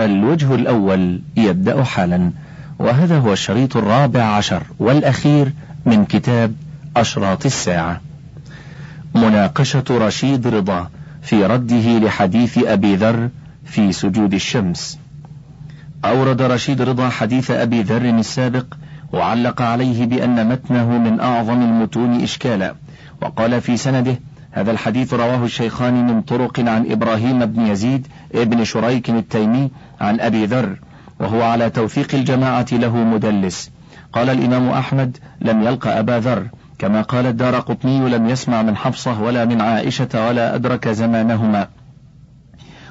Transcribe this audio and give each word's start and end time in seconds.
الوجه 0.00 0.54
الأول 0.54 1.20
يبدأ 1.36 1.84
حالا 1.84 2.30
وهذا 2.78 3.18
هو 3.18 3.32
الشريط 3.32 3.76
الرابع 3.76 4.22
عشر 4.22 4.62
والأخير 4.78 5.52
من 5.86 6.04
كتاب 6.04 6.54
أشراط 6.96 7.46
الساعة. 7.46 8.00
مناقشة 9.14 9.84
رشيد 9.90 10.46
رضا 10.46 10.88
في 11.22 11.44
رده 11.46 11.98
لحديث 11.98 12.58
أبي 12.58 12.96
ذر 12.96 13.28
في 13.64 13.92
سجود 13.92 14.34
الشمس. 14.34 14.98
أورد 16.04 16.42
رشيد 16.42 16.82
رضا 16.82 17.08
حديث 17.08 17.50
أبي 17.50 17.82
ذر 17.82 18.18
السابق 18.18 18.64
وعلق 19.12 19.62
عليه 19.62 20.06
بأن 20.06 20.48
متنه 20.48 20.98
من 20.98 21.20
أعظم 21.20 21.62
المتون 21.62 22.22
إشكالا 22.22 22.74
وقال 23.22 23.60
في 23.60 23.76
سنده 23.76 24.18
هذا 24.50 24.70
الحديث 24.70 25.14
رواه 25.14 25.44
الشيخان 25.44 26.06
من 26.06 26.22
طرق 26.22 26.60
عن 26.60 26.90
إبراهيم 26.90 27.46
بن 27.46 27.66
يزيد 27.66 28.06
ابن 28.34 28.64
شريك 28.64 29.10
التيمي 29.10 29.70
عن 30.00 30.20
أبي 30.20 30.46
ذر 30.46 30.76
وهو 31.20 31.42
على 31.42 31.70
توثيق 31.70 32.14
الجماعة 32.14 32.66
له 32.72 32.96
مدلس. 32.96 33.70
قال 34.12 34.30
الإمام 34.30 34.68
أحمد 34.68 35.16
لم 35.40 35.62
يلق 35.62 35.86
أبا 35.86 36.18
ذر. 36.20 36.46
كما 36.80 37.02
قال 37.02 37.26
الدار 37.26 37.60
قطني 37.60 38.08
لم 38.08 38.28
يسمع 38.28 38.62
من 38.62 38.76
حفصة 38.76 39.22
ولا 39.22 39.44
من 39.44 39.60
عائشة 39.60 40.26
ولا 40.28 40.54
أدرك 40.54 40.88
زمانهما 40.88 41.68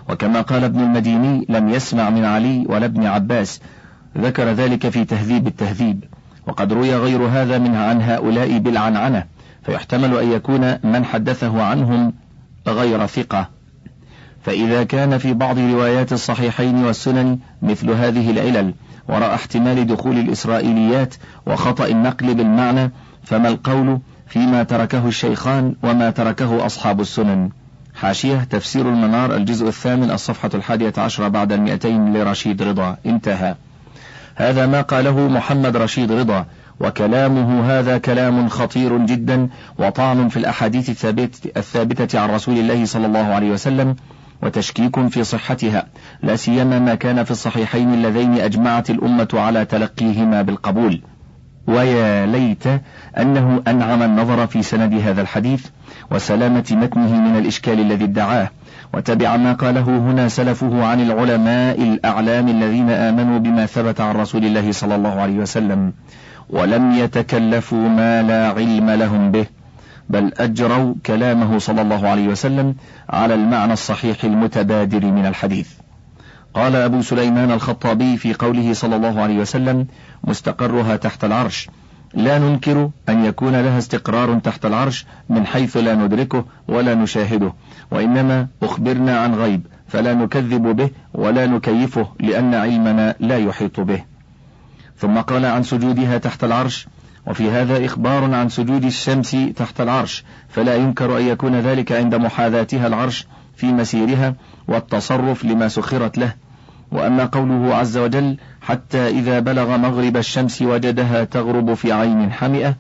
وكما 0.09 0.41
قال 0.41 0.63
ابن 0.63 0.79
المديني 0.79 1.45
لم 1.49 1.69
يسمع 1.69 2.09
من 2.09 2.25
علي 2.25 2.65
ولا 2.69 2.85
ابن 2.85 3.05
عباس 3.05 3.61
ذكر 4.17 4.43
ذلك 4.43 4.89
في 4.89 5.05
تهذيب 5.05 5.47
التهذيب. 5.47 6.03
وقد 6.47 6.73
روي 6.73 6.95
غير 6.95 7.21
هذا 7.21 7.57
منها 7.57 7.89
عن 7.89 8.01
هؤلاء 8.01 8.57
بالعنعنة. 8.57 9.23
فيحتمل 9.69 10.17
أن 10.17 10.31
يكون 10.31 10.77
من 10.83 11.05
حدثه 11.05 11.63
عنهم 11.63 12.13
غير 12.67 13.05
ثقة. 13.05 13.49
فإذا 14.43 14.83
كان 14.83 15.17
في 15.17 15.33
بعض 15.33 15.59
روايات 15.59 16.13
الصحيحين 16.13 16.85
والسنن 16.85 17.39
مثل 17.61 17.91
هذه 17.91 18.31
العلل 18.31 18.73
وراء 19.07 19.33
احتمال 19.33 19.87
دخول 19.87 20.17
الإسرائيليات 20.17 21.15
وخطأ 21.45 21.87
النقل 21.87 22.33
بالمعنى 22.33 22.91
فما 23.23 23.49
القول 23.49 23.99
فيما 24.27 24.63
تركه 24.63 25.07
الشيخان 25.07 25.75
وما 25.83 26.09
تركه 26.09 26.65
أصحاب 26.65 27.01
السنن؟ 27.01 27.49
حاشية 27.95 28.43
تفسير 28.43 28.89
المنار 28.89 29.35
الجزء 29.35 29.67
الثامن 29.67 30.11
الصفحة 30.11 30.49
الحادية 30.53 30.93
عشرة 30.97 31.27
بعد 31.27 31.51
المئتين 31.51 32.13
لرشيد 32.13 32.61
رضا. 32.61 32.97
انتهى. 33.05 33.55
هذا 34.35 34.67
ما 34.67 34.81
قاله 34.81 35.27
محمد 35.27 35.77
رشيد 35.77 36.11
رضا 36.11 36.45
وكلامه 36.79 37.79
هذا 37.79 37.97
كلام 37.97 38.49
خطير 38.49 38.97
جدا 38.97 39.49
وطعن 39.79 40.27
في 40.27 40.37
الأحاديث 40.37 41.05
الثابتة 41.57 42.19
عن 42.19 42.29
رسول 42.29 42.57
الله 42.57 42.85
صلى 42.85 43.05
الله 43.05 43.25
عليه 43.33 43.51
وسلم 43.51 43.95
وتشكيك 44.43 45.07
في 45.07 45.23
صحتها 45.23 45.87
لا 46.23 46.35
سيما 46.35 46.79
ما 46.79 46.95
كان 46.95 47.23
في 47.23 47.31
الصحيحين 47.31 47.93
اللذين 47.93 48.33
أجمعت 48.33 48.89
الأمة 48.89 49.27
على 49.33 49.65
تلقيهما 49.65 50.41
بالقبول. 50.41 51.01
ويا 51.67 52.25
ليت 52.25 52.63
أنه 53.17 53.63
أنعم 53.67 54.03
النظر 54.03 54.47
في 54.47 54.61
سند 54.63 54.93
هذا 54.93 55.21
الحديث 55.21 55.65
وسلامة 56.11 56.65
متنه 56.71 57.19
من 57.19 57.37
الإشكال 57.37 57.79
الذي 57.79 58.03
ادعاه 58.03 58.49
وتبع 58.93 59.37
ما 59.37 59.53
قاله 59.53 59.81
هنا 59.81 60.27
سلفه 60.27 60.85
عن 60.85 61.01
العلماء 61.01 61.81
الأعلام 61.81 62.47
الذين 62.47 62.89
آمنوا 62.89 63.39
بما 63.39 63.65
ثبت 63.65 64.01
عن 64.01 64.15
رسول 64.15 64.45
الله 64.45 64.71
صلى 64.71 64.95
الله 64.95 65.21
عليه 65.21 65.37
وسلم. 65.37 65.93
ولم 66.49 66.91
يتكلفوا 66.91 67.89
ما 67.89 68.21
لا 68.21 68.47
علم 68.47 68.89
لهم 68.89 69.31
به 69.31 69.45
بل 70.09 70.31
أجروا 70.37 70.95
كلامه 71.05 71.59
صلى 71.59 71.81
الله 71.81 72.07
عليه 72.07 72.27
وسلم 72.27 72.75
على 73.09 73.33
المعنى 73.33 73.73
الصحيح 73.73 74.23
المتبادر 74.23 75.05
من 75.05 75.25
الحديث. 75.25 75.69
قال 76.53 76.75
أبو 76.75 77.01
سليمان 77.01 77.51
الخطابي 77.51 78.17
في 78.17 78.33
قوله 78.33 78.73
صلى 78.73 78.95
الله 78.95 79.21
عليه 79.21 79.37
وسلم 79.39 79.87
مستقرها 80.23 80.95
تحت 80.95 81.23
العرش 81.23 81.69
لا 82.13 82.39
ننكر 82.39 82.89
أن 83.09 83.25
يكون 83.25 83.55
لها 83.55 83.77
استقرار 83.77 84.39
تحت 84.39 84.65
العرش 84.65 85.05
من 85.29 85.45
حيث 85.45 85.77
لا 85.77 85.95
ندركه 85.95 86.45
ولا 86.67 86.95
نشاهده 86.95 87.53
وإنما 87.91 88.47
أخبرنا 88.63 89.19
عن 89.19 89.35
غيب 89.35 89.67
فلا 89.87 90.13
نكذب 90.13 90.75
به 90.75 90.89
ولا 91.13 91.47
نكيفه 91.47 92.07
لأن 92.19 92.53
علمنا 92.53 93.15
لا 93.19 93.37
يحيط 93.37 93.79
به. 93.79 94.03
ثم 94.99 95.17
قال 95.17 95.45
عن 95.45 95.63
سجودها 95.63 96.17
تحت 96.17 96.43
العرش 96.43 96.87
وفي 97.27 97.51
هذا 97.51 97.85
إخبار 97.85 98.33
عن 98.33 98.49
سجود 98.49 98.83
الشمس 98.83 99.37
تحت 99.55 99.81
العرش 99.81 100.23
فلا 100.49 100.75
ينكر 100.75 101.17
أن 101.17 101.23
يكون 101.23 101.55
ذلك 101.55 101.91
عند 101.91 102.15
محاذاتها 102.15 102.87
العرش 102.87 103.27
في 103.55 103.65
مسيرها 103.65 104.35
والتصرف 104.67 105.45
لما 105.45 105.67
سخرت 105.67 106.17
له. 106.17 106.33
وأما 106.91 107.25
قوله 107.25 107.75
عز 107.75 107.97
وجل 107.97 108.37
حتى 108.61 109.07
إذا 109.07 109.39
بلغ 109.39 109.77
مغرب 109.77 110.17
الشمس 110.17 110.61
وجدها 110.61 111.23
تغرب 111.23 111.73
في 111.73 111.91
عين 111.91 112.31
حمئة 112.31 112.75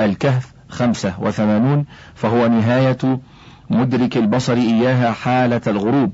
الكهف 0.00 0.52
خمسة 0.68 1.14
وثمانون 1.20 1.84
فهو 2.14 2.46
نهاية 2.46 3.18
مدرك 3.70 4.16
البصر 4.16 4.52
إياها 4.52 5.12
حالة 5.12 5.60
الغروب 5.66 6.12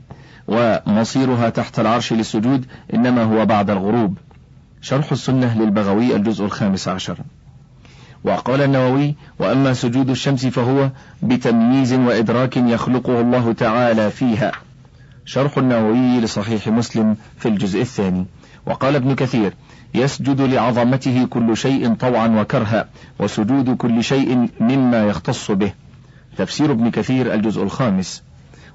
ومصيرها 0.49 1.49
تحت 1.49 1.81
العرش 1.81 2.13
للسجود 2.13 2.67
إنما 2.95 3.23
هو 3.23 3.47
بعد 3.47 3.71
الغروب. 3.71 4.19
شرح 4.83 5.13
السنة 5.13 5.59
للبغوي 5.59 6.17
الجزء 6.17 6.45
الخامس 6.45 6.89
عشر. 6.89 7.19
وقال 8.25 8.61
النووي 8.63 9.15
وأما 9.39 9.75
سجود 9.75 10.11
الشمس 10.11 10.47
فهو 10.47 10.91
بتمييز 11.23 11.93
وإدراك 11.93 12.57
يخلقه 12.57 13.21
الله 13.21 13.53
تعالى 13.53 14.11
فيها. 14.11 14.53
شرح 15.25 15.59
النووي 15.59 16.21
لصحيح 16.21 16.69
مسلم 16.69 17.17
في 17.39 17.49
الجزء 17.49 17.81
الثاني. 17.81 18.27
وقال 18.67 18.97
ابن 18.97 19.15
كثير 19.15 19.55
يسجد 19.95 20.41
لعظمته 20.41 21.27
كل 21.31 21.57
شيء 21.57 21.95
طوعا 21.95 22.29
وكرها 22.29 22.89
وسجود 23.19 23.77
كل 23.77 24.05
شيء 24.05 24.49
مما 24.61 25.05
يختص 25.05 25.51
به. 25.51 25.73
تفسير 26.37 26.71
ابن 26.73 26.91
كثير 26.91 27.35
الجزء 27.35 27.63
الخامس. 27.63 28.23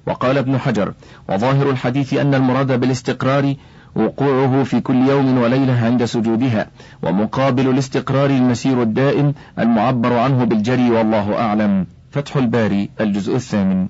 وقال 0.07 0.37
ابن 0.37 0.57
حجر 0.57 0.93
وظاهر 1.29 1.69
الحديث 1.69 2.13
أن 2.13 2.35
المراد 2.35 2.79
بالاستقرار 2.79 3.55
وقوعه 3.95 4.63
في 4.63 4.79
كل 4.79 4.95
يوم 4.95 5.37
وليلة 5.37 5.85
عند 5.85 6.05
سجودها 6.05 6.67
ومقابل 7.03 7.69
الاستقرار 7.69 8.29
المسير 8.29 8.81
الدائم 8.81 9.33
المعبر 9.59 10.13
عنه 10.13 10.43
بالجري 10.43 10.91
والله 10.91 11.39
أعلم. 11.39 11.85
فتح 12.11 12.37
الباري 12.37 12.89
الجزء 13.01 13.35
الثامن. 13.35 13.87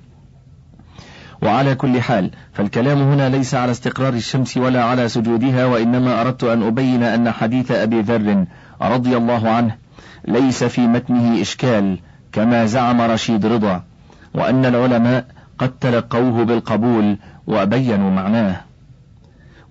وعلى 1.42 1.74
كل 1.74 2.00
حال 2.00 2.30
فالكلام 2.52 2.98
هنا 2.98 3.28
ليس 3.28 3.54
على 3.54 3.70
استقرار 3.70 4.14
الشمس 4.14 4.56
ولا 4.56 4.84
على 4.84 5.08
سجودها 5.08 5.66
وإنما 5.66 6.20
أردت 6.20 6.44
أن 6.44 6.62
أبين 6.62 7.02
أن 7.02 7.30
حديث 7.30 7.70
أبي 7.70 8.00
ذر 8.00 8.44
رضي 8.82 9.16
الله 9.16 9.50
عنه 9.50 9.74
ليس 10.28 10.64
في 10.64 10.86
متنه 10.86 11.40
إشكال 11.40 11.98
كما 12.32 12.66
زعم 12.66 13.00
رشيد 13.00 13.46
رضا 13.46 13.82
وأن 14.34 14.64
العلماء 14.64 15.26
قد 15.58 15.70
تلقوه 15.80 16.44
بالقبول 16.44 17.16
وبينوا 17.46 18.10
معناه. 18.10 18.65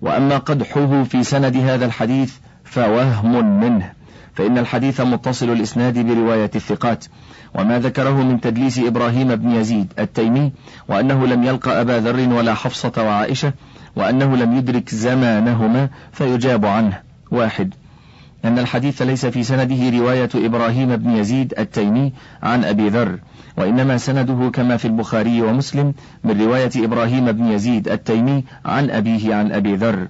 وأما 0.02 0.38
قدحه 0.38 1.02
في 1.02 1.24
سند 1.24 1.56
هذا 1.56 1.86
الحديث 1.86 2.34
فوهم 2.64 3.60
منه 3.60 3.92
فإن 4.34 4.58
الحديث 4.58 5.00
متصل 5.00 5.52
الإسناد 5.52 5.98
برواية 5.98 6.50
الثقات. 6.54 7.04
وما 7.54 7.78
ذكره 7.78 8.22
من 8.22 8.40
تدليس 8.40 8.78
إبراهيم 8.78 9.34
بن 9.36 9.50
يزيد 9.50 9.92
التيمي 9.98 10.52
وأنه 10.88 11.26
لم 11.26 11.44
يلق 11.44 11.68
أبا 11.68 12.00
ذر 12.00 12.28
ولا 12.34 12.54
حفصة 12.54 12.92
وعائشة 12.98 13.52
وأنه 13.96 14.36
لم 14.36 14.56
يدرك 14.56 14.94
زمانهما 14.94 15.88
فيجاب 16.12 16.66
عنه. 16.66 17.00
واحد. 17.30 17.74
أن 18.44 18.58
الحديث 18.58 19.02
ليس 19.02 19.26
في 19.26 19.42
سنده 19.42 19.98
رواية 19.98 20.28
إبراهيم 20.34 20.96
بن 20.96 21.10
يزيد 21.10 21.54
التيمي 21.58 22.12
عن 22.42 22.64
أبي 22.64 22.88
ذر 22.88 23.18
وإنما 23.56 23.96
سنده 23.96 24.50
كما 24.50 24.76
في 24.76 24.84
البخاري 24.84 25.42
ومسلم 25.42 25.94
من 26.24 26.40
رواية 26.40 26.70
إبراهيم 26.76 27.32
بن 27.32 27.46
يزيد 27.46 27.88
التيمي 27.88 28.44
عن 28.64 28.90
أبيه 28.90 29.34
عن 29.34 29.52
أبي 29.52 29.76
ذر. 29.76 30.08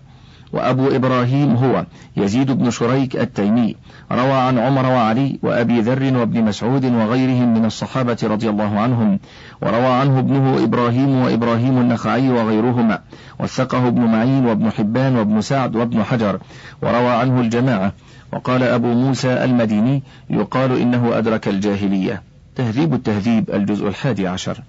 وأبو 0.53 0.89
إبراهيم 0.89 1.57
هو 1.57 1.87
يزيد 2.17 2.51
بن 2.51 2.71
شريك 2.71 3.17
التيمي 3.17 3.77
روى 4.13 4.33
عن 4.33 4.59
عمر 4.59 4.87
وعلي 4.87 5.39
وأبي 5.43 5.81
ذر 5.81 6.19
وابن 6.19 6.45
مسعود 6.45 6.84
وغيرهم 6.84 7.55
من 7.55 7.65
الصحابة 7.65 8.17
رضي 8.22 8.49
الله 8.49 8.81
عنهم 8.81 9.19
وروى 9.63 9.87
عنه 9.87 10.19
ابنه 10.19 10.65
إبراهيم 10.65 11.21
وإبراهيم 11.21 11.79
النخعي 11.79 12.31
وغيرهما 12.31 12.99
وثقه 13.41 13.89
ابن 13.89 14.01
معين 14.01 14.47
وابن 14.47 14.71
حبان 14.71 15.17
وابن 15.17 15.41
سعد 15.41 15.77
وابن 15.77 16.03
حجر 16.03 16.39
وروى 16.83 17.09
عنه 17.09 17.41
الجماعة. 17.41 17.93
وقال 18.36 18.62
أبو 18.62 18.94
موسى 18.94 19.44
المديني 19.44 20.03
يقال 20.30 20.80
إنه 20.80 21.18
أدرك 21.18 21.48
الجاهلية. 21.48 22.22
تهذيب 22.56 22.94
التهذيب 22.94 23.50
الجزء 23.50 23.88
الحادي 23.88 24.28
عشر. 24.28 24.60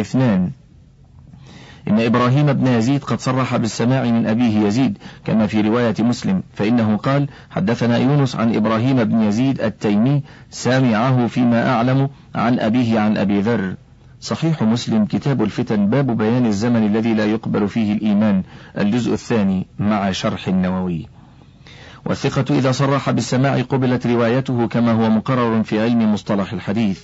اثنان. 0.00 0.50
إن 1.88 2.00
إبراهيم 2.00 2.52
بن 2.52 2.66
يزيد 2.66 3.04
قد 3.04 3.20
صرح 3.20 3.56
بالسماع 3.56 4.04
من 4.04 4.26
أبيه 4.26 4.66
يزيد 4.66 4.98
كما 5.24 5.46
في 5.46 5.60
رواية 5.60 5.94
مسلم 5.98 6.42
فإنه 6.54 6.96
قال 6.96 7.28
حدثنا 7.50 7.96
يونس 7.98 8.36
عن 8.36 8.54
إبراهيم 8.54 9.04
بن 9.04 9.22
يزيد 9.22 9.60
التيمي 9.60 10.22
سامعه 10.50 11.26
فيما 11.26 11.70
أعلم 11.70 12.08
عن 12.34 12.60
أبيه 12.60 13.00
عن 13.00 13.16
أبي 13.16 13.40
ذر. 13.40 13.74
صحيح 14.20 14.62
مسلم 14.62 15.04
كتاب 15.04 15.42
الفتن 15.42 15.86
باب 15.86 16.16
بيان 16.16 16.46
الزمن 16.46 16.86
الذي 16.86 17.14
لا 17.14 17.26
يقبل 17.26 17.68
فيه 17.68 17.92
الإيمان. 17.92 18.42
الجزء 18.78 19.12
الثاني 19.12 19.66
مع 19.78 20.10
شرح 20.10 20.48
النووي. 20.48 21.08
والثقة 22.04 22.58
إذا 22.58 22.72
صرح 22.72 23.10
بالسماع 23.10 23.62
قبلت 23.62 24.06
روايته 24.06 24.68
كما 24.68 24.92
هو 24.92 25.10
مقرر 25.10 25.62
في 25.62 25.80
علم 25.80 26.12
مصطلح 26.12 26.52
الحديث. 26.52 27.00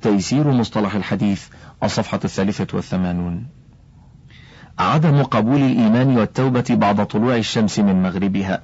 تيسير 0.00 0.50
مصطلح 0.50 0.94
الحديث 0.94 1.46
الصفحة 1.82 2.20
الثالثة 2.24 2.66
والثمانون. 2.76 3.46
عدم 4.78 5.22
قبول 5.22 5.60
الإيمان 5.60 6.16
والتوبة 6.16 6.64
بعد 6.70 7.06
طلوع 7.06 7.36
الشمس 7.36 7.78
من 7.78 8.02
مغربها. 8.02 8.62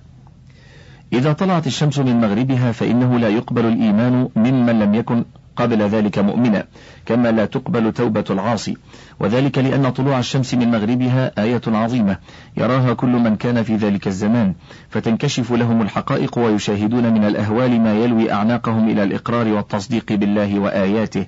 إذا 1.13 1.33
طلعت 1.33 1.67
الشمس 1.67 1.99
من 1.99 2.21
مغربها 2.21 2.73
فإنه 2.73 3.19
لا 3.19 3.29
يقبل 3.29 3.67
الإيمان 3.67 4.29
ممن 4.37 4.79
لم 4.79 4.95
يكن 4.95 5.25
قبل 5.59 5.83
ذلك 5.83 6.19
مؤمنا 6.19 6.65
كما 7.07 7.33
لا 7.33 7.45
تقبل 7.45 7.93
توبة 7.93 8.25
العاصي. 8.31 8.77
وذلك 9.21 9.59
لأن 9.59 9.91
طلوع 9.91 10.19
الشمس 10.19 10.55
من 10.55 10.71
مغربها 10.71 11.33
آية 11.39 11.61
عظيمة. 11.67 12.17
يراها 12.57 12.93
كل 12.93 13.09
من 13.09 13.37
كان 13.37 13.63
في 13.63 13.77
ذلك 13.77 14.07
الزمان. 14.07 14.55
فتنكشف 14.91 15.53
لهم 15.53 15.83
الحقائق 15.83 16.39
ويشاهدون 16.39 17.13
من 17.13 17.25
الأهوال 17.25 17.81
ما 17.81 17.95
يلوي 17.95 18.33
أعناقهم 18.33 18.89
إلى 18.89 19.03
الإقرار 19.03 19.49
والتصديق 19.49 20.13
بالله 20.13 20.59
وآياته. 20.59 21.27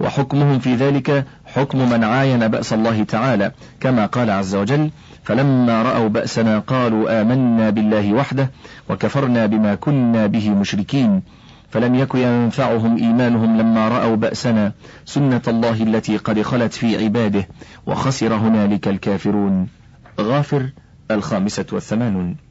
وحكمهم 0.00 0.58
في 0.58 0.74
ذلك 0.74 1.24
حكم 1.46 1.90
من 1.90 2.04
عاين 2.04 2.48
بأس 2.48 2.72
الله 2.72 3.04
تعالى. 3.04 3.52
كما 3.80 4.06
قال 4.06 4.30
عز 4.30 4.54
وجل 4.54 4.90
فلما 5.24 5.82
رأوا 5.82 6.08
بأسنا 6.08 6.58
قالوا 6.58 7.20
آمنا 7.20 7.70
بالله 7.70 8.12
وحده 8.12 8.50
وكفرنا 8.88 9.46
بما 9.46 9.74
كنا 9.74 10.26
به 10.26 10.50
مشركين 10.50 11.22
فلم 11.70 11.94
يك 11.94 12.14
ينفعهم 12.14 12.96
إيمانهم 12.96 13.56
لما 13.56 13.88
رأوا 13.88 14.16
بأسنا 14.16 14.72
سنة 15.04 15.42
الله 15.48 15.82
التي 15.82 16.16
قد 16.16 16.42
خلت 16.42 16.72
في 16.72 17.04
عباده 17.04 17.48
وخسر 17.86 18.34
هنالك 18.34 18.88
الكافرون. 18.88 19.68
غافر 20.20 20.70
الخامسة 21.10 21.66
والثمانون. 21.72 22.47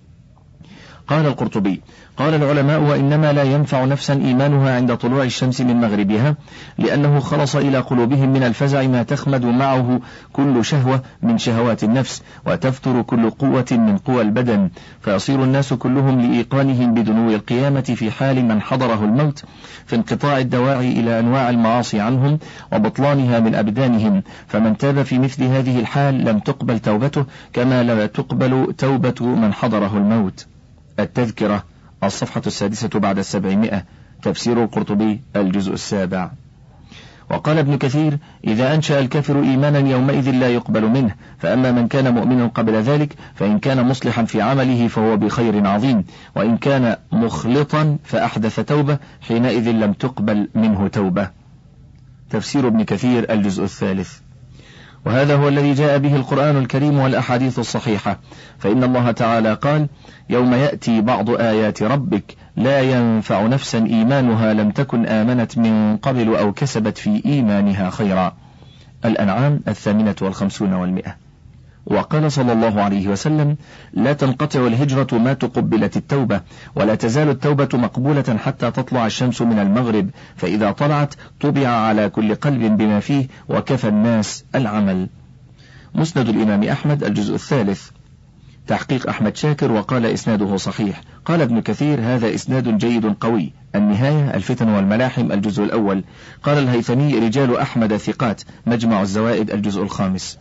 قال 1.08 1.26
القرطبي 1.26 1.82
قال 2.18 2.34
العلماء 2.34 2.82
وإنما 2.82 3.34
لا 3.34 3.44
ينفع 3.44 3.86
نفسا 3.86 4.14
إيمانها 4.14 4.76
عند 4.76 4.98
طلوع 4.98 5.24
الشمس 5.24 5.62
من 5.62 5.76
مغربها 5.76 6.36
لأنه 6.78 7.20
خلص 7.20 7.56
إلى 7.56 7.80
قلوبهم 7.80 8.34
من 8.34 8.44
الفزع 8.44 8.88
ما 8.88 9.04
تخمد 9.04 9.46
معه 9.46 10.00
كل 10.34 10.66
شهوة 10.66 11.02
من 11.22 11.38
شهوات 11.38 11.84
النفس 11.84 12.24
وتفتر 12.46 13.02
كل 13.02 13.30
قوة 13.30 13.66
من 13.72 13.98
قوى 13.98 14.22
البدن. 14.22 14.70
فيصير 15.02 15.44
الناس 15.44 15.74
كلهم 15.74 16.22
لإيقانهم 16.22 16.94
بدنو 16.94 17.30
القيامة 17.30 17.82
في 17.82 18.12
حال 18.12 18.46
من 18.46 18.62
حضره 18.62 19.06
الموت 19.06 19.44
في 19.86 19.96
انقطاع 19.96 20.38
الدواعي 20.38 20.92
إلى 20.92 21.20
أنواع 21.20 21.50
المعاصي 21.50 22.00
عنهم 22.00 22.40
وبطلانها 22.74 23.40
من 23.40 23.56
أبدانهم. 23.56 24.24
فمن 24.48 24.78
تاب 24.78 25.02
في 25.02 25.20
مثل 25.20 25.44
هذه 25.44 25.80
الحال 25.80 26.26
لم 26.26 26.40
تقبل 26.40 26.80
توبته 26.80 27.26
كما 27.54 27.84
لا 27.84 28.06
تقبل 28.06 28.74
توبة 28.78 29.26
من 29.26 29.54
حضره 29.54 29.98
الموت. 29.98 30.48
التذكرة 31.00 31.64
الصفحة 32.04 32.42
السادسة 32.48 33.00
بعد 33.00 33.18
السبعمائة 33.18 33.84
تفسير 34.22 34.64
القرطبي 34.64 35.22
الجزء 35.36 35.74
السابع. 35.74 36.32
وقال 37.30 37.58
ابن 37.58 37.78
كثير 37.78 38.18
إذا 38.48 38.76
أنشأ 38.76 39.00
الكافر 39.00 39.44
إيمانا 39.44 39.80
يومئذ 39.80 40.32
لا 40.32 40.50
يقبل 40.50 40.88
منه 40.88 41.16
فأما 41.38 41.72
من 41.72 41.88
كان 41.88 42.14
مؤمنا 42.14 42.48
قبل 42.48 42.74
ذلك 42.74 43.14
فإن 43.36 43.60
كان 43.60 43.86
مصلحا 43.86 44.26
في 44.26 44.42
عمله 44.42 44.88
فهو 44.88 45.18
بخير 45.18 45.68
عظيم 45.68 46.06
وإن 46.36 46.58
كان 46.58 46.96
مخلطا 47.12 47.98
فأحدث 48.04 48.60
توبة 48.60 48.98
حينئذ 49.22 49.72
لم 49.72 49.94
تقبل 49.94 50.50
منه 50.56 50.88
توبة. 50.88 51.30
تفسير 52.30 52.68
ابن 52.68 52.84
كثير 52.84 53.34
الجزء 53.34 53.64
الثالث. 53.64 54.20
وهذا 55.08 55.36
هو 55.36 55.48
الذي 55.48 55.74
جاء 55.74 55.98
به 55.98 56.16
القرآن 56.16 56.58
الكريم 56.58 57.00
والأحاديث 57.00 57.60
الصحيحة. 57.60 58.20
فإن 58.60 58.84
الله 58.84 59.12
تعالى 59.12 59.54
قال 59.54 59.88
يوم 60.30 60.54
يأتي 60.54 61.02
بعض 61.02 61.30
آيات 61.30 61.84
ربك 61.84 62.36
لا 62.56 62.82
ينفع 62.82 63.48
نفسا 63.48 63.78
إيمانها 63.78 64.54
لم 64.54 64.72
تكن 64.72 65.06
آمنت 65.06 65.58
من 65.58 65.98
قبل 65.98 66.36
أو 66.36 66.54
كسبت 66.54 66.98
في 66.98 67.22
إيمانها 67.26 67.90
خيرا. 67.90 68.34
الأنعام 69.06 69.60
الثامنة 69.68 70.16
والخمسون 70.22 70.74
والمئة. 70.74 71.27
وقال 71.88 72.32
صلى 72.32 72.54
الله 72.54 72.82
عليه 72.82 73.08
وسلم 73.08 73.58
لا 73.94 74.14
تنقطع 74.14 74.68
الهجرة 74.68 75.18
ما 75.18 75.34
تقبلت 75.34 75.98
التوبة 75.98 76.42
ولا 76.76 76.96
تزال 76.96 77.30
التوبة 77.30 77.70
مقبولة 77.74 78.38
حتى 78.38 78.72
تطلع 78.72 79.06
الشمس 79.06 79.42
من 79.42 79.60
المغرب 79.60 80.10
فإذا 80.36 80.72
طلعت 80.72 81.16
طبع 81.40 81.68
على 81.68 82.10
كل 82.10 82.36
قلب 82.36 82.78
بما 82.78 83.00
فيه 83.00 83.28
وكفى 83.50 83.88
الناس 83.88 84.46
العمل. 84.56 85.10
مسند 85.96 86.30
الإمام 86.30 86.64
أحمد 86.64 87.04
الجزء 87.04 87.36
الثالث. 87.36 87.90
تحقيق 88.68 89.10
أحمد 89.10 89.36
شاكر 89.36 89.72
وقال 89.72 90.06
إسناده 90.06 90.58
صحيح. 90.58 91.02
قال 91.26 91.42
ابن 91.42 91.62
كثير 91.62 92.00
هذا 92.02 92.36
إسناد 92.36 92.78
جيد 92.78 93.06
قوي. 93.06 93.54
النهاية 93.76 94.36
الفتن 94.36 94.70
والملاحم 94.70 95.32
الجزء 95.32 95.64
الأول. 95.64 96.04
قال 96.44 96.58
الهيثمي 96.58 97.20
رجال 97.20 97.58
أحمد 97.58 97.98
ثقات 97.98 98.42
مجمع 98.66 99.02
الزوائد 99.02 99.52
الجزء 99.52 99.82
الخامس. 99.82 100.38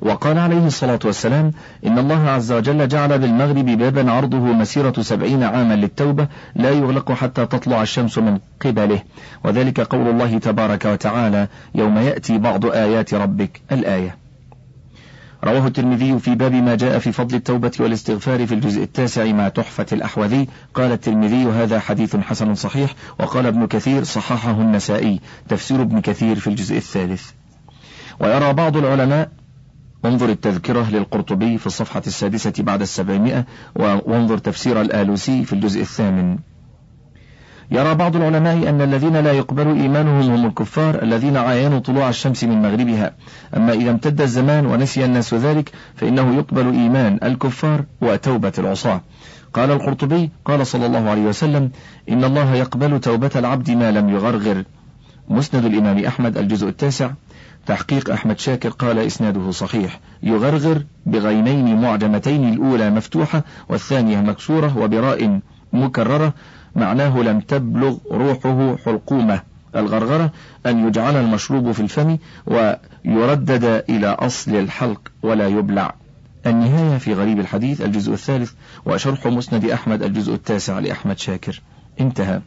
وقال 0.00 0.38
عليه 0.38 0.66
الصلاة 0.66 0.98
والسلام 1.04 1.52
إن 1.86 1.98
الله 1.98 2.28
عز 2.30 2.52
وجل 2.52 2.88
جعل 2.88 3.18
بالمغرب 3.18 3.64
بابا 3.64 4.10
عرضه 4.12 4.38
مسيرة 4.38 5.02
سبعين 5.02 5.42
عاما 5.42 5.74
للتوبة 5.74 6.28
لا 6.54 6.70
يغلق 6.70 7.12
حتى 7.12 7.46
تطلع 7.46 7.82
الشمس 7.82 8.18
من 8.18 8.38
قبله. 8.60 9.02
وذلك 9.44 9.80
قول 9.80 10.08
الله 10.08 10.38
تبارك 10.38 10.84
وتعالى 10.84 11.48
يوم 11.74 11.98
يأتي 11.98 12.38
بعض 12.38 12.66
آيات 12.66 13.14
ربك 13.14 13.60
الآية. 13.72 14.16
رواه 15.44 15.66
الترمذي 15.66 16.18
في 16.18 16.34
باب 16.34 16.52
ما 16.52 16.74
جاء 16.74 16.98
في 16.98 17.12
فضل 17.12 17.34
التوبة 17.34 17.72
والاستغفار 17.80 18.46
في 18.46 18.54
الجزء 18.54 18.82
التاسع 18.82 19.24
مع 19.24 19.48
تحفة 19.48 19.86
الأحوذي. 19.92 20.48
قال 20.74 20.92
الترمذي 20.92 21.44
هذا 21.44 21.80
حديث 21.80 22.16
حسن 22.16 22.54
صحيح. 22.54 22.94
وقال 23.18 23.46
ابن 23.46 23.66
كثير 23.66 24.04
صححه 24.04 24.50
النسائي. 24.50 25.20
تفسير 25.48 25.82
ابن 25.82 26.00
كثير 26.00 26.38
في 26.38 26.46
الجزء 26.46 26.76
الثالث. 26.76 27.30
ويرى 28.20 28.52
بعض 28.52 28.76
العلماء 28.76 29.28
انظر 30.06 30.28
التذكرة 30.28 30.90
للقرطبي 30.90 31.58
في 31.58 31.66
الصفحة 31.66 32.02
السادسة 32.06 32.52
بعد 32.58 32.80
السبعمائة 32.80 33.44
وانظر 33.76 34.38
تفسير 34.38 34.80
الآلوسي 34.80 35.44
في 35.44 35.52
الجزء 35.52 35.80
الثامن. 35.80 36.38
يرى 37.70 37.94
بعض 37.94 38.16
العلماء 38.16 38.68
أن 38.68 38.80
الذين 38.80 39.16
لا 39.16 39.32
يقبل 39.32 39.66
إيمانهم 39.66 40.30
هم 40.30 40.46
الكفار 40.46 41.02
الذين 41.02 41.36
عاينوا 41.36 41.78
طلوع 41.78 42.08
الشمس 42.08 42.44
من 42.44 42.62
مغربها. 42.62 43.14
أما 43.56 43.72
إذا 43.72 43.90
امتد 43.90 44.20
الزمان 44.20 44.66
ونسي 44.66 45.04
الناس 45.04 45.34
ذلك 45.34 45.72
فإنه 45.94 46.36
يقبل 46.36 46.66
إيمان 46.66 47.18
الكفار 47.22 47.84
وتوبة 48.00 48.52
العصاة. 48.58 49.00
قال 49.54 49.70
القرطبي 49.70 50.30
قال 50.44 50.66
صلى 50.66 50.86
الله 50.86 51.10
عليه 51.10 51.22
وسلم 51.22 51.70
إن 52.08 52.24
الله 52.24 52.54
يقبل 52.54 53.00
توبة 53.00 53.30
العبد 53.36 53.70
ما 53.70 53.90
لم 53.90 54.08
يغرغر. 54.10 54.64
مسند 55.28 55.64
الإمام 55.64 56.04
أحمد 56.04 56.38
الجزء 56.38 56.68
التاسع. 56.68 57.10
تحقيق 57.66 58.10
أحمد 58.10 58.38
شاكر 58.38 58.68
قال 58.68 58.98
إسناده 58.98 59.50
صحيح 59.50 60.00
يغرغر 60.22 60.82
بغينين 61.06 61.80
معجمتين 61.80 62.48
الأولى 62.48 62.90
مفتوحة 62.90 63.44
والثانية 63.68 64.20
مكسورة 64.20 64.78
وبراء 64.78 65.40
مكررة 65.72 66.34
معناه 66.76 67.18
لم 67.18 67.40
تبلغ 67.40 67.96
روحه 68.10 68.76
حلقومة. 68.76 69.42
الغرغرة 69.76 70.32
أن 70.66 70.88
يجعل 70.88 71.16
المشروب 71.16 71.72
في 71.72 71.80
الفم 71.80 72.16
ويردد 72.46 73.84
إلى 73.88 74.06
أصل 74.06 74.54
الحلق 74.54 75.00
ولا 75.22 75.48
يبلع. 75.48 75.94
النهاية 76.46 76.98
في 76.98 77.14
غريب 77.14 77.40
الحديث 77.40 77.80
الجزء 77.80 78.12
الثالث 78.12 78.52
وشرح 78.84 79.26
مسند 79.26 79.64
أحمد 79.64 80.02
الجزء 80.02 80.34
التاسع 80.34 80.78
لأحمد 80.78 81.18
شاكر. 81.18 81.62
انتهى. 82.00 82.40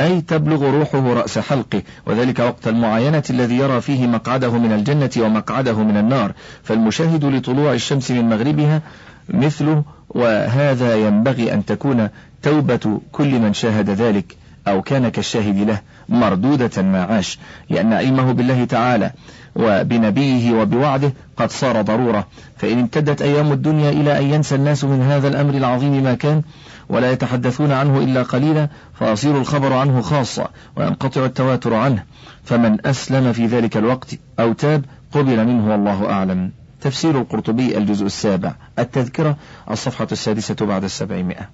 أي 0.00 0.20
تبلغ 0.20 0.70
روحه 0.70 1.12
رأس 1.12 1.38
حلقه 1.38 1.82
وذلك 2.06 2.38
وقت 2.38 2.68
المعاينة 2.68 3.22
الذي 3.30 3.56
يرى 3.56 3.80
فيه 3.80 4.06
مقعده 4.06 4.58
من 4.58 4.72
الجنة 4.72 5.10
ومقعده 5.18 5.78
من 5.82 5.96
النار. 5.96 6.32
فالمشاهد 6.62 7.24
لطلوع 7.24 7.72
الشمس 7.72 8.10
من 8.10 8.28
مغربها 8.28 8.82
مثله 9.28 9.82
وهذا 10.08 10.96
ينبغي 10.96 11.54
أن 11.54 11.64
تكون 11.64 12.08
توبة 12.42 13.00
كل 13.12 13.38
من 13.38 13.54
شاهد 13.54 13.90
ذلك 13.90 14.36
أو 14.68 14.82
كان 14.82 15.08
كالشاهد 15.08 15.58
له 15.58 15.80
مردودة 16.08 16.82
ما 16.82 17.04
عاش. 17.04 17.38
لأن 17.70 17.92
علمه 17.92 18.32
بالله 18.32 18.64
تعالى 18.64 19.12
وبنبيه 19.56 20.52
وبوعده 20.52 21.12
قد 21.36 21.50
صار 21.50 21.82
ضرورة. 21.82 22.26
فإن 22.56 22.78
امتدت 22.78 23.22
أيام 23.22 23.52
الدنيا 23.52 23.90
إلى 23.90 24.18
أن 24.18 24.24
ينسى 24.24 24.54
الناس 24.54 24.84
من 24.84 25.02
هذا 25.02 25.28
الأمر 25.28 25.54
العظيم 25.54 26.02
ما 26.02 26.14
كان 26.14 26.42
ولا 26.88 27.12
يتحدثون 27.12 27.72
عنه 27.72 27.98
إلا 27.98 28.22
قليلا 28.22 28.68
فيصير 28.98 29.38
الخبر 29.38 29.72
عنه 29.72 30.00
خاصة 30.00 30.48
وينقطع 30.76 31.24
التواتر 31.24 31.74
عنه. 31.74 32.04
فمن 32.44 32.86
أسلم 32.86 33.32
في 33.32 33.46
ذلك 33.46 33.76
الوقت 33.76 34.14
أو 34.40 34.52
تاب 34.52 34.84
قبل 35.12 35.46
منه 35.46 35.70
والله 35.70 36.10
أعلم. 36.10 36.52
تفسير 36.80 37.18
القرطبي 37.18 37.78
الجزء 37.78 38.06
السابع. 38.06 38.54
التذكرة 38.78 39.36
الصفحة 39.70 40.08
السادسة 40.12 40.66
بعد 40.66 40.84
السبعمائة. 40.84 41.48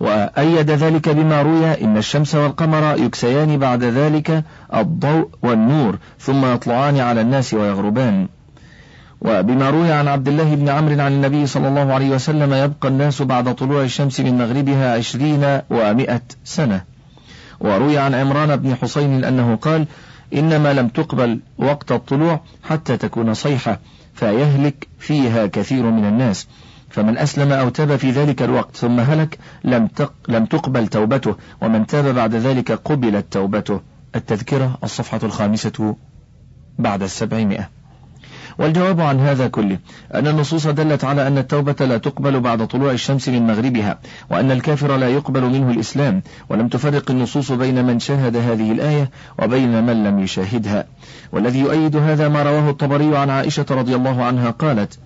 وأيد 0.00 0.70
ذلك 0.70 1.08
بما 1.08 1.42
روي 1.42 1.84
إن 1.84 1.96
الشمس 1.96 2.34
والقمر 2.34 2.96
يكسيان 2.98 3.58
بعد 3.58 3.84
ذلك 3.84 4.44
الضوء 4.74 5.28
والنور 5.42 5.98
ثم 6.18 6.54
يطلعان 6.54 6.98
على 6.98 7.20
الناس 7.20 7.54
ويغربان. 7.54 8.28
وبما 9.24 9.70
روي 9.70 9.92
عن 9.92 10.08
عبد 10.08 10.28
الله 10.28 10.54
بن 10.54 10.68
عمرو 10.68 11.00
عن 11.00 11.12
النبي 11.12 11.46
صلى 11.46 11.68
الله 11.68 11.94
عليه 11.94 12.10
وسلم 12.10 12.52
يبقى 12.54 12.88
الناس 12.88 13.22
بعد 13.22 13.54
طلوع 13.54 13.82
الشمس 13.82 14.20
من 14.20 14.38
مغربها 14.38 14.96
عشرين 14.96 15.60
ومائة 15.70 16.22
سنة. 16.44 16.84
وروي 17.60 17.98
عن 17.98 18.14
عمران 18.14 18.56
بن 18.56 18.74
حسين 18.74 19.24
أنه 19.24 19.56
قال 19.56 19.86
إنما 20.34 20.72
لم 20.72 20.88
تقبل 20.88 21.40
وقت 21.58 21.92
الطلوع 21.92 22.40
حتى 22.62 22.96
تكون 22.96 23.34
صيحة 23.34 23.78
فيهلك 24.14 24.88
فيها 24.98 25.46
كثير 25.46 25.82
من 25.82 26.04
الناس. 26.04 26.48
فمن 26.90 27.18
أسلم 27.18 27.52
أو 27.52 27.68
تاب 27.68 27.96
في 27.96 28.10
ذلك 28.10 28.42
الوقت 28.42 28.76
ثم 28.76 29.00
هلك 29.00 29.38
لم, 29.64 29.86
تق 29.86 30.12
لم 30.28 30.44
تقبل 30.46 30.88
توبته 30.88 31.34
ومن 31.62 31.86
تاب 31.86 32.14
بعد 32.14 32.34
ذلك 32.34 32.72
قبلت 32.72 33.26
توبته. 33.30 33.80
التذكرة 34.16 34.78
الصفحة 34.84 35.20
الخامسة 35.22 35.96
بعد 36.78 37.02
السبعمائة. 37.02 37.81
والجواب 38.58 39.00
عن 39.00 39.20
هذا 39.20 39.48
كله 39.48 39.78
أن 40.14 40.26
النصوص 40.26 40.66
دلت 40.66 41.04
على 41.04 41.26
أن 41.26 41.38
التوبة 41.38 41.86
لا 41.86 41.98
تقبل 41.98 42.40
بعد 42.40 42.66
طلوع 42.66 42.92
الشمس 42.92 43.28
من 43.28 43.46
مغربها 43.46 43.98
وأن 44.30 44.50
الكافر 44.50 44.96
لا 44.96 45.08
يقبل 45.08 45.42
منه 45.42 45.70
الإسلام 45.70 46.22
ولم 46.48 46.68
تفرق 46.68 47.10
النصوص 47.10 47.52
بين 47.52 47.84
من 47.84 47.98
شاهد 47.98 48.36
هذه 48.36 48.72
الآية 48.72 49.10
وبين 49.42 49.86
من 49.86 50.04
لم 50.04 50.18
يشاهدها. 50.18 50.84
والذي 51.32 51.60
يؤيد 51.60 51.96
هذا 51.96 52.28
ما 52.28 52.42
رواه 52.42 52.70
الطبري 52.70 53.16
عن 53.16 53.30
عائشة 53.30 53.66
رضي 53.70 53.94
الله 53.94 54.24
عنها 54.24 54.50
قالت 54.50 54.98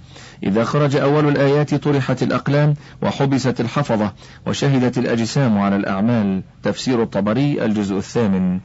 إذا 0.43 0.65
خرج 0.65 0.97
أول 0.97 1.29
الآيات 1.29 1.75
طرحت 1.75 2.23
الأقلام 2.23 2.75
وحبست 3.03 3.61
الحفظة 3.61 4.13
وشهدت 4.47 4.99
الأجسام 4.99 5.59
على 5.59 5.77
الأعمال. 5.77 6.43
تفسير 6.63 7.03
الطبري 7.03 7.65
الجزء 7.65 7.97
الثامن. 7.97 8.61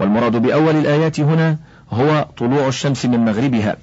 والمراد 0.00 0.36
بأول 0.36 0.76
الآيات 0.76 1.20
هنا 1.20 1.56
هو 1.90 2.26
طلوع 2.36 2.68
الشمس 2.68 3.06
من 3.06 3.24
مغربها. 3.24 3.76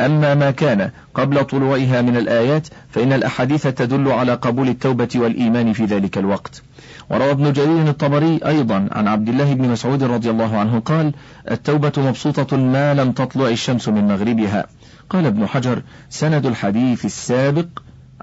أما 0.00 0.34
ما 0.34 0.50
كان 0.50 0.90
قبل 1.14 1.44
طلوعها 1.44 2.02
من 2.02 2.16
الآيات 2.16 2.68
فإن 2.90 3.12
الأحاديث 3.12 3.66
تدل 3.66 4.12
على 4.12 4.34
قبول 4.34 4.68
التوبة 4.68 5.08
والإيمان 5.14 5.72
في 5.72 5.84
ذلك 5.84 6.18
الوقت. 6.18 6.62
وروى 7.10 7.30
ابن 7.30 7.52
جرير 7.52 7.88
الطبري 7.88 8.40
أيضا 8.46 8.88
عن 8.92 9.08
عبد 9.08 9.28
الله 9.28 9.54
بن 9.54 9.68
مسعود 9.68 10.02
رضي 10.02 10.30
الله 10.30 10.58
عنه 10.58 10.80
قال 10.80 11.12
التوبة 11.50 11.92
مبسوطة 11.98 12.56
ما 12.56 12.94
لم 12.94 13.12
تطلع 13.12 13.48
الشمس 13.48 13.88
من 13.88 14.08
مغربها. 14.08 14.66
قال 15.10 15.26
ابن 15.26 15.46
حجر 15.46 15.82
سند 16.10 16.46
الحديث 16.46 17.04
السابق 17.04 17.66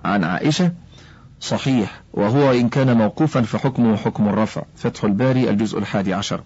عن 0.06 0.24
عائشة 0.24 0.72
صحيح 1.40 2.02
وهو 2.14 2.52
إن 2.52 2.70
كان 2.70 2.98
موقوفا 2.98 3.42
فحكمه 3.42 3.96
حكم 3.96 4.28
الرفع. 4.28 4.64
فتح 4.76 5.04
الباري 5.04 5.50
الجزء 5.50 5.80
الحادي 5.80 6.14
عشر. 6.14 6.42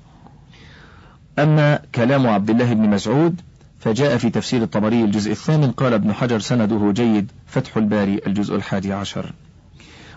أما 1.40 1.80
كلام 1.96 2.28
عبد 2.28 2.50
الله 2.50 2.74
بن 2.74 2.90
مسعود 2.90 3.42
فجاء 3.80 4.18
في 4.18 4.30
تفسير 4.30 4.64
الطبري 4.64 5.04
الجزء 5.04 5.32
الثامن 5.32 5.72
قال 5.72 5.94
ابن 5.94 6.14
حجر 6.14 6.40
سنده 6.40 6.92
جيد 6.92 7.32
فتح 7.48 7.78
الباري 7.78 8.22
الجزء 8.28 8.56
الحادي 8.56 8.94
عشر. 8.94 9.34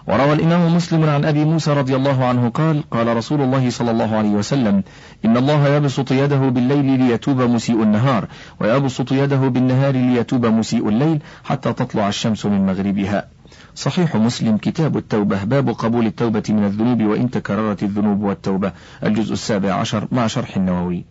وروى 0.06 0.32
الإمام 0.32 0.76
مسلم 0.76 1.04
عن 1.04 1.24
أبي 1.24 1.44
موسى 1.44 1.72
رضي 1.72 1.96
الله 1.96 2.24
عنه 2.24 2.48
قال 2.48 2.90
قال 2.90 3.16
رسول 3.16 3.40
الله 3.40 3.70
صلى 3.70 3.90
الله 3.90 4.16
عليه 4.16 4.28
وسلم 4.28 4.82
إن 5.24 5.36
الله 5.36 5.68
يبسط 5.68 6.12
يده 6.12 6.36
بالليل 6.36 6.98
ليتوب 6.98 7.42
مسيء 7.42 7.82
النهار 7.82 8.28
ويبسط 8.60 9.12
يده 9.12 9.36
بالنهار 9.36 9.94
ليتوب 9.94 10.46
مسيء 10.46 10.88
الليل 10.88 11.18
حتى 11.44 11.72
تطلع 11.72 12.08
الشمس 12.08 12.46
من 12.46 12.66
مغربها. 12.66 13.28
صحيح 13.74 14.16
مسلم 14.16 14.56
كتاب 14.56 14.96
التوبة 14.96 15.44
باب 15.44 15.68
قبول 15.68 16.06
التوبة 16.06 16.42
من 16.48 16.64
الذنوب 16.64 17.02
وإن 17.02 17.30
تكررت 17.30 17.82
الذنوب 17.82 18.22
والتوبة. 18.22 18.72
الجزء 19.02 19.32
السابع 19.32 19.72
عشر 19.72 20.08
مع 20.12 20.26
شرح 20.26 20.56
النووي. 20.56 21.04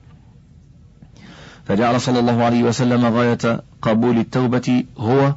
فجعل 1.65 2.01
صلى 2.01 2.19
الله 2.19 2.43
عليه 2.43 2.63
وسلم 2.63 3.05
غاية 3.05 3.61
قبول 3.81 4.17
التوبة 4.17 4.83
هو 4.97 5.33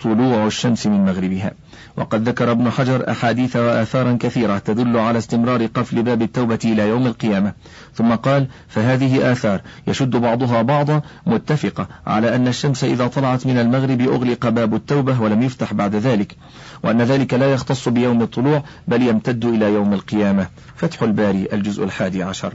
طلوع 0.00 0.46
الشمس 0.46 0.86
من 0.86 1.04
مغربها. 1.04 1.52
وقد 1.98 2.28
ذكر 2.28 2.50
ابن 2.50 2.70
حجر 2.70 3.10
أحاديث 3.10 3.56
وآثارا 3.56 4.16
كثيرة 4.20 4.58
تدل 4.58 4.96
على 4.96 5.18
استمرار 5.18 5.66
قفل 5.66 6.02
باب 6.02 6.22
التوبة 6.22 6.58
إلى 6.64 6.88
يوم 6.88 7.06
القيامة. 7.06 7.52
ثم 7.94 8.14
قال 8.14 8.46
فهذه 8.68 9.32
آثار 9.32 9.60
يشد 9.86 10.16
بعضها 10.16 10.62
بعضا 10.62 11.02
متفقة 11.26 11.88
على 12.06 12.34
أن 12.34 12.48
الشمس 12.48 12.84
إذا 12.84 13.06
طلعت 13.06 13.46
من 13.46 13.58
المغرب 13.58 14.00
أغلق 14.00 14.48
باب 14.48 14.74
التوبة 14.74 15.20
ولم 15.20 15.42
يفتح 15.42 15.74
بعد 15.74 15.96
ذلك 15.96 16.36
وأن 16.84 17.02
ذلك 17.02 17.34
لا 17.34 17.52
يختص 17.52 17.88
بيوم 17.88 18.22
الطلوع 18.22 18.62
بل 18.88 19.02
يمتد 19.02 19.44
إلى 19.44 19.74
يوم 19.74 19.92
القيامة. 19.92 20.46
فتح 20.76 21.02
الباري 21.02 21.48
الجزء 21.52 21.84
الحادي 21.84 22.22
عشر. 22.22 22.52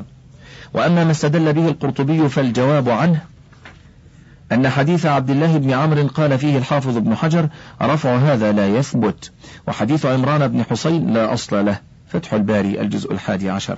وأما 0.73 1.03
ما 1.03 1.12
استدل 1.12 1.53
به 1.53 1.67
القرطبي 1.67 2.29
فالجواب 2.29 2.89
عنه 2.89 3.32
أن 4.51 4.69
حديث 4.69 5.05
عبد 5.05 5.29
الله 5.29 5.57
بن 5.57 5.71
عمرو 5.71 6.07
قال 6.07 6.39
فيه 6.39 6.57
الحافظ 6.57 6.97
ابن 6.97 7.15
حجر 7.15 7.47
رفع 7.81 8.15
هذا 8.15 8.51
لا 8.51 8.67
يثبت. 8.67 9.31
وحديث 9.67 10.05
عمران 10.05 10.47
بن 10.47 10.63
حسين 10.63 11.13
لا 11.13 11.33
أصل 11.33 11.65
له. 11.65 11.79
فتح 12.07 12.33
الباري 12.33 12.81
الجزء 12.81 13.13
الحادي 13.13 13.50
عشر. 13.50 13.77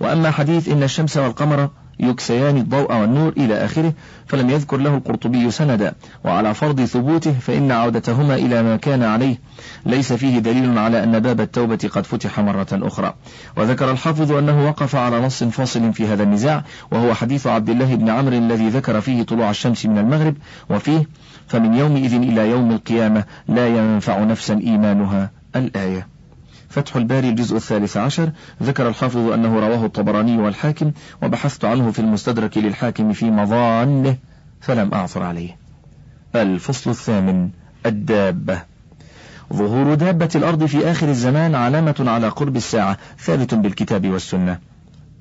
وأما 0.00 0.30
حديث 0.30 0.68
إن 0.68 0.82
الشمس 0.82 1.16
والقمر 1.16 1.70
يكسيان 2.02 2.56
الضوء 2.56 2.92
والنور 2.92 3.32
إلى 3.36 3.64
آخره 3.64 3.92
فلم 4.26 4.50
يذكر 4.50 4.76
له 4.76 4.94
القرطبي 4.94 5.50
سندا. 5.50 5.94
وعلى 6.24 6.54
فرض 6.54 6.84
ثبوته 6.84 7.32
فإن 7.32 7.72
عودتهما 7.72 8.34
إلى 8.34 8.62
ما 8.62 8.76
كان 8.76 9.02
عليه. 9.02 9.38
ليس 9.86 10.12
فيه 10.12 10.38
دليل 10.38 10.78
على 10.78 11.04
أن 11.04 11.18
باب 11.18 11.40
التوبة 11.40 11.90
قد 11.92 12.06
فتح 12.06 12.40
مرة 12.40 12.68
أخرى. 12.72 13.14
وذكر 13.56 13.90
الحافظ 13.90 14.32
أنه 14.32 14.66
وقف 14.68 14.96
على 14.96 15.20
نص 15.20 15.44
فاصل 15.44 15.92
في 15.92 16.06
هذا 16.06 16.22
النزاع 16.22 16.64
وهو 16.90 17.14
حديث 17.14 17.46
عبد 17.46 17.70
الله 17.70 17.94
بن 17.94 18.08
عمرو 18.08 18.36
الذي 18.36 18.68
ذكر 18.68 19.00
فيه 19.00 19.22
طلوع 19.22 19.50
الشمس 19.50 19.86
من 19.86 19.98
المغرب. 19.98 20.36
وفيه 20.70 21.08
فمن 21.48 21.74
يومئذ 21.74 22.14
إلى 22.14 22.50
يوم 22.50 22.70
القيامة 22.70 23.24
لا 23.48 23.68
ينفع 23.68 24.24
نفسا 24.24 24.54
إيمانها 24.54 25.30
الآية. 25.56 26.19
فتح 26.70 26.96
الباري 26.96 27.28
الجزء 27.28 27.56
الثالث 27.56 27.96
عشر. 27.96 28.30
ذكر 28.62 28.88
الحافظ 28.88 29.30
أنه 29.30 29.60
رواه 29.60 29.86
الطبراني 29.86 30.38
والحاكم 30.38 30.92
وبحثت 31.22 31.64
عنه 31.64 31.90
في 31.90 31.98
المستدرك 31.98 32.58
للحاكم 32.58 33.12
في 33.12 33.30
مظانه 33.30 34.16
فلم 34.60 34.94
أعثر 34.94 35.22
عليه. 35.22 35.56
الفصل 36.34 36.90
الثامن 36.90 37.50
الدابة. 37.86 38.62
ظهور 39.52 39.94
دابة 39.94 40.28
الأرض 40.34 40.64
في 40.64 40.90
آخر 40.90 41.08
الزمان 41.08 41.54
علامة 41.54 42.04
على 42.06 42.28
قرب 42.28 42.56
الساعة 42.56 42.98
ثابت 43.18 43.54
بالكتاب 43.54 44.08
والسنة. 44.08 44.58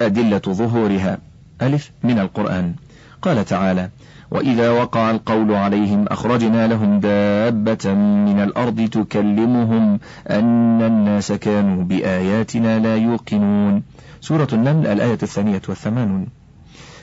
أدلة 0.01 0.41
ظهورها. 0.47 1.17
ألف 1.61 1.91
من 2.03 2.19
القرآن. 2.19 2.73
قال 3.21 3.45
تعالى 3.45 3.89
وإذا 4.31 4.69
وقع 4.69 5.11
القول 5.11 5.51
عليهم 5.51 6.05
أخرجنا 6.07 6.67
لهم 6.67 6.99
دابة 6.99 7.93
من 7.93 8.39
الأرض 8.39 8.89
تكلمهم 8.89 9.99
أن 10.29 10.81
الناس 10.81 11.31
كانوا 11.31 11.83
بآياتنا 11.83 12.79
لا 12.79 12.97
يوقنون. 12.97 13.83
سورة 14.21 14.47
النمل 14.53 14.87
الآية 14.87 15.19
الثانية 15.23 15.61
والثمانون. 15.69 16.27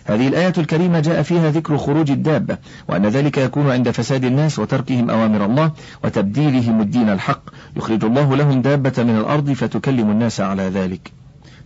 هذه 0.05 0.29
الآية 0.29 0.53
الكريمة 0.59 1.01
جاء 1.01 1.23
فيها 1.23 1.51
ذكر 1.51 1.77
خروج 1.77 2.11
الدابة 2.11 2.59
وأن 2.89 3.07
ذلك 3.07 3.39
يكون 3.39 3.71
عند 3.71 3.91
فساد 3.91 4.25
الناس 4.25 4.59
وتركهم 4.59 5.11
أوامر 5.11 5.45
الله 5.45 5.73
وتبديلهم 6.05 6.81
الدين 6.81 7.09
الحق. 7.09 7.43
يخرج 7.77 8.05
الله 8.05 8.37
لهم 8.37 8.63
دابة 8.63 8.93
من 8.99 9.17
الأرض 9.17 9.53
فتكلم 9.53 10.11
الناس 10.11 10.41
على 10.41 10.63
ذلك. 10.63 11.13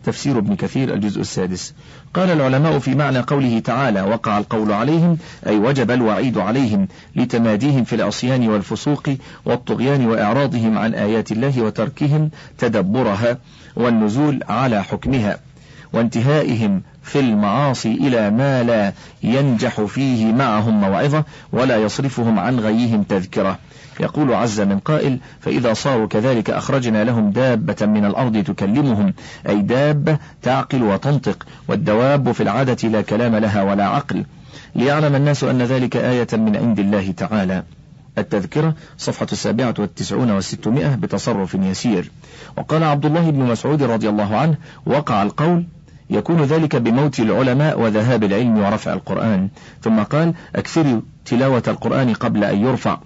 تفسير 0.05 0.39
ابن 0.39 0.57
كثير 0.57 0.95
الجزء 0.95 1.21
السادس. 1.21 1.75
قال 2.15 2.31
العلماء 2.31 2.79
في 2.79 2.95
معنى 2.95 3.19
قوله 3.19 3.59
تعالى 3.59 4.03
وقع 4.03 4.39
القول 4.39 4.73
عليهم 4.73 5.19
أي 5.47 5.57
وجب 5.59 5.91
الوعيد 5.91 6.39
عليهم 6.39 6.89
لتماديهم 7.17 7.85
في 7.85 7.95
العصيان 7.97 8.49
والفسوق 8.49 9.09
والطغيان 9.45 10.07
وإعراضهم 10.07 10.79
عن 10.79 10.95
آيات 10.95 11.33
الله 11.33 11.63
وتركهم 11.63 12.31
تدبرها 12.59 13.39
والنزول 13.77 14.41
على 14.49 14.85
حكمها 14.85 15.39
وانتهائهم 15.93 16.83
في 17.03 17.21
المعاصي 17.21 17.93
إلى 17.93 18.31
ما 18.31 18.63
لا 18.63 18.93
ينجح 19.23 19.81
فيه 19.81 20.33
معهم 20.33 20.81
موعظة 20.81 21.25
ولا 21.53 21.77
يصرفهم 21.77 22.39
عن 22.39 22.61
غيهم 22.61 23.03
تذكرة. 23.03 23.59
يقول 24.01 24.35
عز 24.35 24.61
من 24.61 24.79
قائل 24.79 25.19
فإذا 25.41 25.73
صاروا 25.73 26.07
كذلك 26.07 26.51
أخرجنا 26.51 27.05
لهم 27.05 27.31
دابة 27.31 27.87
من 27.87 28.05
الأرض 28.05 28.43
تكلمهم 28.45 29.15
أي 29.49 29.63
دابة 29.63 30.19
تعقل 30.43 30.83
وتنطق 30.83 31.47
والدواب 31.69 32.33
في 32.33 32.43
العادة 32.43 32.89
لا 32.89 33.01
كلام 33.01 33.37
لها 33.37 33.63
ولا 33.63 33.87
عقل. 33.87 34.25
ليعلم 34.75 35.15
الناس 35.15 35.45
أن 35.45 35.63
ذلك 35.63 35.97
آية 35.97 36.29
من 36.33 36.57
عند 36.57 36.79
الله 36.79 37.13
تعالى. 37.13 37.63
التذكرة 38.19 38.75
صفحة 38.99 39.27
السابعة 39.33 39.75
والتسعون 39.79 40.31
والستمائة 40.31 40.95
بتصرف 40.95 41.55
يسير. 41.55 42.11
وقال 42.59 42.85
عبد 42.85 43.07
الله 43.07 43.31
بن 43.31 43.43
مسعود 43.43 43.83
رضي 43.83 44.09
الله 44.09 44.37
عنه 44.37 44.57
وقع 44.87 45.23
القول 45.23 45.65
يكون 46.11 46.43
ذلك 46.43 46.77
بموت 46.77 47.21
العلماء 47.21 47.81
وذهاب 47.81 48.25
العلم 48.25 48.59
ورفع 48.59 48.93
القرآن. 48.93 49.49
ثم 49.83 50.03
قال 50.03 50.35
أكثروا 50.57 51.01
تلاوة 51.25 51.63
القرآن 51.69 52.13
قبل 52.13 52.45
أن 52.45 52.61
يرفع. 52.61 52.99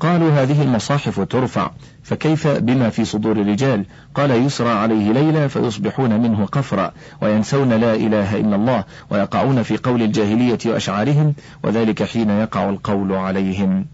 قالوا 0.00 0.30
هذه 0.30 0.62
المصاحف 0.62 1.20
ترفع 1.20 1.70
فكيف 2.02 2.46
بما 2.46 2.90
في 2.90 3.04
صدور 3.04 3.32
الرجال؟ 3.32 3.84
قال 4.14 4.30
يسرى 4.30 4.70
عليه 4.70 5.12
ليلة 5.12 5.46
فيصبحون 5.46 6.20
منه 6.20 6.46
قفرا 6.46 6.92
وينسون 7.20 7.72
لا 7.72 7.94
إله 7.94 8.36
إلا 8.36 8.56
الله 8.56 8.84
ويقعون 9.10 9.62
في 9.62 9.76
قول 9.76 10.02
الجاهلية 10.02 10.58
وأشعارهم 10.66 11.34
وذلك 11.62 12.02
حين 12.02 12.30
يقع 12.30 12.68
القول 12.70 13.12
عليهم. 13.12 13.86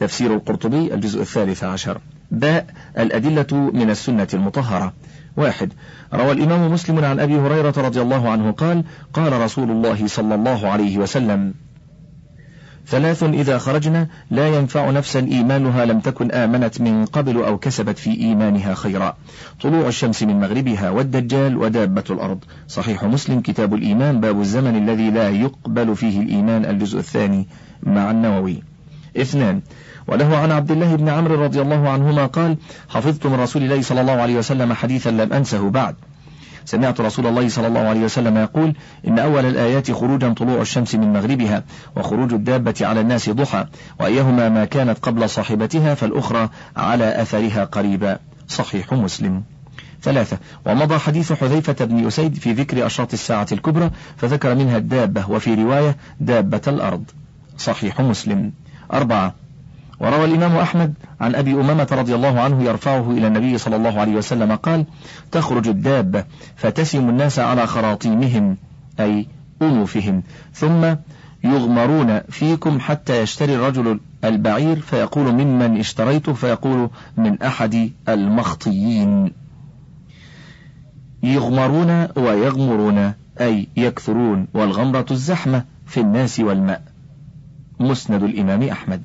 تفسير 0.00 0.34
القرطبي 0.34 0.94
الجزء 0.94 1.20
الثالث 1.20 1.64
عشر. 1.64 1.98
باء 2.30 2.66
الأدلة 2.98 3.70
من 3.74 3.90
السنة 3.90 4.28
المطهرة. 4.34 4.92
واحد. 5.36 5.72
روى 6.14 6.32
الإمام 6.32 6.72
مسلم 6.72 7.04
عن 7.04 7.20
أبي 7.20 7.36
هريرة 7.36 7.74
رضي 7.76 8.00
الله 8.00 8.30
عنه 8.30 8.50
قال 8.50 8.84
قال 9.12 9.32
رسول 9.32 9.70
الله 9.70 10.06
صلى 10.06 10.34
الله 10.34 10.68
عليه 10.68 10.98
وسلم 10.98 11.54
ثلاث 12.86 13.22
إذا 13.22 13.58
خرجنا 13.58 14.08
لا 14.30 14.48
ينفع 14.48 14.90
نفسا 14.90 15.20
إيمانها 15.20 15.84
لم 15.84 16.00
تكن 16.00 16.32
آمنت 16.32 16.80
من 16.80 17.04
قبل 17.04 17.36
أو 17.36 17.58
كسبت 17.58 17.98
في 17.98 18.20
إيمانها 18.20 18.74
خيرا. 18.74 19.16
طلوع 19.60 19.88
الشمس 19.88 20.22
من 20.22 20.40
مغربها 20.40 20.90
والدجال 20.90 21.56
ودابة 21.56 22.04
الأرض. 22.10 22.44
صحيح 22.68 23.04
مسلم 23.04 23.40
كتاب 23.40 23.74
الإيمان 23.74 24.20
باب 24.20 24.40
الزمن 24.40 24.76
الذي 24.76 25.10
لا 25.10 25.30
يقبل 25.30 25.96
فيه 25.96 26.20
الإيمان 26.20 26.64
الجزء 26.64 26.98
الثاني 26.98 27.48
مع 27.82 28.10
النووي. 28.10 28.62
اثنان 29.16 29.60
وله 30.06 30.36
عن 30.36 30.52
عبد 30.52 30.70
الله 30.70 30.96
بن 30.96 31.08
عمرو 31.08 31.44
رضي 31.44 31.60
الله 31.60 31.88
عنهما 31.88 32.26
قال 32.26 32.56
حفظت 32.88 33.26
من 33.26 33.40
رسول 33.40 33.62
الله 33.62 33.82
صلى 33.82 34.00
الله 34.00 34.12
عليه 34.12 34.36
وسلم 34.36 34.72
حديثا 34.72 35.10
لم 35.10 35.32
أنسه 35.32 35.70
بعد. 35.70 35.94
سمعت 36.64 37.00
رسول 37.00 37.26
الله 37.26 37.48
صلى 37.48 37.66
الله 37.66 37.80
عليه 37.80 38.00
وسلم 38.00 38.36
يقول 38.36 38.74
إن 39.08 39.18
أول 39.18 39.44
الآيات 39.44 39.90
خروجا 39.92 40.32
طلوع 40.32 40.60
الشمس 40.60 40.94
من 40.94 41.12
مغربها 41.12 41.64
وخروج 41.96 42.32
الدابة 42.32 42.74
على 42.80 43.00
الناس 43.00 43.30
ضحى 43.30 43.66
وأيهما 44.00 44.48
ما 44.48 44.64
كانت 44.64 44.98
قبل 44.98 45.30
صاحبتها 45.30 45.94
فالأخرى 45.94 46.48
على 46.76 47.22
أثرها 47.22 47.64
قريبا. 47.64 48.18
صحيح 48.48 48.92
مسلم. 48.92 49.42
ثلاثة 50.02 50.38
ومضى 50.66 50.98
حديث 50.98 51.32
حذيفة 51.32 51.84
بن 51.84 52.06
أسيد 52.06 52.34
في 52.34 52.52
ذكر 52.52 52.86
أشراط 52.86 53.12
الساعة 53.12 53.46
الكبرى 53.52 53.90
فذكر 54.16 54.54
منها 54.54 54.76
الدابة 54.76 55.30
وفي 55.30 55.54
رواية 55.54 55.96
دابة 56.20 56.62
الأرض. 56.68 57.04
صحيح 57.58 58.00
مسلم. 58.00 58.52
أربعة 58.92 59.34
وروى 60.00 60.24
الإمام 60.24 60.56
أحمد 60.56 60.94
عن 61.20 61.34
أبي 61.34 61.52
أمامة 61.52 61.88
رضي 61.92 62.14
الله 62.14 62.40
عنه 62.40 62.62
يرفعه 62.62 63.10
إلى 63.10 63.26
النبي 63.26 63.58
صلى 63.58 63.76
الله 63.76 64.00
عليه 64.00 64.14
وسلم 64.16 64.54
قال 64.56 64.84
تخرج 65.32 65.68
الدابة 65.68 66.24
فتسم 66.56 67.08
الناس 67.08 67.38
على 67.38 67.66
خراطيمهم 67.66 68.56
أي 69.00 69.26
أنوفهم 69.62 70.22
ثم 70.52 70.94
يغمرون 71.44 72.20
فيكم 72.20 72.80
حتى 72.80 73.22
يشتري 73.22 73.54
الرجل 73.54 74.00
البعير 74.24 74.80
فيقول 74.80 75.32
ممن 75.32 75.78
اشتريته؟ 75.78 76.32
فيقول 76.32 76.90
من 77.16 77.42
أحد 77.42 77.92
المخطيين. 78.08 79.32
يغمرون 81.22 82.08
ويغمرون 82.16 83.12
أي 83.40 83.68
يكثرون 83.76 84.46
والغمرة 84.54 85.06
الزحمة 85.10 85.64
في 85.86 86.00
الناس 86.00 86.40
والماء. 86.40 86.82
مسند 87.80 88.22
الإمام 88.22 88.62
أحمد. 88.62 89.02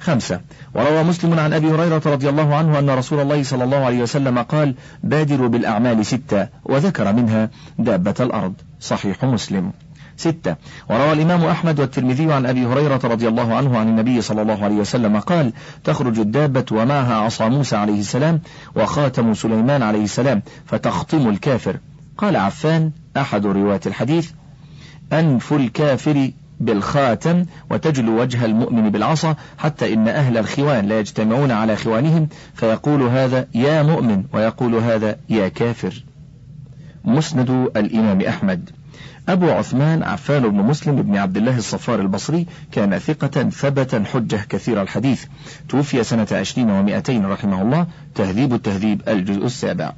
خمسة. 0.00 0.40
وروى 0.74 1.02
مسلم 1.02 1.38
عن 1.38 1.52
أبي 1.52 1.70
هريرة 1.70 2.02
رضي 2.06 2.28
الله 2.28 2.54
عنه 2.54 2.78
أن 2.78 2.90
رسول 2.90 3.20
الله 3.20 3.42
صلى 3.42 3.64
الله 3.64 3.76
عليه 3.76 4.02
وسلم 4.02 4.38
قال 4.38 4.74
بادروا 5.02 5.48
بالأعمال 5.48 6.06
ستة 6.06 6.48
وذكر 6.64 7.12
منها 7.12 7.50
دابة 7.78 8.14
الأرض. 8.20 8.54
صحيح 8.80 9.24
مسلم. 9.24 9.72
ستة. 10.16 10.56
وروى 10.90 11.12
الإمام 11.12 11.44
أحمد 11.44 11.80
والترمذي 11.80 12.32
عن 12.32 12.46
أبي 12.46 12.66
هريرة 12.66 13.00
رضي 13.04 13.28
الله 13.28 13.54
عنه 13.54 13.78
عن 13.78 13.88
النبي 13.88 14.20
صلى 14.20 14.42
الله 14.42 14.64
عليه 14.64 14.76
وسلم 14.76 15.20
قال 15.20 15.52
تخرج 15.84 16.18
الدابة 16.18 16.64
ومعها 16.72 17.14
عصا 17.14 17.48
موسى 17.48 17.76
عليه 17.76 18.00
السلام 18.00 18.40
وخاتم 18.76 19.34
سليمان 19.34 19.82
عليه 19.82 20.04
السلام 20.04 20.42
فتخطم 20.66 21.28
الكافر. 21.28 21.76
قال 22.18 22.36
عفان 22.36 22.90
أحد 23.16 23.46
رواة 23.46 23.80
الحديث 23.86 24.30
أنف 25.12 25.52
الكافر 25.52 26.30
بالخاتم 26.60 27.44
وتجلو 27.70 28.20
وجه 28.20 28.44
المؤمن 28.44 28.90
بالعصا 28.90 29.36
حتى 29.58 29.94
إن 29.94 30.08
أهل 30.08 30.38
الخوان 30.38 30.86
لا 30.86 31.00
يجتمعون 31.00 31.50
على 31.50 31.76
خوانهم 31.76 32.28
فيقول 32.54 33.02
هذا 33.02 33.46
يا 33.54 33.82
مؤمن 33.82 34.24
ويقول 34.32 34.74
هذا 34.74 35.16
يا 35.28 35.48
كافر. 35.48 36.04
مسند 37.04 37.50
الإمام 37.76 38.20
أحمد. 38.20 38.70
أبو 39.28 39.50
عثمان 39.50 40.02
عفان 40.02 40.48
بن 40.48 40.56
مسلم 40.56 41.02
بن 41.02 41.16
عبد 41.16 41.36
الله 41.36 41.58
الصفار 41.58 42.00
البصري 42.00 42.46
كان 42.72 42.98
ثقة 42.98 43.50
ثبتا 43.50 44.04
حجة 44.12 44.40
كثير 44.48 44.82
الحديث. 44.82 45.24
توفي 45.68 46.04
سنة 46.04 46.26
عشرين 46.32 46.70
ومائتين 46.70 47.26
رحمه 47.26 47.62
الله 47.62 47.86
تهذيب 48.14 48.54
التهذيب 48.54 49.02
الجزء 49.08 49.46
السابع. 49.46 49.92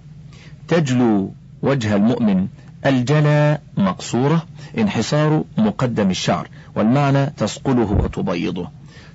تجلو 0.68 1.32
وجه 1.62 1.96
المؤمن 1.96 2.46
الجلا 2.86 3.60
مقصورة 3.76 4.46
انحصار 4.78 5.44
مقدم 5.58 6.10
الشعر 6.10 6.48
والمعنى 6.76 7.26
تسقله 7.26 7.92
وتبيضه. 7.92 8.68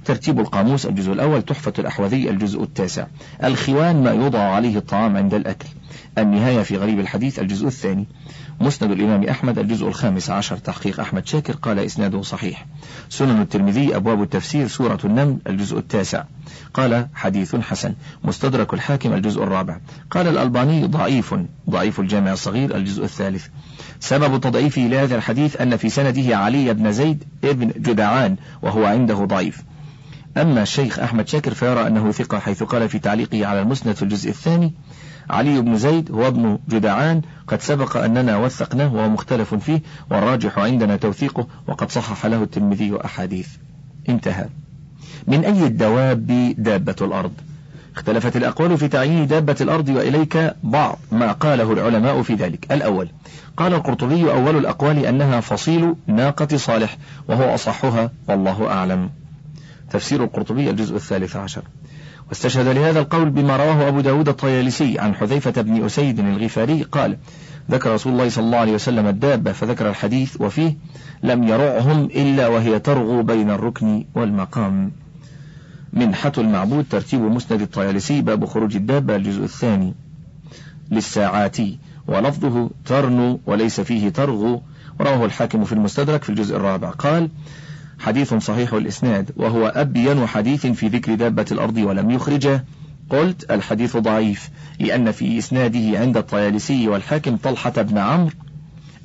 ترتيب 0.06 0.40
القاموس 0.40 0.86
الجزء 0.86 1.14
الأول 1.14 1.42
تحفة 1.42 1.74
الأحوذي 1.80 2.30
الجزء 2.30 2.64
التاسع. 2.64 3.08
الخوان 3.44 4.04
ما 4.04 4.12
يوضع 4.12 4.40
عليه 4.40 4.78
الطعام 4.78 5.18
عند 5.18 5.34
الأكل. 5.34 5.68
النهاية 6.18 6.62
في 6.62 6.78
غريب 6.78 7.00
الحديث 7.00 7.40
الجزء 7.40 7.68
الثاني. 7.68 8.08
مسند 8.62 8.92
الإمام 8.92 9.24
أحمد 9.24 9.60
الجزء 9.60 9.88
الخامس 9.88 10.30
عشر 10.30 10.58
تحقيق 10.58 11.00
أحمد 11.00 11.28
شاكر 11.28 11.54
قال 11.54 11.80
إسناده 11.80 12.22
صحيح. 12.22 12.66
سنن 13.10 13.42
الترمذي 13.42 13.96
أبواب 13.96 14.22
التفسير 14.22 14.68
سورة 14.68 15.00
النمل 15.06 15.38
الجزء 15.48 15.78
التاسع. 15.78 16.24
قال 16.74 17.08
حديث 17.14 17.56
حسن. 17.56 17.94
مستدرك 18.24 18.74
الحاكم 18.74 19.14
الجزء 19.14 19.44
الرابع. 19.44 19.80
قال 20.12 20.28
الألباني 20.28 20.86
ضعيف. 20.86 21.36
ضعيف 21.70 22.00
الجامع 22.00 22.34
الصغير 22.34 22.76
الجزء 22.76 23.04
الثالث. 23.04 23.48
سبب 24.00 24.42
تضعيفه 24.42 24.82
لهذا 24.82 25.16
الحديث 25.16 25.62
أن 25.62 25.78
في 25.78 25.90
سنده 25.90 26.38
علي 26.38 26.74
بن 26.74 26.92
زيد 26.92 27.24
ابن 27.44 27.68
جدعان 27.68 28.36
وهو 28.62 28.86
عنده 28.86 29.26
ضعيف. 29.26 29.64
أما 30.38 30.62
الشيخ 30.62 31.00
أحمد 31.00 31.28
شاكر 31.28 31.54
فيرى 31.54 31.88
أنه 31.88 32.12
ثقة 32.12 32.40
حيث 32.40 32.64
قال 32.64 32.90
في 32.90 33.00
تعليقه 33.00 33.46
على 33.46 33.62
المسند 33.62 33.96
في 33.96 34.04
الجزء 34.04 34.30
الثاني 34.30 34.74
علي 35.30 35.62
بن 35.62 35.78
زيد 35.78 36.12
هو 36.12 36.28
ابن 36.28 36.60
جدعان 36.70 37.22
قد 37.48 37.62
سبق 37.62 37.98
أننا 37.98 38.38
وثقناه 38.38 38.94
وهو 38.94 39.10
مختلف 39.10 39.56
فيه 39.56 39.82
والراجح 40.12 40.60
عندنا 40.60 40.96
توثيقه 40.96 41.48
وقد 41.68 41.92
صحح 41.92 42.26
له 42.26 42.44
الترمذي 42.44 42.98
أحاديث. 43.06 43.48
انتهى. 44.10 44.46
من 45.28 45.46
أي 45.46 45.66
الدواب 45.66 46.54
دابة 46.58 46.96
الأرض؟ 47.02 47.32
اختلفت 47.96 48.38
الأقوال 48.38 48.78
في 48.78 48.88
تعيين 48.88 49.28
دابة 49.28 49.56
الأرض 49.62 49.90
وإليك 49.90 50.54
بعض 50.64 51.00
ما 51.12 51.32
قاله 51.32 51.74
العلماء 51.74 52.22
في 52.22 52.34
ذلك. 52.34 52.72
الأول 52.72 53.10
قال 53.58 53.74
القرطبي 53.74 54.32
أول 54.32 54.58
الأقوال 54.58 55.06
أنها 55.06 55.40
فصيل 55.40 55.96
ناقة 56.08 56.58
صالح 56.58 56.98
وهو 57.28 57.56
أصحها 57.56 58.12
والله 58.28 58.68
أعلم. 58.68 59.10
تفسير 59.90 60.24
القرطبي 60.24 60.70
الجزء 60.70 60.96
الثالث 60.96 61.36
عشر. 61.36 61.62
واستشهد 62.30 62.68
لهذا 62.68 63.00
القول 63.00 63.30
بما 63.30 63.58
رواه 63.58 63.88
أبو 63.88 64.02
داود 64.02 64.30
الطيالسي 64.30 65.00
عن 65.00 65.16
حذيفة 65.16 65.62
بن 65.62 65.86
أسيد 65.86 66.20
الغفاري 66.20 66.84
قال 66.84 67.18
ذكر 67.72 67.94
رسول 67.94 68.14
الله 68.14 68.30
صلى 68.30 68.46
الله 68.46 68.58
عليه 68.58 68.74
وسلم 68.74 69.08
الدابة 69.08 69.52
فذكر 69.52 69.90
الحديث 69.90 70.42
وفيه 70.42 70.78
لم 71.24 71.44
يرعهم 71.44 72.06
إلا 72.06 72.48
وهي 72.48 72.80
ترغو 72.80 73.24
بين 73.24 73.50
الركن 73.50 74.06
والمقام 74.16 74.92
منحة 75.96 76.32
المعبود 76.38 76.86
ترتيب 76.90 77.22
مسند 77.22 77.62
الطيالسي 77.62 78.22
باب 78.22 78.46
خروج 78.46 78.76
الدابة 78.76 79.16
الجزء 79.16 79.44
الثاني. 79.44 79.94
للساعاتي 80.92 81.80
ولفظه 82.08 82.70
ترنو 82.86 83.40
وليس 83.46 83.82
فيه 83.82 84.10
ترغو. 84.10 84.62
رواه 85.02 85.26
الحاكم 85.26 85.64
في 85.64 85.74
المستدرك 85.74 86.24
في 86.24 86.30
الجزء 86.30 86.56
الرابع. 86.56 86.90
قال 86.90 87.30
حديث 88.00 88.34
صحيح 88.34 88.74
الإسناد 88.74 89.32
وهو 89.38 89.68
أبين 89.68 90.28
حديث 90.28 90.68
في 90.68 90.88
ذكر 90.88 91.16
دابة 91.16 91.46
الأرض 91.52 91.78
ولم 91.78 92.12
يخرجه. 92.12 92.66
قلت 93.10 93.52
الحديث 93.52 93.98
ضعيف 93.98 94.50
لأن 94.80 95.12
في 95.12 95.38
إسناده 95.38 96.00
عند 96.00 96.18
الطيالسي 96.18 96.88
والحاكم 96.88 97.38
طلحة 97.38 97.82
بن 97.82 97.98
عمرو 97.98 98.32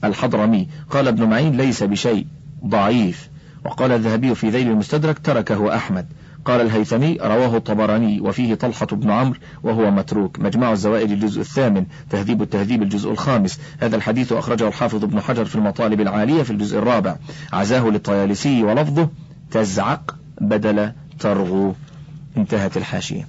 الحضرمي. 0.04 0.68
قال 0.90 1.08
ابن 1.08 1.24
معين 1.24 1.56
ليس 1.56 1.82
بشيء 1.82 2.26
ضعيف. 2.66 3.28
وقال 3.64 3.92
الذهبي 3.92 4.34
في 4.34 4.50
ذيل 4.50 4.68
المستدرك 4.68 5.18
تركه 5.18 5.76
أحمد. 5.76 6.06
قال 6.44 6.60
الهيثمي 6.60 7.18
رواه 7.20 7.56
الطبراني 7.56 8.20
وفيه 8.20 8.54
طلحة 8.54 8.86
بن 8.86 9.10
عمرو 9.10 9.38
وهو 9.62 9.90
متروك. 9.90 10.40
مجمع 10.40 10.72
الزوائد 10.72 11.10
الجزء 11.10 11.40
الثامن 11.40 11.86
تهذيب 12.10 12.42
التهذيب 12.42 12.82
الجزء 12.82 13.10
الخامس. 13.10 13.60
هذا 13.80 13.96
الحديث 13.96 14.32
أخرجه 14.32 14.68
الحافظ 14.68 15.04
ابن 15.04 15.20
حجر 15.20 15.44
في 15.44 15.54
المطالب 15.54 16.00
العالية 16.00 16.42
في 16.42 16.50
الجزء 16.50 16.78
الرابع. 16.78 17.16
عزاه 17.52 17.88
للطيالسي 17.88 18.62
ولفظه 18.62 19.08
تزعق 19.50 20.16
بدل 20.40 20.92
ترغو. 21.18 21.74
انتهت 22.36 22.76
الحاشية. 22.76 23.28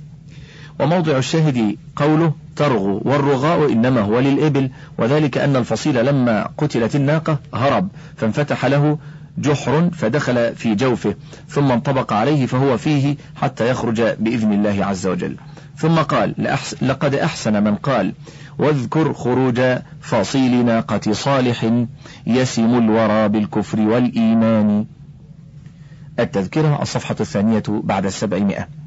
وموضع 0.79 1.17
الشاهد 1.17 1.77
قوله 1.95 2.33
ترغو. 2.55 3.01
والرغاء 3.05 3.71
إنما 3.71 4.01
هو 4.01 4.19
للإبل. 4.19 4.69
وذلك 4.97 5.37
أن 5.37 5.55
الفصيل 5.55 6.05
لما 6.05 6.49
قتلت 6.57 6.95
الناقة 6.95 7.39
هرب 7.53 7.89
فانفتح 8.17 8.65
له 8.65 8.97
جحر 9.37 9.89
فدخل 9.93 10.55
في 10.55 10.75
جوفه 10.75 11.15
ثم 11.47 11.71
انطبق 11.71 12.13
عليه 12.13 12.45
فهو 12.45 12.77
فيه 12.77 13.17
حتى 13.35 13.69
يخرج 13.69 14.01
بإذن 14.01 14.53
الله 14.53 14.85
عز 14.85 15.07
وجل. 15.07 15.35
ثم 15.77 15.95
قال 15.95 16.35
لقد 16.81 17.15
أحسن 17.15 17.63
من 17.63 17.75
قال 17.75 18.13
واذكر 18.59 19.13
خروج 19.13 19.61
فصيل 20.01 20.65
ناقة 20.65 21.13
صالح 21.13 21.85
يسم 22.27 22.77
الورى 22.77 23.29
بالكفر 23.29 23.79
والإيمان. 23.79 24.85
التذكرة 26.19 26.81
الصفحة 26.81 27.15
الثانية 27.19 27.63
بعد 27.67 28.05
السبعمائة. 28.05 28.80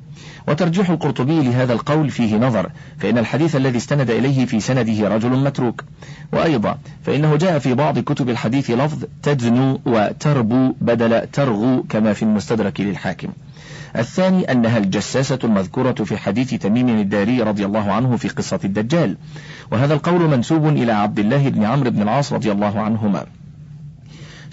وترجيح 0.49 0.91
القرطبي 0.91 1.43
لهذا 1.43 1.73
القول 1.73 2.11
فيه 2.11 2.37
نظر 2.37 2.71
فإن 2.99 3.19
الحديث 3.19 3.57
الذي 3.57 3.77
استند 3.77 4.11
إليه 4.11 4.47
في 4.47 4.61
سنده 4.61 5.09
رجل 5.09 5.31
متروك. 5.31 5.85
وأيضا 6.33 6.79
فإنه 7.03 7.37
جاء 7.37 7.59
في 7.59 7.75
بعض 7.75 7.99
كتب 7.99 8.29
الحديث 8.29 8.71
لفظ 8.71 9.05
تدنو 9.23 9.81
وتربو 9.87 10.75
بدل 10.81 11.27
ترغو 11.27 11.83
كما 11.89 12.13
في 12.13 12.23
المستدرك 12.23 12.81
للحاكم. 12.81 13.29
الثاني 13.97 14.53
أنها 14.53 14.79
الجساسة 14.79 15.39
المذكورة 15.45 15.93
في 15.93 16.17
حديث 16.17 16.55
تميم 16.55 16.89
الداري 16.89 17.43
رضي 17.43 17.65
الله 17.65 17.93
عنه 17.93 18.17
في 18.17 18.29
قصة 18.29 18.61
الدجال. 18.65 19.17
وهذا 19.73 19.95
القول 19.95 20.21
منسوب 20.21 20.67
إلى 20.67 20.93
عبد 20.93 21.19
الله 21.19 21.49
بن 21.49 21.65
عمرو 21.65 21.91
بن 21.91 22.03
العاص 22.03 22.33
رضي 22.33 22.53
الله 22.53 22.81
عنهما. 22.81 23.27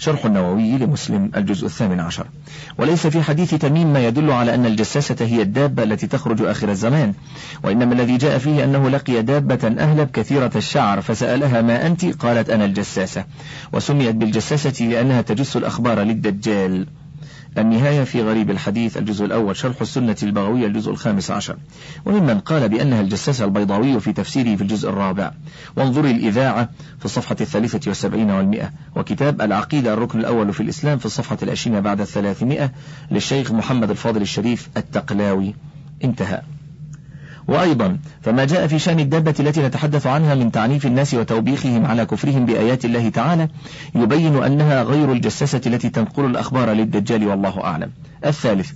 شرح 0.02 0.24
النووي 0.24 0.78
لمسلم 0.78 1.30
الجزء 1.36 1.66
الثامن 1.66 2.00
عشر. 2.00 2.26
وليس 2.78 3.06
في 3.06 3.22
حديث 3.22 3.54
تميم 3.54 3.92
ما 3.92 4.06
يدل 4.06 4.30
على 4.30 4.54
أن 4.54 4.66
الجساسة 4.66 5.16
هي 5.20 5.42
الدابة 5.42 5.82
التي 5.82 6.06
تخرج 6.06 6.42
آخر 6.42 6.70
الزمان 6.70 7.14
وإنما 7.64 7.94
الذي 7.94 8.16
جاء 8.16 8.38
فيه 8.38 8.64
أنه 8.64 8.88
لقي 8.88 9.22
دابة 9.22 9.74
أهلب 9.78 10.10
كثيرة 10.10 10.50
الشعر 10.56 11.00
فسألها 11.00 11.62
ما 11.62 11.86
أنت؟ 11.86 12.04
قالت 12.04 12.50
أنا 12.50 12.64
الجساسة. 12.64 13.24
وسميت 13.72 14.14
بالجساسة 14.14 14.84
لأنها 14.86 15.22
تجس 15.22 15.56
الأخبار 15.56 16.00
للدجال. 16.00 16.86
النهاية 17.58 18.04
في 18.04 18.22
غريب 18.22 18.50
الحديث 18.50 18.96
الجزء 18.96 19.24
الأول 19.24 19.56
شرح 19.56 19.80
السنة 19.80 20.16
البغوية 20.22 20.66
الجزء 20.66 20.90
الخامس 20.90 21.30
عشر. 21.30 21.56
وممن 22.04 22.38
قال 22.38 22.68
بأنها 22.68 23.00
الجساس 23.00 23.42
البيضاوي 23.42 24.00
في 24.00 24.12
تفسيره 24.12 24.56
في 24.56 24.62
الجزء 24.62 24.88
الرابع. 24.88 25.32
وانظري 25.76 26.10
الإذاعة 26.10 26.68
في 26.98 27.04
الصفحة 27.04 27.36
الثالثة 27.40 27.80
والسبعين 27.86 28.30
والمئة. 28.30 28.72
وكتاب 28.96 29.42
العقيدة 29.42 29.94
الركن 29.94 30.20
الأول 30.20 30.52
في 30.52 30.62
الإسلام 30.62 30.98
في 30.98 31.06
الصفحة 31.06 31.38
العشرين 31.42 31.80
بعد 31.80 32.00
الثلاثمائة 32.00 32.72
للشيخ 33.10 33.52
محمد 33.52 33.90
الفاضل 33.90 34.22
الشريف 34.22 34.68
التقلاوي. 34.76 35.54
انتهى. 36.04 36.42
وأيضا 37.48 37.98
فما 38.22 38.44
جاء 38.44 38.66
في 38.66 38.78
شأن 38.78 39.00
الدابة 39.00 39.34
التي 39.40 39.62
نتحدث 39.62 40.06
عنها 40.06 40.34
من 40.34 40.52
تعنيف 40.52 40.86
الناس 40.86 41.14
وتوبيخهم 41.14 41.86
على 41.86 42.06
كفرهم 42.06 42.46
بآيات 42.46 42.84
الله 42.84 43.08
تعالى 43.08 43.48
يبين 43.94 44.44
أنها 44.44 44.82
غير 44.82 45.12
الجساسة 45.12 45.60
التي 45.66 45.88
تنقل 45.88 46.24
الأخبار 46.24 46.70
للدجال 46.70 47.26
والله 47.26 47.64
أعلم. 47.64 47.90
الثالث 48.24 48.70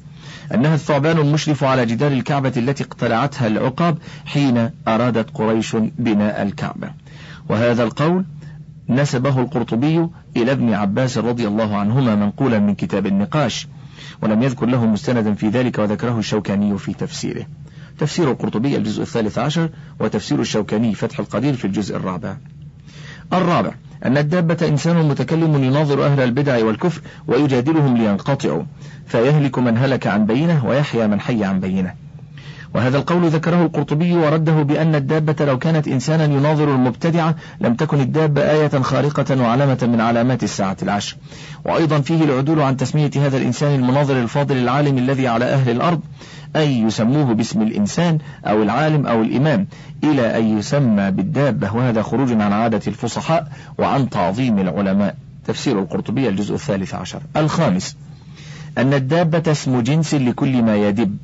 أنها 0.55 0.74
الثعبان 0.74 1.18
المشرف 1.18 1.64
على 1.64 1.87
جدار 1.87 2.12
الكعبة 2.12 2.52
التي 2.57 2.85
اقتلعتها 2.85 3.46
العقاب 3.46 3.98
حين 4.26 4.70
أرادت 4.88 5.31
قريش 5.35 5.76
بناء 5.76 6.42
الكعبة. 6.42 6.90
وهذا 7.48 7.83
القول 7.83 8.24
نسبه 8.88 9.40
القرطبي 9.40 10.09
إلى 10.37 10.52
ابن 10.52 10.74
عباس 10.74 11.18
رضي 11.18 11.46
الله 11.46 11.76
عنهما 11.76 12.14
منقولا 12.14 12.59
من 12.59 12.74
كتاب 12.74 13.07
النقاش 13.07 13.68
ولم 14.22 14.42
يذكر 14.42 14.66
له 14.66 14.87
مستندا 14.87 15.35
في 15.35 15.48
ذلك 15.48 15.79
وذكره 15.79 16.18
الشوكاني 16.18 16.79
في 16.79 16.92
تفسيره. 16.92 17.46
تفسير 17.98 18.30
القرطبي 18.30 18.76
الجزء 18.76 19.02
الثالث 19.02 19.38
عشر 19.38 19.70
وتفسير 20.00 20.40
الشوكاني 20.40 20.94
فتح 20.94 21.18
القدير 21.18 21.54
في 21.54 21.64
الجزء 21.64 21.96
الرابع. 21.96 22.37
الرابع 23.32 23.70
أن 24.04 24.16
الدابة 24.16 24.68
إنسان 24.68 25.09
متكلم 25.09 25.64
يناظر 25.64 26.06
أهل 26.06 26.20
البدع 26.20 26.64
والكفر 26.64 27.00
ويجادلهم 27.28 27.96
لينقطعوا 27.96 28.62
فيهلك 29.06 29.59
من 29.59 29.78
هلك 29.78 30.06
عن 30.06 30.26
بينه 30.26 30.66
ويحيى 30.66 31.06
من 31.06 31.20
حي 31.20 31.44
عن 31.44 31.61
بينه. 31.61 31.94
وهذا 32.74 32.98
القول 32.98 33.28
ذكره 33.28 33.62
القرطبي 33.62 34.12
ورده 34.12 34.62
بأن 34.62 34.94
الدابة 34.94 35.44
لو 35.44 35.59
كانت 35.59 35.88
إنسانا 35.88 36.24
يناظر 36.24 36.74
المبتدعة 36.74 37.35
لم 37.61 37.74
تكن 37.74 38.00
الدابة 38.00 38.50
آية 38.50 38.68
خارقة 38.68 39.42
وعلامة 39.42 39.78
من 39.82 40.00
علامات 40.00 40.42
الساعة 40.42 40.76
العشر. 40.82 41.16
وأيضا 41.64 42.00
فيه 42.00 42.24
العدول 42.24 42.61
عن 42.61 42.76
تسمية 42.76 43.11
هذا 43.16 43.37
الإنسان 43.37 43.74
المناظر 43.74 44.22
الفاضل 44.22 44.56
العالم 44.56 44.98
الذي 44.98 45.28
على 45.28 45.44
أهل 45.44 45.70
الأرض 45.70 46.00
أي 46.57 46.81
يسموه 46.81 47.33
باسم 47.33 47.62
الإنسان 47.62 48.19
أو 48.47 48.62
العالم 48.62 49.07
أو 49.07 49.23
الإمام 49.23 49.66
إلى 50.05 50.38
أن 50.38 50.59
يسمى 50.59 51.11
بالدابة. 51.11 51.77
وهذا 51.77 52.03
خروج 52.03 52.33
عن 52.33 52.53
عادة 52.53 52.81
الفصحاء 52.87 53.53
وعن 53.79 54.11
تعظيم 54.11 54.59
العلماء. 54.59 55.16
تفسير 55.47 55.79
القرطبي 55.79 56.29
الجزء 56.29 56.55
الثالث 56.55 56.95
عشر. 56.95 57.21
الخامس 57.37 57.97
أن 58.79 58.95
الدابة 58.95 59.53
اسم 59.53 59.81
جنس 59.81 60.14
لكل 60.14 60.62
ما 60.62 60.77
يدب. 60.77 61.16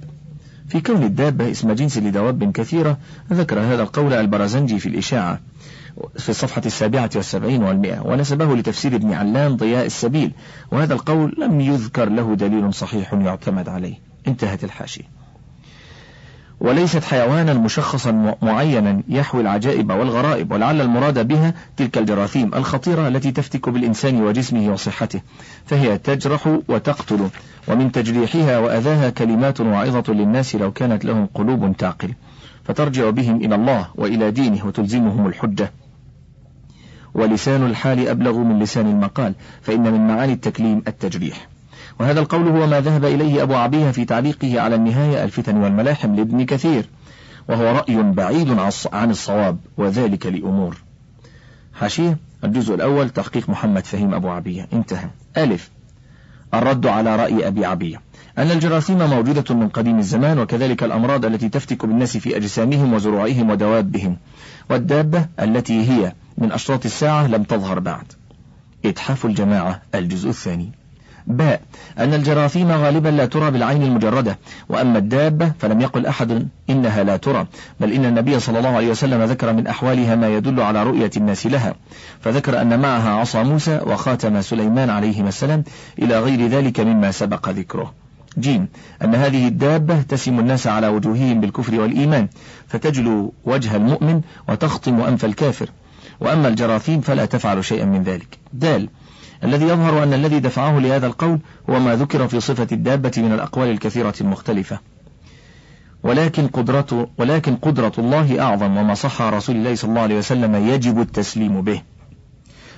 في 0.68 0.81
كون 0.81 1.03
الدابة 1.03 1.51
اسم 1.51 1.73
جنس 1.73 1.99
لدواب 1.99 2.53
كثيرة 2.53 2.99
ذكر 3.33 3.61
هذا 3.61 3.83
القول 3.83 4.12
البرزنجي 4.12 4.79
في 4.79 4.88
الإشاعة 4.88 5.40
في 6.18 6.29
الصفحة 6.29 6.62
السابعة 6.66 7.11
والسبعين 7.16 7.62
والمئة 7.62 8.01
ونسبه 8.01 8.57
لتفسير 8.57 8.95
ابن 8.95 9.12
علان 9.12 9.57
ضياء 9.57 9.87
السبيل. 9.87 10.33
وهذا 10.71 10.95
القول 10.95 11.37
لم 11.38 11.61
يذكر 11.61 12.09
له 12.09 12.35
دليل 12.35 12.75
صحيح 12.75 13.12
يعتمد 13.12 13.68
عليه. 13.68 13.95
انتهت 14.27 14.64
الحاشية. 14.64 15.21
وليست 16.62 17.05
حيوانا 17.05 17.55
مشخصا 17.55 18.37
معينا 18.42 19.03
يحوي 19.09 19.40
العجائب 19.40 19.90
والغرائب 19.90 20.53
ولعل 20.53 20.81
المراد 20.81 21.29
بها 21.29 21.55
تلك 21.77 21.98
الجراثيم 21.98 22.55
الخطيرة 22.55 23.09
التي 23.09 23.33
تفتك 23.33 23.68
بالإنسان 23.68 24.22
وجسمه 24.22 24.72
وصحته 24.72 25.20
فهي 25.66 25.98
تجرح 25.98 26.59
وتقتل 26.68 27.29
ومن 27.68 27.92
تجريحها 27.92 28.59
وأذاها 28.59 29.11
كلمات 29.11 29.61
واعظة 29.61 30.12
للناس 30.12 30.57
لو 30.57 30.72
كانت 30.72 31.05
لهم 31.05 31.27
قلوب 31.35 31.77
تعقل 31.77 32.14
فترجع 32.64 33.11
بهم 33.11 33.37
إلى 33.37 33.55
الله 33.55 33.87
وإلى 33.94 34.31
دينه 34.31 34.66
وتلزمهم 34.66 35.27
الحجة. 35.27 35.72
ولسان 37.14 37.66
الحال 37.66 38.09
أبلغ 38.09 38.38
من 38.38 38.59
لسان 38.59 38.87
المقال 38.87 39.35
فإن 39.62 39.92
من 39.92 40.07
معاني 40.07 40.33
التكليم 40.33 40.83
التجريح. 40.88 41.52
وهذا 42.03 42.21
القول 42.21 42.49
هو 42.49 42.67
ما 42.67 42.81
ذهب 42.81 43.05
إليه 43.05 43.43
أبو 43.43 43.55
عبيه 43.55 43.91
في 43.91 44.05
تعليقه 44.05 44.61
على 44.61 44.75
النهاية 44.75 45.25
الفتن 45.25 45.57
والملاحم 45.57 46.15
لابن 46.15 46.45
كثير 46.45 46.87
وهو 47.49 47.65
رأي 47.65 48.03
بعيد 48.03 48.59
عن 48.93 49.11
الصواب 49.11 49.59
وذلك 49.77 50.27
لأمور. 50.27 50.77
حاشية 51.75 52.19
الجزء 52.45 52.75
الأول 52.75 53.11
تحقيق 53.11 53.49
محمد 53.49 53.87
فهيم 53.87 54.15
أبو 54.15 54.29
عبية 54.29 54.69
انتهى. 54.73 55.09
ألف. 55.37 55.71
الرد 56.55 56.87
على 56.87 57.17
رأي 57.17 57.47
أبي 57.47 57.65
عبية 57.65 58.01
أن 58.38 58.51
الجراثيم 58.51 58.99
موجودة 58.99 59.55
من 59.55 59.69
قديم 59.69 59.99
الزمان 59.99 60.38
وكذلك 60.38 60.83
الأمراض 60.85 61.25
التي 61.25 61.49
تفتك 61.49 61.87
بالناس 61.87 62.17
في 62.17 62.37
أجسامهم 62.37 62.93
وزروعهم 62.93 63.51
ودوابهم 63.51 64.17
والدابة 64.71 65.27
التي 65.41 65.91
هي 65.91 66.12
من 66.38 66.53
أشراط 66.53 66.85
الساعة 66.85 67.27
لم 67.27 67.43
تظهر 67.43 67.79
بعد. 67.79 68.12
إتحاف 68.85 69.27
الجماعة. 69.27 69.83
الجزء 69.95 70.29
الثاني. 70.29 70.82
باء 71.26 71.61
أن 71.98 72.14
الجراثيم 72.14 72.72
غالبا 72.72 73.08
لا 73.08 73.26
ترى 73.26 73.50
بالعين 73.50 73.82
المجردة 73.82 74.38
وأما 74.68 74.98
الدابة 74.98 75.52
فلم 75.58 75.80
يقل 75.80 76.06
أحد 76.06 76.48
إنها 76.70 77.02
لا 77.02 77.16
ترى 77.16 77.46
بل 77.80 77.92
إن 77.92 78.04
النبي 78.04 78.40
صلى 78.40 78.58
الله 78.58 78.76
عليه 78.76 78.90
وسلم 78.90 79.22
ذكر 79.22 79.52
من 79.52 79.66
أحوالها 79.66 80.16
ما 80.16 80.37
يدل 80.37 80.61
على 80.61 80.82
رؤية 80.82 81.11
الناس 81.16 81.46
لها. 81.46 81.74
فذكر 82.20 82.61
أن 82.61 82.80
معها 82.80 83.11
عصا 83.11 83.42
موسى 83.42 83.80
وخاتم 83.87 84.40
سليمان 84.40 84.90
عليهما 84.90 85.28
السلام 85.28 85.64
إلى 85.98 86.20
غير 86.20 86.46
ذلك 86.46 86.80
مما 86.80 87.11
سبق 87.11 87.48
ذكره. 87.48 87.92
جيم 88.38 88.68
أن 89.04 89.14
هذه 89.14 89.48
الدابة 89.48 90.02
تسم 90.02 90.38
الناس 90.40 90.66
على 90.66 90.88
وجوههم 90.88 91.40
بالكفر 91.40 91.80
والإيمان 91.80 92.28
فتجلو 92.68 93.32
وجه 93.44 93.76
المؤمن 93.76 94.20
وتخطم 94.48 95.00
أنف 95.00 95.24
الكافر. 95.24 95.68
وأما 96.20 96.48
الجراثيم 96.48 97.00
فلا 97.00 97.24
تفعل 97.24 97.64
شيئا 97.64 97.85
من 97.85 98.02
ذلك. 98.02 98.38
دال 98.52 98.88
الذي 99.44 99.64
يظهر 99.64 100.02
أن 100.02 100.12
الذي 100.12 100.40
دفعه 100.40 100.78
لهذا 100.78 101.07
القول 101.07 101.38
هو 101.70 101.81
ما 101.81 101.96
ذكر 101.96 102.28
في 102.28 102.40
صفة 102.40 102.66
الدابة 102.72 103.12
من 103.16 103.33
الأقوال 103.33 103.70
الكثيرة 103.70 104.14
المختلفة 104.20 104.78
ولكن 106.02 106.46
قدرة 106.46 107.09
ولكن 107.18 107.57
قدرة 107.57 107.92
الله 107.98 108.40
أعظم 108.40 108.76
وما 108.76 108.94
صح 108.94 109.22
رسول 109.22 109.57
الله 109.57 109.74
صلى 109.74 109.88
الله 109.88 110.00
عليه 110.00 110.18
وسلم 110.18 110.55
يجب 110.55 111.00
التسليم 111.00 111.61
به. 111.61 111.83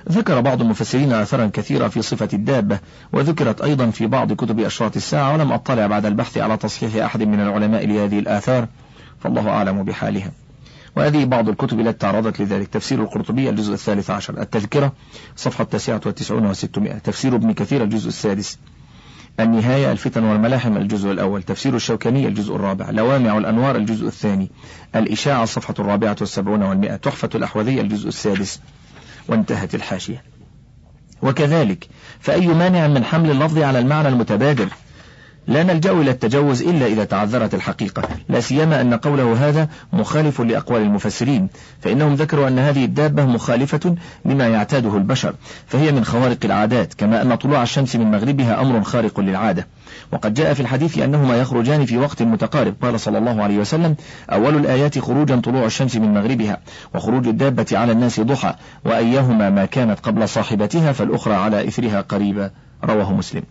ذكر 0.09 0.41
بعض 0.41 0.61
المفسرين 0.61 1.13
آثارا 1.13 1.49
كثيرة 1.53 1.87
في 1.87 2.01
صفة 2.01 2.29
الدابة 2.33 2.79
وذكرت 3.13 3.61
أيضا 3.61 3.89
في 3.89 4.07
بعض 4.07 4.33
كتب 4.33 4.59
أشراط 4.59 4.95
الساعة 4.95 5.33
ولم 5.33 5.51
أطلع 5.51 5.87
بعد 5.87 6.05
البحث 6.05 6.37
على 6.37 6.57
تصحيح 6.57 7.05
أحد 7.05 7.23
من 7.23 7.39
العلماء 7.39 7.87
لهذه 7.87 8.19
الآثار 8.19 8.67
فالله 9.19 9.49
أعلم 9.49 9.83
بحالها. 9.83 10.31
وهذه 10.95 11.25
بعض 11.25 11.49
الكتب 11.49 11.79
التي 11.79 11.97
تعرضت 11.97 12.41
لذلك. 12.41 12.67
تفسير 12.67 13.01
القرطبي 13.01 13.49
الجزء 13.49 13.73
الثالث 13.73 14.09
عشر. 14.09 14.41
التذكرة 14.41 14.93
صفحة 15.35 15.63
التاسعة 15.63 16.01
والتسعون 16.05 16.45
وستمائة. 16.45 16.97
تفسير 16.97 17.35
ابن 17.35 17.53
كثير 17.53 17.83
الجزء 17.83 18.07
السادس. 18.07 18.59
النهاية 19.39 19.91
الفتن 19.91 20.23
والملاحم 20.23 20.77
الجزء 20.77 21.11
الأول. 21.11 21.43
تفسير 21.43 21.75
الشوكاني 21.75 22.27
الجزء 22.27 22.55
الرابع. 22.55 22.89
لوامع 22.89 23.37
الأنوار 23.37 23.75
الجزء 23.75 24.07
الثاني. 24.07 24.51
الإشاعة 24.95 25.43
الصفحة 25.43 25.73
الرابعة 25.79 26.15
والسبعون 26.19 26.63
والمئة 26.63 26.95
تحفة 26.95 27.29
الأحوذية 27.35 27.81
الجزء 27.81 28.07
السادس. 28.07 28.61
وانتهت 29.27 29.75
الحاشية. 29.75 30.23
وكذلك 31.21 31.87
فأي 32.19 32.47
مانع 32.47 32.87
من 32.87 33.03
حمل 33.03 33.31
اللفظ 33.31 33.57
على 33.57 33.79
المعنى 33.79 34.07
المتبادر؟ 34.07 34.69
لا 35.47 35.63
نلجأ 35.63 35.91
إلى 35.91 36.11
التجوز 36.11 36.61
إلا 36.61 36.85
إذا 36.85 37.03
تعذرت 37.03 37.53
الحقيقة. 37.53 38.03
لا 38.29 38.39
سيما 38.39 38.81
أن 38.81 38.93
قوله 38.93 39.49
هذا 39.49 39.67
مخالف 39.93 40.41
لأقوال 40.41 40.81
المفسرين 40.81 41.47
فإنهم 41.81 42.15
ذكروا 42.15 42.47
أن 42.47 42.59
هذه 42.59 42.85
الدابة 42.85 43.25
مخالفة 43.25 43.95
لما 44.25 44.47
يعتاده 44.47 44.97
البشر 44.97 45.33
فهي 45.67 45.91
من 45.91 46.05
خوارق 46.05 46.37
العادات 46.45 46.93
كما 46.93 47.21
أن 47.21 47.35
طلوع 47.35 47.63
الشمس 47.63 47.95
من 47.95 48.11
مغربها 48.11 48.61
أمر 48.61 48.83
خارق 48.83 49.19
للعادة. 49.19 49.67
وقد 50.11 50.33
جاء 50.33 50.53
في 50.53 50.59
الحديث 50.59 50.99
أنهما 50.99 51.35
يخرجان 51.35 51.85
في 51.85 51.97
وقت 51.97 52.21
متقارب 52.21 52.75
قال 52.81 52.99
صلى 52.99 53.17
الله 53.17 53.43
عليه 53.43 53.57
وسلم 53.57 53.95
أول 54.29 54.55
الآيات 54.55 54.99
خروجا 54.99 55.35
طلوع 55.35 55.65
الشمس 55.65 55.95
من 55.95 56.13
مغربها 56.13 56.59
وخروج 56.95 57.27
الدابة 57.27 57.65
على 57.71 57.91
الناس 57.91 58.19
ضحى 58.19 58.55
وأيهما 58.85 59.49
ما 59.49 59.65
كانت 59.65 59.99
قبل 59.99 60.29
صاحبتها 60.29 60.91
فالأخرى 60.91 61.33
على 61.33 61.67
إثرها 61.67 62.01
قريبا. 62.01 62.51
رواه 62.85 63.13
مسلم. 63.13 63.43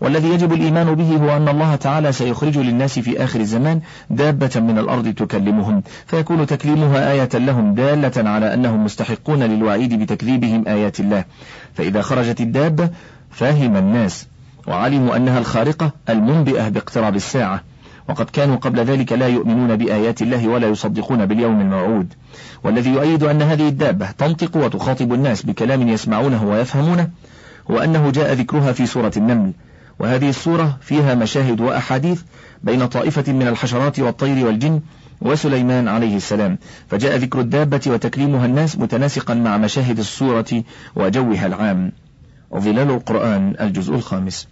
والذي 0.00 0.28
يجب 0.28 0.52
الإيمان 0.52 0.94
به 0.94 1.16
هو 1.16 1.36
أن 1.36 1.48
الله 1.48 1.76
تعالى 1.76 2.12
سيخرج 2.12 2.58
للناس 2.58 2.98
في 2.98 3.24
آخر 3.24 3.40
الزمان 3.40 3.80
دابة 4.10 4.50
من 4.56 4.78
الأرض 4.78 5.14
تكلمهم 5.14 5.82
فيكون 6.06 6.46
تكليمها 6.46 7.12
آية 7.12 7.28
لهم 7.34 7.74
دالة 7.74 8.30
على 8.30 8.54
أنهم 8.54 8.84
مستحقون 8.84 9.42
للوعيد 9.42 10.02
بتكذيبهم 10.02 10.68
آيات 10.68 11.00
الله. 11.00 11.24
فإذا 11.74 12.02
خرجت 12.02 12.40
الدابة 12.40 12.88
فهم 13.30 13.76
الناس 13.76 14.26
وعلموا 14.66 15.16
أنها 15.16 15.38
الخارقة 15.38 15.92
المنبئة 16.08 16.68
باقتراب 16.68 17.16
الساعة. 17.16 17.62
وقد 18.08 18.30
كانوا 18.30 18.56
قبل 18.56 18.80
ذلك 18.80 19.12
لا 19.12 19.28
يؤمنون 19.28 19.76
بآيات 19.76 20.22
الله 20.22 20.48
ولا 20.48 20.68
يصدقون 20.68 21.26
باليوم 21.26 21.60
الموعود. 21.60 22.14
والذي 22.64 22.90
يؤيد 22.90 23.22
أن 23.22 23.42
هذه 23.42 23.68
الدابة 23.68 24.10
تنطق 24.10 24.56
وتخاطب 24.56 25.12
الناس 25.12 25.42
بكلام 25.42 25.88
يسمعونه 25.88 26.44
ويفهمونه 26.44 27.08
هو 27.70 27.78
أنه 27.78 28.10
جاء 28.10 28.32
ذكرها 28.32 28.72
في 28.72 28.86
سورة 28.86 29.12
النمل. 29.16 29.52
وهذه 29.98 30.28
السورة 30.28 30.78
فيها 30.80 31.14
مشاهد 31.14 31.60
وأحاديث 31.60 32.22
بين 32.62 32.86
طائفة 32.86 33.32
من 33.32 33.48
الحشرات 33.48 34.00
والطير 34.00 34.46
والجن 34.46 34.80
وسليمان 35.20 35.88
عليه 35.88 36.16
السلام. 36.16 36.58
فجاء 36.88 37.16
ذكر 37.16 37.40
الدابة 37.40 37.80
وتكليمها 37.86 38.46
الناس 38.46 38.78
متناسقا 38.78 39.34
مع 39.34 39.58
مشاهد 39.58 39.98
السورة 39.98 40.64
وجوها 40.96 41.46
العام. 41.46 41.92
ظلال 42.54 42.90
القرآن 42.90 43.54
الجزء 43.60 43.94
الخامس. 43.94 44.48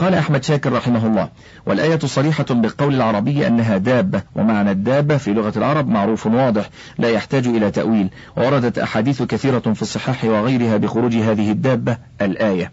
قال 0.00 0.14
أحمد 0.14 0.44
شاكر 0.44 0.72
رحمه 0.72 1.06
الله 1.06 1.28
والآية 1.66 1.98
صريحة 1.98 2.44
بالقول 2.50 2.94
العربي 2.94 3.46
أنها 3.46 3.76
دابة 3.76 4.22
ومعنى 4.34 4.70
الدابة 4.70 5.16
في 5.16 5.32
لغة 5.32 5.52
العرب 5.56 5.88
معروف 5.88 6.26
واضح 6.26 6.70
لا 6.98 7.10
يحتاج 7.10 7.46
إلى 7.46 7.70
تأويل 7.70 8.10
ووردت 8.36 8.78
أحاديث 8.78 9.22
كثيرة 9.22 9.58
في 9.58 9.82
الصحاح 9.82 10.24
وغيرها 10.24 10.76
بخروج 10.76 11.16
هذه 11.16 11.50
الدابة 11.50 11.96
الآية 12.20 12.72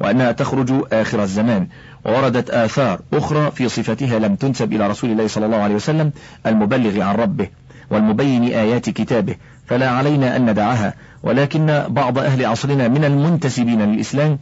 وأنها 0.00 0.32
تخرج 0.32 0.72
آخر 0.92 1.22
الزمان 1.22 1.68
ووردت 2.04 2.50
آثار 2.50 3.00
أخرى 3.12 3.50
في 3.50 3.68
صفتها 3.68 4.18
لم 4.18 4.36
تنسب 4.36 4.72
إلى 4.72 4.88
رسول 4.88 5.10
الله 5.10 5.26
صلى 5.26 5.46
الله 5.46 5.58
عليه 5.58 5.74
وسلم 5.74 6.12
المبلغ 6.46 7.02
عن 7.02 7.14
ربه 7.14 7.48
والمبين 7.90 8.44
آيات 8.44 8.90
كتابه 8.90 9.36
فلا 9.66 9.90
علينا 9.90 10.36
أن 10.36 10.50
ندعها 10.50 10.94
ولكن 11.22 11.84
بعض 11.88 12.18
أهل 12.18 12.46
عصرنا 12.46 12.88
من 12.88 13.04
المنتسبين 13.04 13.82
للإسلام 13.82 14.38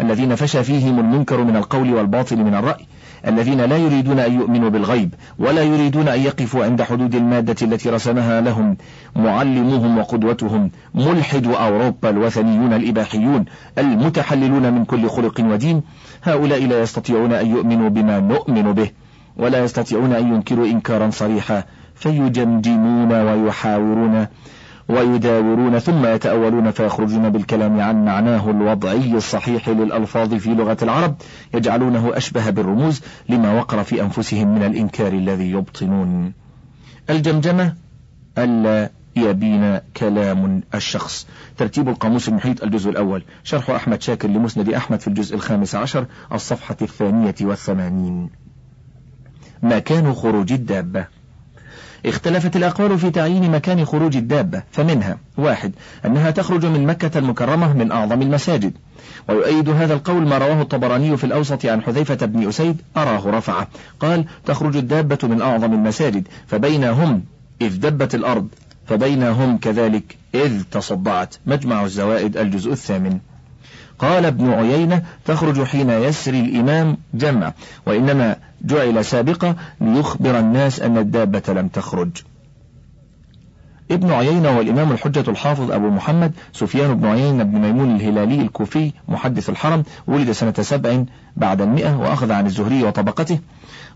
الذين 0.00 0.34
فشى 0.34 0.64
فيهم 0.64 0.98
المنكر 0.98 1.44
من 1.44 1.56
القول 1.56 1.94
والباطل 1.94 2.36
من 2.36 2.54
الرأي 2.54 2.86
الذين 3.26 3.60
لا 3.60 3.76
يريدون 3.76 4.18
أن 4.18 4.40
يؤمنوا 4.40 4.68
بالغيب 4.70 5.14
ولا 5.38 5.62
يريدون 5.62 6.08
أن 6.08 6.20
يقفوا 6.20 6.64
عند 6.64 6.82
حدود 6.82 7.14
المادة 7.14 7.56
التي 7.62 7.90
رسمها 7.90 8.40
لهم. 8.40 8.76
معلموهم 9.16 9.98
وقدوتهم 9.98 10.70
ملحد 10.94 11.46
أوروبا 11.46 12.10
الوثنيون 12.10 12.72
الإباحيون 12.72 13.44
المتحللون 13.78 14.72
من 14.72 14.84
كل 14.84 15.08
خلق 15.08 15.40
ودين. 15.40 15.82
هؤلاء 16.22 16.66
لا 16.66 16.82
يستطيعون 16.82 17.32
أن 17.32 17.46
يؤمنوا 17.46 17.88
بما 17.88 18.20
نؤمن 18.20 18.72
به 18.72 18.90
ولا 19.36 19.64
يستطيعون 19.64 20.12
أن 20.12 20.34
ينكروا 20.34 20.66
إنكارا 20.66 21.10
صريحا. 21.10 21.64
فيجمجمون 21.94 23.12
ويحاورون 23.12 24.26
ويداورون 24.90 25.78
ثم 25.78 26.06
يتأولون 26.06 26.70
فيخرجون 26.70 27.30
بالكلام 27.30 27.80
عن 27.80 28.04
معناه 28.04 28.50
الوضعي 28.50 29.14
الصحيح 29.14 29.68
للألفاظ 29.68 30.34
في 30.34 30.54
لغة 30.54 30.76
العرب 30.82 31.14
يجعلونه 31.54 32.16
أشبه 32.16 32.50
بالرموز 32.50 33.00
لما 33.28 33.52
وقر 33.52 33.82
في 33.82 34.02
أنفسهم 34.02 34.54
من 34.54 34.62
الإنكار 34.62 35.12
الذي 35.12 35.50
يبطنون. 35.50 36.32
الجمجمة 37.10 37.74
ألا 38.38 38.90
يبين 39.16 39.78
كلام 39.96 40.62
الشخص. 40.74 41.26
ترتيب 41.56 41.88
القاموس 41.88 42.28
المحيط 42.28 42.62
الجزء 42.62 42.90
الأول. 42.90 43.22
شرح 43.44 43.70
أحمد 43.70 44.02
شاكر 44.02 44.28
لمسند 44.28 44.68
أحمد 44.68 45.00
في 45.00 45.08
الجزء 45.08 45.34
الخامس 45.34 45.74
عشر 45.74 46.06
الصفحة 46.32 46.76
الثانية 46.82 47.34
والثمانين. 47.40 48.30
مكان 49.62 50.12
خروج 50.12 50.52
الدابة. 50.52 51.19
اختلفت 52.06 52.56
الأقوال 52.56 52.98
في 52.98 53.10
تعيين 53.10 53.50
مكان 53.50 53.84
خروج 53.84 54.16
الدابة 54.16 54.62
فمنها 54.72 55.18
واحد 55.36 55.72
أنها 56.06 56.30
تخرج 56.30 56.66
من 56.66 56.86
مكة 56.86 57.18
المكرمة 57.18 57.72
من 57.72 57.92
أعظم 57.92 58.22
المساجد. 58.22 58.72
ويؤيد 59.28 59.68
هذا 59.68 59.94
القول 59.94 60.28
ما 60.28 60.38
رواه 60.38 60.62
الطبراني 60.62 61.16
في 61.16 61.24
الأوسط 61.24 61.66
عن 61.66 61.82
حذيفة 61.82 62.26
بن 62.26 62.48
أسيد 62.48 62.76
أراه 62.96 63.30
رفعه. 63.30 63.68
قال 64.00 64.24
تخرج 64.46 64.76
الدابة 64.76 65.18
من 65.22 65.42
أعظم 65.42 65.72
المساجد 65.72 66.28
فبينهم 66.46 67.22
إذ 67.60 67.80
دبت 67.80 68.14
الأرض 68.14 68.48
فبينهم 68.86 69.58
كذلك 69.58 70.16
إذ 70.34 70.62
تصدعت. 70.70 71.34
مجمع 71.46 71.84
الزوائد 71.84 72.36
الجزء 72.36 72.72
الثامن. 72.72 73.18
قال 74.00 74.24
ابن 74.24 74.50
عيينة 74.50 75.02
تخرج 75.24 75.62
حين 75.62 75.90
يسري 75.90 76.40
الإمام 76.40 76.96
جمع 77.14 77.52
وإنما 77.86 78.36
جعل 78.62 79.04
سابقة 79.04 79.56
ليخبر 79.80 80.38
الناس 80.38 80.80
أن 80.80 80.98
الدابة 80.98 81.42
لم 81.48 81.68
تخرج. 81.68 82.10
ابن 83.90 84.12
عيينة 84.12 84.58
والإمام 84.58 84.92
الحجة 84.92 85.30
الحافظ 85.30 85.70
أبو 85.70 85.90
محمد 85.90 86.32
سفيان 86.52 86.94
بن 86.94 87.08
عيينة 87.08 87.44
بن 87.44 87.58
ميمون 87.60 87.96
الهلالي 87.96 88.40
الكوفي 88.40 88.92
محدث 89.08 89.50
الحرم 89.50 89.82
ولد 90.06 90.32
سنة 90.32 90.54
سبع 90.60 91.04
بعد 91.36 91.60
المئة 91.60 91.96
وأخذ 91.96 92.32
عن 92.32 92.46
الزهري 92.46 92.82
وطبقته 92.82 93.38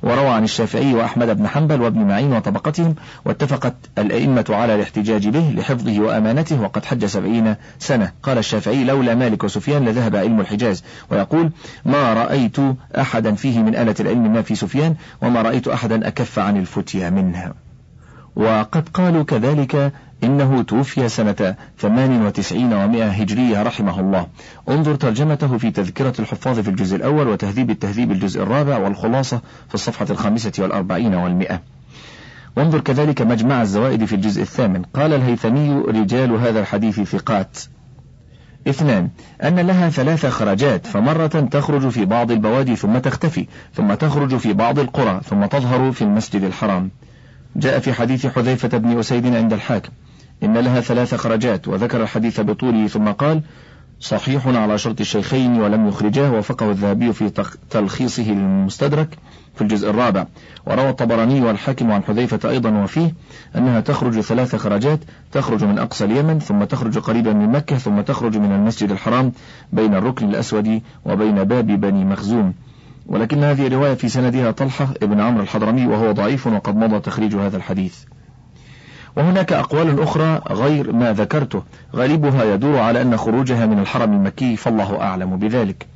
وروى 0.03 0.29
عن 0.29 0.45
الشافعي 0.45 0.95
وأحمد 0.95 1.37
بن 1.37 1.49
حنبل 1.49 1.81
وابن 1.81 2.01
معين 2.01 2.33
وطبقتهم 2.33 2.95
واتفقت 3.25 3.75
الأئمة 3.99 4.45
على 4.51 4.75
الاحتجاج 4.75 5.29
به 5.29 5.55
لحفظه 5.57 6.01
وأمانته 6.01 6.61
وقد 6.61 6.85
حج 6.85 7.05
سبعين 7.05 7.55
سنة. 7.79 8.13
قال 8.23 8.39
الشافعي 8.39 8.85
لولا 8.85 9.15
مالك 9.15 9.45
وسفيان 9.45 9.85
لذهب 9.85 10.17
علم 10.17 10.41
الحجاز. 10.41 10.85
ويقول 11.11 11.51
ما 11.85 12.15
رأيت 12.15 12.57
أحدا 12.99 13.35
فيه 13.35 13.59
من 13.59 13.77
آلة 13.77 13.95
العلم 14.01 14.33
ما 14.33 14.43
في 14.43 14.55
سفيان 14.55 14.95
وما 15.23 15.43
رأيت 15.43 15.69
أحدا 15.69 16.09
أكف 16.09 16.39
عن 16.39 16.57
الفتيا 16.57 17.11
منها. 17.11 17.55
وقد 18.37 18.89
قالوا 18.89 19.23
كذلك 19.23 19.93
إنه 20.25 20.63
توفي 20.63 21.09
سنة 21.09 21.55
98 21.79 22.73
ومائة 22.73 23.09
هجرية 23.09 23.63
رحمه 23.63 24.01
الله. 24.01 24.27
انظر 24.69 24.95
ترجمته 24.95 25.59
في 25.59 25.71
تذكرة 25.71 26.15
الحفاظ 26.19 26.61
في 26.61 26.69
الجزء 26.69 26.97
الأول 26.97 27.29
وتهذيب 27.29 27.71
التهذيب 27.71 28.13
الجزء 28.13 28.43
الرابع 28.43 28.79
والخلاصة 28.79 29.41
في 29.69 29.75
الصفحة 29.75 30.07
الخامسة 30.11 30.53
والأربعين 30.59 31.15
والمئة 31.15 31.61
وانظر 32.57 32.81
كذلك 32.81 33.23
مجمع 33.23 33.63
الزوائد 33.63 34.05
في 34.05 34.15
الجزء 34.15 34.43
الثامن. 34.43 34.83
قال 34.83 35.13
الهيثمي 35.13 35.83
رجال 35.89 36.33
هذا 36.33 36.61
الحديث 36.61 37.01
ثقات. 37.01 37.59
اثنان 38.69 39.09
أن 39.43 39.61
لها 39.61 39.91
ثلاث 39.91 40.27
خرجات 40.27 40.87
فمرة 40.87 41.27
تخرج 41.27 41.89
في 41.89 42.05
بعض 42.05 42.31
البوادي 42.31 42.77
ثم 42.77 42.99
تختفي 42.99 43.47
ثم 43.75 43.95
تخرج 43.95 44.37
في 44.37 44.53
بعض 44.53 44.79
القرى 44.79 45.21
ثم 45.25 45.47
تظهر 45.47 45.93
في 45.93 46.03
المسجد 46.03 46.43
الحرام. 46.43 46.91
جاء 47.57 47.79
في 47.79 47.93
حديث 47.93 48.27
حذيفة 48.27 48.79
بن 48.79 48.99
أسيد 48.99 49.35
عند 49.35 49.53
الحاكم. 49.53 49.91
إن 50.43 50.59
لها 50.59 50.81
ثلاث 50.81 51.15
خرجات 51.15 51.69
وذكر 51.69 52.03
الحديث 52.03 52.41
بطوله 52.41 52.87
ثم 52.87 53.09
قال 53.09 53.41
صحيح 54.01 54.47
على 54.47 54.79
شرط 54.79 55.01
الشيخين 55.01 55.61
ولم 55.61 55.89
يخرجاه 55.89 56.33
وفقه 56.33 56.71
الذهبي 56.71 57.13
في 57.13 57.31
تلخيصه 57.71 58.23
للمستدرك 58.23 59.19
في 59.55 59.63
الجزء 59.63 59.91
الرابع. 59.91 60.27
وروى 60.67 60.89
الطبراني 60.89 61.41
والحاكم 61.41 61.93
عن 61.93 62.03
حذيفة 62.03 62.51
أيضا 62.51 62.71
وفيه 62.71 63.15
أنها 63.57 63.81
تخرج 63.81 64.21
ثلاث 64.21 64.57
خرجات 64.57 65.01
تخرج 65.33 65.65
من 65.65 65.79
أقصى 65.79 66.05
اليمن 66.05 66.39
ثم 66.39 66.65
تخرج 66.65 66.99
قريبا 66.99 67.33
من 67.33 67.53
مكة 67.53 67.79
ثم 67.79 68.01
تخرج 68.01 68.37
من 68.37 68.53
المسجد 68.53 68.91
الحرام 68.91 69.33
بين 69.73 69.95
الركن 69.95 70.29
الأسود 70.29 70.83
وبين 71.05 71.45
باب 71.45 71.67
بني 71.67 72.05
مخزوم. 72.05 72.55
ولكن 73.07 73.45
هذه 73.45 73.67
الرواية 73.67 73.95
في 73.95 74.09
سندها 74.09 74.51
طلحة 74.51 74.89
ابن 75.03 75.21
عمرو 75.21 75.43
الحضرمي 75.43 75.87
وهو 75.87 76.13
ضعيف 76.13 76.47
وقد 76.47 76.77
مضى 76.77 77.01
تخريج 77.01 77.35
هذا 77.35 77.57
الحديث. 77.57 77.99
وهناك 79.17 79.53
أقوال 79.53 80.03
أخرى 80.03 80.41
غير 80.51 80.93
ما 80.93 81.13
ذكرته. 81.13 81.63
غالبها 81.95 82.45
يدور 82.45 82.79
على 82.79 83.03
أن 83.03 83.17
خروجها 83.17 83.67
من 83.67 83.79
الحرم 83.79 84.13
المكي 84.13 84.57
فالله 84.57 85.01
أعلم 85.01 85.37
بذلك. 85.37 85.87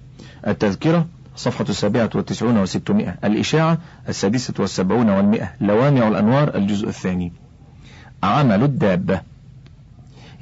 التذكرة 0.46 1.06
صفحة 1.36 1.64
السابعة 1.68 2.10
والتسعون 2.14 2.58
وستمائة 2.58 3.14
الإشاعة 3.24 3.78
السادسة 4.08 4.54
والسبعون 4.58 5.10
والمئة 5.10 5.52
لوامع 5.60 6.08
الأنوار 6.08 6.54
الجزء 6.54 6.88
الثاني. 6.88 7.32
عمل 8.22 8.62
الدابة. 8.62 9.20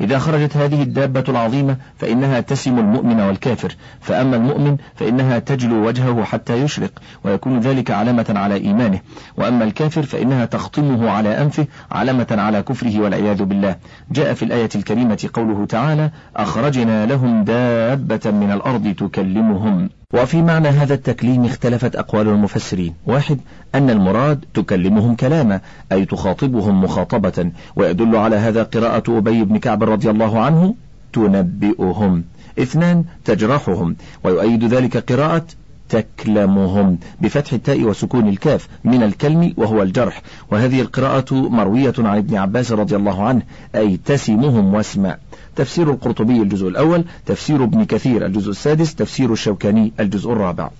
إذا 0.00 0.18
خرجت 0.18 0.56
هذه 0.56 0.82
الدابة 0.82 1.24
العظيمة 1.28 1.76
فإنها 1.98 2.40
تسم 2.40 2.78
المؤمن 2.78 3.20
والكافر 3.20 3.76
فأما 4.00 4.36
المؤمن 4.36 4.76
فإنها 4.94 5.38
تجلو 5.38 5.86
وجهه 5.86 6.24
حتى 6.24 6.62
يشرق 6.62 6.90
ويكون 7.24 7.60
ذلك 7.60 7.90
علامة 7.90 8.26
على 8.36 8.54
إيمانه 8.54 9.00
وأما 9.36 9.64
الكافر 9.64 10.02
فإنها 10.02 10.44
تخطمه 10.44 11.10
على 11.10 11.42
أنفه 11.42 11.66
علامة 11.92 12.26
على 12.30 12.62
كفره 12.62 13.00
والعياذ 13.00 13.42
بالله. 13.42 13.76
جاء 14.10 14.34
في 14.34 14.44
الآية 14.44 14.68
الكريمة 14.74 15.28
قوله 15.34 15.66
تعالى 15.66 16.10
أخرجنا 16.36 17.06
لهم 17.06 17.44
دابة 17.44 18.30
من 18.30 18.52
الأرض 18.52 18.94
تكلمهم. 18.98 19.90
وفي 20.14 20.42
معنى 20.42 20.68
هذا 20.68 20.94
التكليم 20.94 21.44
اختلفت 21.44 21.96
أقوال 21.96 22.28
المفسرين. 22.28 22.94
واحد 23.06 23.40
أن 23.74 23.90
المراد 23.90 24.44
تكلمهم 24.54 25.14
كلاما 25.14 25.60
أي 25.92 26.04
تخاطبهم 26.04 26.84
مخاطبة 26.84 27.50
ويدل 27.76 28.16
على 28.16 28.36
هذا 28.36 28.62
قراءة 28.62 29.18
أبي 29.18 29.44
بن 29.44 29.58
كعب 29.58 29.84
رضي 29.84 30.10
الله 30.10 30.40
عنه 30.40 30.74
تنبئهم. 31.12 32.24
اثنان 32.58 33.04
تجرحهم. 33.24 33.96
ويؤيد 34.24 34.64
ذلك 34.64 35.12
قراءة 35.12 35.46
تكلمهم. 35.88 36.98
بفتح 37.20 37.52
التاء 37.52 37.82
وسكون 37.82 38.28
الكاف 38.28 38.68
من 38.84 39.02
الكلم 39.02 39.54
وهو 39.56 39.82
الجرح. 39.82 40.22
وهذه 40.50 40.80
القراءة 40.80 41.34
مروية 41.34 41.94
عن 41.98 42.16
ابن 42.16 42.36
عباس 42.36 42.72
رضي 42.72 42.96
الله 42.96 43.22
عنه 43.22 43.42
أي 43.74 43.96
تسمهم 44.04 44.74
واسمع. 44.74 45.16
تفسير 45.56 45.90
القرطبي 45.90 46.42
الجزء 46.42 46.68
الأول 46.68 47.04
تفسير 47.26 47.64
ابن 47.64 47.84
كثير 47.84 48.26
الجزء 48.26 48.50
السادس 48.50 48.94
تفسير 48.94 49.32
الشوكاني 49.32 49.92
الجزء 50.00 50.32
الرابع. 50.32 50.70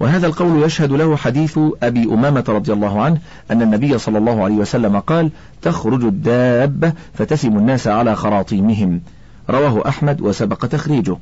وهذا 0.00 0.26
القول 0.26 0.62
يشهد 0.62 0.92
له 0.92 1.16
حديث 1.16 1.58
أبي 1.82 2.04
أمامة 2.04 2.44
رضي 2.48 2.72
الله 2.72 3.02
عنه 3.02 3.18
أن 3.50 3.62
النبي 3.62 3.98
صلى 3.98 4.18
الله 4.18 4.44
عليه 4.44 4.54
وسلم 4.54 4.98
قال 4.98 5.30
تخرج 5.62 6.04
الدابة 6.04 6.92
فتسم 7.14 7.58
الناس 7.58 7.86
على 7.86 8.16
خراطيمهم 8.16 9.00
رواه 9.50 9.88
أحمد 9.88 10.20
وسبق 10.20 10.66
تخريجه. 10.66 11.16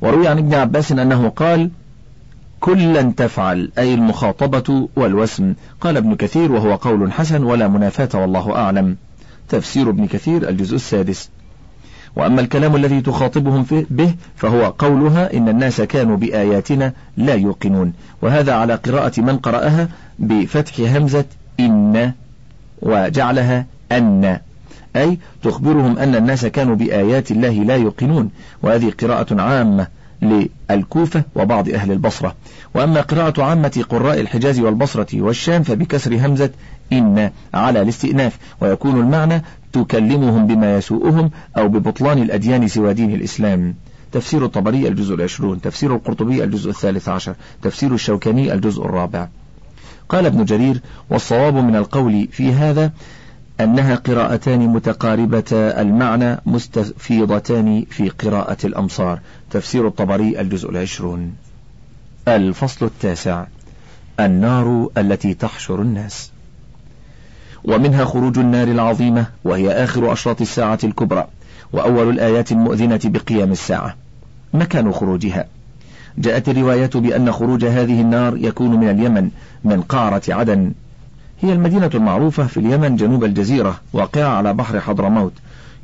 وروي 0.00 0.28
عن 0.28 0.38
ابن 0.38 0.54
عباس 0.54 0.92
أنه 0.92 1.28
قال 1.28 1.70
كلا 2.60 3.02
تفعل 3.02 3.70
أي 3.78 3.94
المخاطبة 3.94 4.88
والوسم 4.96 5.54
قال 5.80 5.96
ابن 5.96 6.14
كثير 6.14 6.52
وهو 6.52 6.74
قول 6.74 7.12
حسن 7.12 7.42
ولا 7.42 7.68
منافاة 7.68 8.20
والله 8.20 8.56
أعلم. 8.56 8.96
تفسير 9.48 9.90
ابن 9.90 10.06
كثير 10.06 10.48
الجزء 10.48 10.74
السادس. 10.76 11.30
وأما 12.16 12.40
الكلام 12.40 12.76
الذي 12.76 13.00
تخاطبهم 13.00 13.66
به 13.90 14.14
فهو 14.36 14.64
قولها 14.78 15.34
إن 15.34 15.48
الناس 15.48 15.80
كانوا 15.80 16.16
بآياتنا 16.16 16.92
لا 17.16 17.34
يوقنون. 17.34 17.92
وهذا 18.22 18.54
على 18.54 18.74
قراءة 18.74 19.20
من 19.20 19.36
قرأها 19.36 19.88
بفتح 20.18 20.80
همزة 20.80 21.24
إن 21.60 22.12
وجعلها 22.82 23.66
أن. 23.92 24.38
أي 24.96 25.18
تخبرهم 25.42 25.98
أن 25.98 26.14
الناس 26.14 26.46
كانوا 26.46 26.74
بآيات 26.76 27.30
الله 27.30 27.50
لا 27.50 27.76
يوقنون. 27.76 28.30
وهذه 28.62 28.92
قراءة 29.02 29.40
عامة 29.40 29.86
للكوفة 30.22 31.22
وبعض 31.34 31.68
أهل 31.68 31.92
البصرة. 31.92 32.34
وأما 32.74 33.00
قراءة 33.00 33.42
عامة 33.42 33.84
قراء 33.90 34.20
الحجاز 34.20 34.60
والبصرة 34.60 35.22
والشام 35.22 35.62
فبكسر 35.62 36.26
همزة 36.26 36.50
إن 36.92 37.30
على 37.54 37.82
الاستئناف. 37.82 38.38
ويكون 38.60 39.00
المعنى 39.00 39.42
تكلمهم 39.74 40.46
بما 40.46 40.76
يسوءهم 40.76 41.30
أو 41.58 41.68
ببطلان 41.68 42.18
الأديان 42.22 42.68
سوى 42.68 42.94
دين 42.94 43.14
الإسلام. 43.14 43.74
تفسير 44.12 44.44
الطبري 44.44 44.88
الجزء 44.88 45.14
العشرون 45.14 45.60
تفسير 45.60 45.94
القرطبي 45.94 46.44
الجزء 46.44 46.70
الثالث 46.70 47.08
عشر 47.08 47.34
تفسير 47.62 47.94
الشوكاني 47.94 48.54
الجزء 48.54 48.84
الرابع. 48.84 49.28
قال 50.08 50.26
ابن 50.26 50.44
جرير 50.44 50.80
والصواب 51.10 51.54
من 51.54 51.76
القول 51.76 52.28
في 52.32 52.52
هذا 52.52 52.92
أنها 53.60 53.94
قراءتان 53.94 54.68
متقاربة 54.68 55.52
المعنى 55.52 56.40
مستفيضتان 56.46 57.84
في 57.90 58.08
قراءة 58.08 58.66
الأمصار. 58.66 59.20
تفسير 59.50 59.86
الطبري 59.86 60.40
الجزء 60.40 60.70
العشرون. 60.70 61.34
الفصل 62.28 62.86
التاسع 62.86 63.44
النار 64.20 64.90
التي 64.98 65.34
تحشر 65.34 65.82
الناس. 65.82 66.33
ومنها 67.64 68.04
خروج 68.04 68.38
النار 68.38 68.68
العظيمة 68.68 69.26
وهي 69.44 69.70
آخر 69.70 70.12
أشراط 70.12 70.40
الساعة 70.40 70.78
الكبرى 70.84 71.26
وأول 71.72 72.08
الآيات 72.08 72.52
المؤذنة 72.52 73.00
بقيام 73.04 73.52
الساعة. 73.52 73.96
مكان 74.54 74.92
خروجها. 74.92 75.46
جاءت 76.18 76.48
الروايات 76.48 76.96
بأن 76.96 77.32
خروج 77.32 77.64
هذه 77.64 78.00
النار 78.00 78.36
يكون 78.36 78.70
من 78.70 78.90
اليمن 78.90 79.30
من 79.64 79.82
قارة 79.82 80.22
عدن. 80.28 80.72
هي 81.40 81.52
المدينة 81.52 81.90
المعروفة 81.94 82.46
في 82.46 82.56
اليمن 82.56 82.96
جنوب 82.96 83.24
الجزيرة 83.24 83.80
واقعة 83.92 84.28
على 84.28 84.54
بحر 84.54 84.80
حضرموت. 84.80 85.32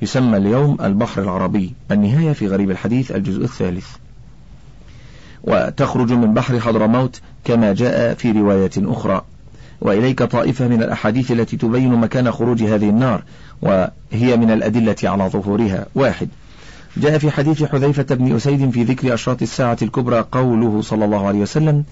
يسمى 0.03 0.37
اليوم 0.37 0.77
البحر 0.81 1.23
العربي 1.23 1.75
النهاية 1.91 2.33
في 2.33 2.49
غريب 2.49 2.71
الحديث 2.71 3.11
الجزء 3.13 3.45
الثالث. 3.45 3.87
وتخرج 5.45 6.13
من 6.13 6.35
بحر 6.35 6.61
حضرموت 6.61 7.21
كما 7.45 7.75
جاء 7.75 8.15
في 8.15 8.33
رواية 8.33 8.71
أخرى. 8.79 9.23
وإليك 9.81 10.23
طائفة 10.23 10.69
من 10.69 10.83
الأحاديث 10.83 11.33
التي 11.33 11.57
تبين 11.57 11.95
مكان 11.95 12.33
خروج 12.33 12.63
هذه 12.63 12.89
النار 12.89 13.23
وهي 13.63 14.37
من 14.37 14.51
الأدلة 14.51 14.97
على 15.05 15.25
ظهورها. 15.29 15.87
واحد. 15.95 16.29
جاء 16.97 17.19
في 17.19 17.31
حديث 17.31 17.63
حذيفة 17.63 18.15
بن 18.15 18.37
أسيد 18.37 18.71
في 18.71 18.85
ذكر 18.85 19.15
أشراط 19.15 19.43
الساعة 19.43 19.79
الكبرى 19.83 20.25
قوله 20.33 20.83
صلى 20.83 21.05
الله 21.05 21.27
عليه 21.27 21.39
وسلم 21.39 21.85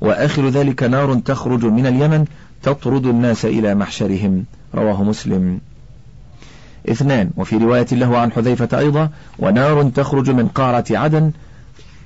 وآخر 0.00 0.48
ذلك 0.48 0.82
نار 0.82 1.14
تخرج 1.14 1.64
من 1.64 1.86
اليمن 1.86 2.24
تطرد 2.62 3.06
الناس 3.06 3.44
إلى 3.44 3.74
محشرهم 3.74 4.44
رواه 4.74 5.02
مسلم. 5.02 5.60
اثنان. 6.88 7.30
وفي 7.36 7.56
رواية 7.56 7.86
له 7.92 8.18
عن 8.18 8.32
حذيفة 8.32 8.78
أيضا 8.78 9.10
ونار 9.38 9.82
تخرج 9.82 10.30
من 10.30 10.48
قارة 10.48 10.84
عدن 10.90 11.30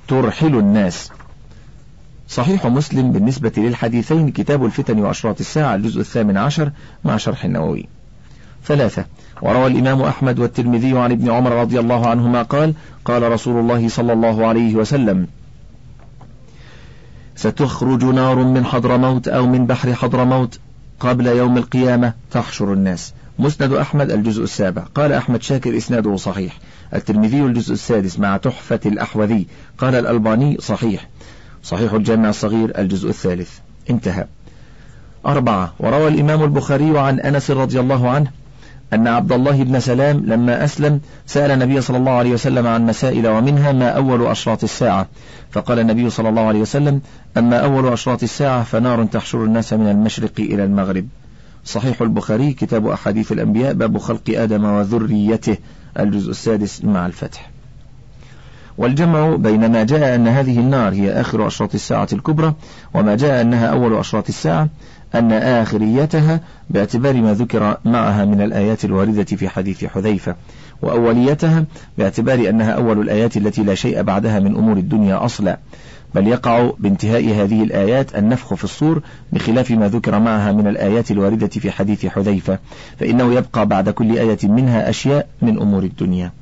ترحل 0.09 0.59
الناس 0.59 1.11
صحيح 2.31 2.67
مسلم 2.67 3.13
بالنسبة 3.13 3.53
للحديثين 3.57 4.31
كتاب 4.31 4.65
الفتن 4.65 4.99
وأشراط 4.99 5.41
الساعة 5.41 5.75
الجزء 5.75 6.01
الثامن 6.01 6.37
عشر 6.37 6.71
مع 7.05 7.17
شرح 7.17 7.45
النووي. 7.45 7.89
ثلاثة. 8.65 9.05
وروى 9.43 9.67
الإمام 9.67 10.03
أحمد 10.03 10.39
والترمذي 10.39 10.99
عن 10.99 11.13
ابن 11.13 11.31
عمر 11.31 11.53
رضي 11.53 11.81
الله 11.81 12.07
عنهما 12.07 12.43
قال 12.43 12.75
قال 13.05 13.33
رسول 13.33 13.61
الله 13.61 13.89
صلى 13.89 14.13
الله 14.13 14.47
عليه 14.47 14.75
وسلم 14.75 15.27
ستخرج 17.37 18.05
نار 18.05 18.37
من 18.45 18.65
حضرموت 18.65 19.29
أو 19.29 19.47
من 19.47 19.67
بحر 19.67 19.95
حضرموت 19.95 20.59
قبل 21.01 21.27
يوم 21.27 21.57
القيامة 21.57 22.13
تحشر 22.31 22.73
الناس. 22.73 23.15
مسند 23.39 23.73
أحمد 23.73 24.11
الجزء 24.11 24.43
السابع. 24.43 24.83
قال 24.95 25.13
أحمد 25.13 25.43
شاكر 25.43 25.77
إسناده 25.77 26.17
صحيح. 26.17 26.59
الترمذي 26.95 27.41
الجزء 27.41 27.73
السادس 27.73 28.19
مع 28.19 28.37
تحفة 28.37 28.81
الأحوذي. 28.87 29.47
قال 29.79 29.95
الألباني 29.95 30.57
صحيح. 30.61 31.09
صحيح 31.63 31.93
الجامع 31.93 32.29
الصغير 32.29 32.79
الجزء 32.79 33.09
الثالث. 33.09 33.51
انتهى. 33.91 34.27
أربعة. 35.27 35.75
وروى 35.81 36.09
الإمام 36.09 36.43
البخاري 36.43 36.99
عن 36.99 37.21
أنس 37.21 37.51
رضي 37.51 37.81
الله 37.81 38.11
عنه 38.11 38.31
أن 38.93 39.07
عبد 39.09 39.33
الله 39.33 39.65
بن 39.65 39.81
سلام 39.81 40.17
لما 40.27 40.65
أسلم 40.65 41.01
سأل 41.27 41.51
النبي 41.51 41.81
صلى 41.81 41.97
الله 41.97 42.13
عليه 42.13 42.33
وسلم 42.33 42.67
عن 42.67 42.87
مسائل 42.87 43.29
ومنها 43.29 43.73
ما 43.73 43.89
أول 43.89 44.27
أشراط 44.27 44.65
الساعة. 44.65 45.09
فقال 45.51 45.79
النبي 45.79 46.11
صلى 46.11 46.29
الله 46.29 46.43
عليه 46.43 46.61
وسلم 46.61 47.01
أما 47.37 47.57
أول 47.57 47.93
أشراط 47.93 48.23
الساعة 48.23 48.63
فنار 48.63 49.05
تحشر 49.05 49.45
الناس 49.45 49.73
من 49.73 49.91
المشرق 49.91 50.33
إلى 50.39 50.65
المغرب. 50.65 51.07
صحيح 51.65 52.03
البخاري 52.03 52.53
كتاب 52.53 52.87
أحاديث 52.87 53.33
الأنبياء 53.33 53.73
باب 53.73 53.99
خلق 53.99 54.23
آدم 54.29 54.65
وذريته 54.65 55.57
الجزء 55.99 56.31
السادس 56.31 56.85
مع 56.85 57.07
الفتح. 57.07 57.51
والجمع 58.81 59.37
بين 59.37 59.73
ما 59.73 59.85
جاء 59.85 60.15
أن 60.15 60.29
هذه 60.29 60.59
النار 60.59 60.93
هي 60.93 61.13
آخر 61.13 61.47
أشراط 61.47 61.75
الساعة 61.75 62.09
الكبرى 62.13 62.55
وما 62.95 63.17
جاء 63.17 63.43
أنها 63.43 63.67
أول 63.67 63.99
أشراط 63.99 64.29
الساعة 64.29 64.69
أن 65.15 65.33
آخريتها 65.33 66.41
باعتبار 66.71 67.15
ما 67.15 67.35
ذكر 67.35 67.77
معها 67.85 68.25
من 68.25 68.41
الآيات 68.41 68.85
الواردة 68.85 69.25
في 69.25 69.49
حديث 69.49 69.85
حذيفة 69.85 70.35
وأوليتها 70.83 71.65
باعتبار 71.99 72.49
أنها 72.49 72.73
أول 72.73 73.01
الآيات 73.01 73.37
التي 73.37 73.63
لا 73.63 73.75
شيء 73.75 74.03
بعدها 74.03 74.41
من 74.41 74.57
أمور 74.57 74.77
الدنيا 74.77 75.25
أصلا. 75.25 75.59
بل 76.15 76.27
يقع 76.27 76.71
بانتهاء 76.79 77.25
هذه 77.25 77.63
الآيات 77.63 78.17
النفخ 78.17 78.55
في 78.55 78.65
الصور 78.65 79.03
بخلاف 79.33 79.71
ما 79.71 79.89
ذكر 79.89 80.19
معها 80.19 80.53
من 80.53 80.67
الآيات 80.67 81.11
الواردة 81.11 81.49
في 81.49 81.71
حديث 81.71 82.07
حذيفة 82.07 82.59
فإنه 82.99 83.35
يبقى 83.35 83.67
بعد 83.67 83.89
كل 83.89 84.19
آية 84.19 84.39
منها 84.43 84.91
أشياء 84.91 85.27
من 85.43 85.61
أمور 85.61 85.83
الدنيا. 85.83 86.33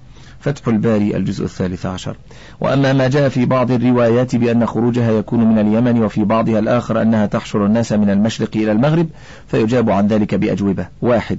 فتح 0.40 0.68
الباري 0.68 1.16
الجزء 1.16 1.44
الثالث 1.44 1.87
عشر. 1.87 2.16
وأما 2.61 2.93
ما 2.93 3.09
جاء 3.09 3.28
في 3.28 3.47
بعض 3.47 3.70
الروايات 3.70 4.36
بأن 4.36 4.66
خروجها 4.66 5.12
يكون 5.12 5.45
من 5.45 5.59
اليمن 5.59 6.03
وفي 6.03 6.24
بعضها 6.24 6.59
الآخر 6.59 7.03
أنها 7.03 7.26
تحشر 7.26 7.66
الناس 7.66 7.93
من 7.93 8.11
المشرق 8.11 8.51
إلى 8.57 8.72
المغرب 8.72 9.09
فيجاب 9.47 9.91
عن 9.91 10.07
ذلك 10.07 10.34
بأجوبة. 10.34 10.86
واحد. 11.03 11.39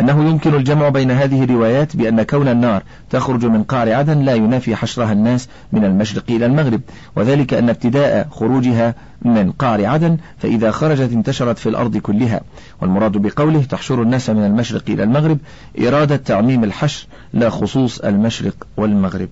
أنه 0.00 0.30
يمكن 0.30 0.54
الجمع 0.54 0.88
بين 0.88 1.10
هذه 1.10 1.44
الروايات 1.44 1.96
بأن 1.96 2.22
كون 2.22 2.48
النار 2.48 2.82
تخرج 3.10 3.44
من 3.44 3.62
قعر 3.62 3.92
عدن 3.92 4.18
لا 4.18 4.34
ينافي 4.34 4.76
حشرها 4.76 5.12
الناس 5.12 5.48
من 5.72 5.84
المشرق 5.84 6.24
إلى 6.28 6.46
المغرب 6.46 6.80
وذلك 7.16 7.54
أن 7.54 7.68
ابتداء 7.68 8.28
خروجها 8.30 8.94
من 9.22 9.52
قعر 9.52 9.86
عدن 9.86 10.16
فإذا 10.38 10.70
خرجت 10.70 11.12
انتشرت 11.12 11.58
في 11.58 11.68
الأرض 11.68 11.96
كلها. 11.96 12.40
والمراد 12.80 13.12
بقوله 13.12 13.62
تحشر 13.62 14.02
الناس 14.02 14.30
من 14.30 14.44
المشرق 14.44 14.82
إلى 14.88 15.02
المغرب 15.02 15.38
إرادة 15.80 16.16
تعميم 16.16 16.64
الحشر 16.64 17.06
لا 17.32 17.50
خصوص 17.50 17.98
المشرق 17.98 18.66
والمغرب. 18.76 19.28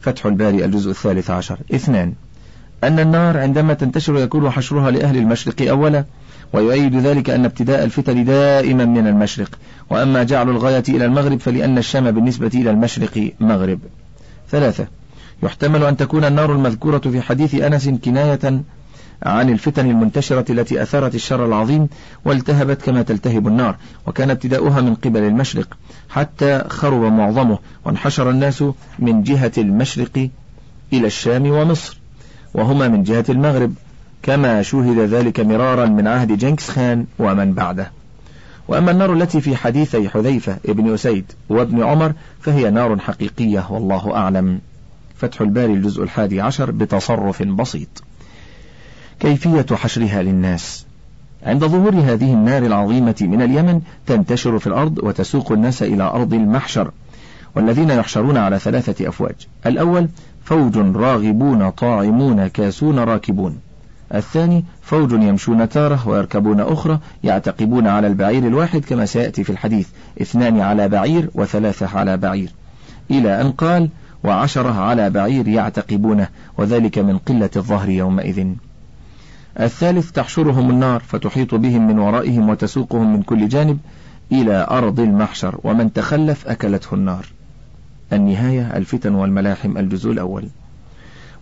فتح 0.00 0.26
الباري 0.26 0.64
الجزء 0.64 0.90
الثالث 0.90 1.30
عشر. 1.30 1.58
اثنان. 1.74 2.12
أن 2.84 2.98
النار 2.98 3.38
عندما 3.38 3.74
تنتشر 3.74 4.16
يكون 4.16 4.50
حشرها 4.50 4.90
لأهل 4.90 5.16
المشرق 5.16 5.68
أولا. 5.68 6.04
ويؤيد 6.52 6.96
ذلك 6.96 7.30
أن 7.30 7.44
ابتداء 7.44 7.84
الفتن 7.84 8.24
دائما 8.24 8.84
من 8.84 9.06
المشرق. 9.06 9.58
وأما 9.90 10.22
جعل 10.22 10.48
الغاية 10.48 10.84
إلى 10.88 11.04
المغرب 11.04 11.40
فلأن 11.40 11.78
الشام 11.78 12.10
بالنسبة 12.10 12.50
إلى 12.54 12.70
المشرق 12.70 13.32
مغرب. 13.40 13.78
ثلاثة. 14.50 14.86
يحتمل 15.42 15.84
أن 15.84 15.96
تكون 15.96 16.24
النار 16.24 16.52
المذكورة 16.52 16.98
في 16.98 17.20
حديث 17.20 17.54
أنس 17.54 17.88
كناية 17.88 18.62
عن 19.22 19.50
الفتن 19.50 19.90
المنتشرة 19.90 20.52
التي 20.52 20.82
أثارت 20.82 21.14
الشر 21.14 21.46
العظيم 21.46 21.88
والتهبت 22.24 22.82
كما 22.82 23.02
تلتهب 23.02 23.48
النار 23.48 23.76
وكان 24.06 24.30
ابتداؤها 24.30 24.80
من 24.80 24.94
قبل 24.94 25.22
المشرق 25.22 25.76
حتى 26.08 26.64
خرب 26.68 27.12
معظمه 27.12 27.58
وانحشر 27.84 28.30
الناس 28.30 28.64
من 28.98 29.22
جهة 29.22 29.52
المشرق 29.58 30.28
إلى 30.92 31.06
الشام 31.06 31.46
ومصر 31.46 31.98
وهما 32.54 32.88
من 32.88 33.02
جهة 33.02 33.24
المغرب. 33.28 33.74
كما 34.22 34.62
شوهد 34.62 34.98
ذلك 34.98 35.40
مرارا 35.40 35.86
من 35.86 36.06
عهد 36.06 36.38
جنكس 36.38 36.70
خان 36.70 37.06
ومن 37.18 37.52
بعده. 37.52 37.90
وأما 38.68 38.90
النار 38.90 39.12
التي 39.12 39.40
في 39.40 39.56
حديثي 39.56 40.08
حذيفة 40.08 40.56
ابن 40.66 40.94
أسيد 40.94 41.32
وابن 41.48 41.82
عمر 41.82 42.12
فهي 42.40 42.70
نار 42.70 42.98
حقيقية 42.98 43.66
والله 43.70 44.16
أعلم. 44.16 44.60
فتح 45.16 45.40
الباري 45.40 45.72
الجزء 45.72 46.02
الحادي 46.02 46.40
عشر 46.40 46.70
بتصرف 46.70 47.42
بسيط. 47.42 48.02
كيفية 49.20 49.66
حشرها 49.72 50.22
للناس؟ 50.22 50.86
عند 51.46 51.64
ظهور 51.64 51.94
هذه 51.94 52.32
النار 52.32 52.66
العظيمة 52.66 53.16
من 53.20 53.42
اليمن 53.42 53.80
تنتشر 54.06 54.58
في 54.58 54.66
الأرض 54.66 54.98
وتسوق 54.98 55.52
الناس 55.52 55.82
إلى 55.82 56.02
أرض 56.02 56.34
المحشر 56.34 56.90
والذين 57.54 57.90
يحشرون 57.90 58.36
على 58.36 58.58
ثلاثة 58.58 59.08
أفواج. 59.08 59.34
الأول 59.66 60.08
فوج 60.44 60.76
راغبون 60.76 61.70
طاعمون 61.70 62.46
كاسون 62.46 62.98
راكبون. 62.98 63.58
الثاني 64.14 64.64
فوج 64.82 65.12
يمشون 65.12 65.68
تارة 65.68 66.08
ويركبون 66.08 66.60
أخرى 66.60 66.98
يعتقبون 67.24 67.86
على 67.86 68.06
البعير 68.06 68.46
الواحد 68.46 68.84
كما 68.84 69.06
سيأتي 69.06 69.44
في 69.44 69.50
الحديث. 69.50 69.88
اثنان 70.22 70.60
على 70.60 70.88
بعير 70.88 71.30
وثلاثة 71.34 71.98
على 71.98 72.16
بعير. 72.16 72.50
إلى 73.10 73.40
أن 73.40 73.52
قال 73.52 73.88
وعشرة 74.24 74.80
على 74.80 75.10
بعير 75.10 75.48
يعتقبونه 75.48 76.28
وذلك 76.58 76.98
من 76.98 77.18
قلة 77.18 77.50
الظهر 77.56 77.88
يومئذ. 77.88 78.46
الثالث 79.60 80.10
تحشرهم 80.10 80.70
النار 80.70 81.00
فتحيط 81.00 81.54
بهم 81.54 81.88
من 81.88 81.98
ورائهم 81.98 82.48
وتسوقهم 82.48 83.12
من 83.12 83.22
كل 83.22 83.48
جانب 83.48 83.78
إلى 84.32 84.66
أرض 84.70 85.00
المحشر 85.00 85.60
ومن 85.64 85.92
تخلف 85.92 86.48
أكلته 86.48 86.94
النار. 86.94 87.26
النهاية 88.12 88.76
الفتن 88.76 89.14
والملاحم 89.14 89.78
الجزء 89.78 90.10
الأول. 90.10 90.48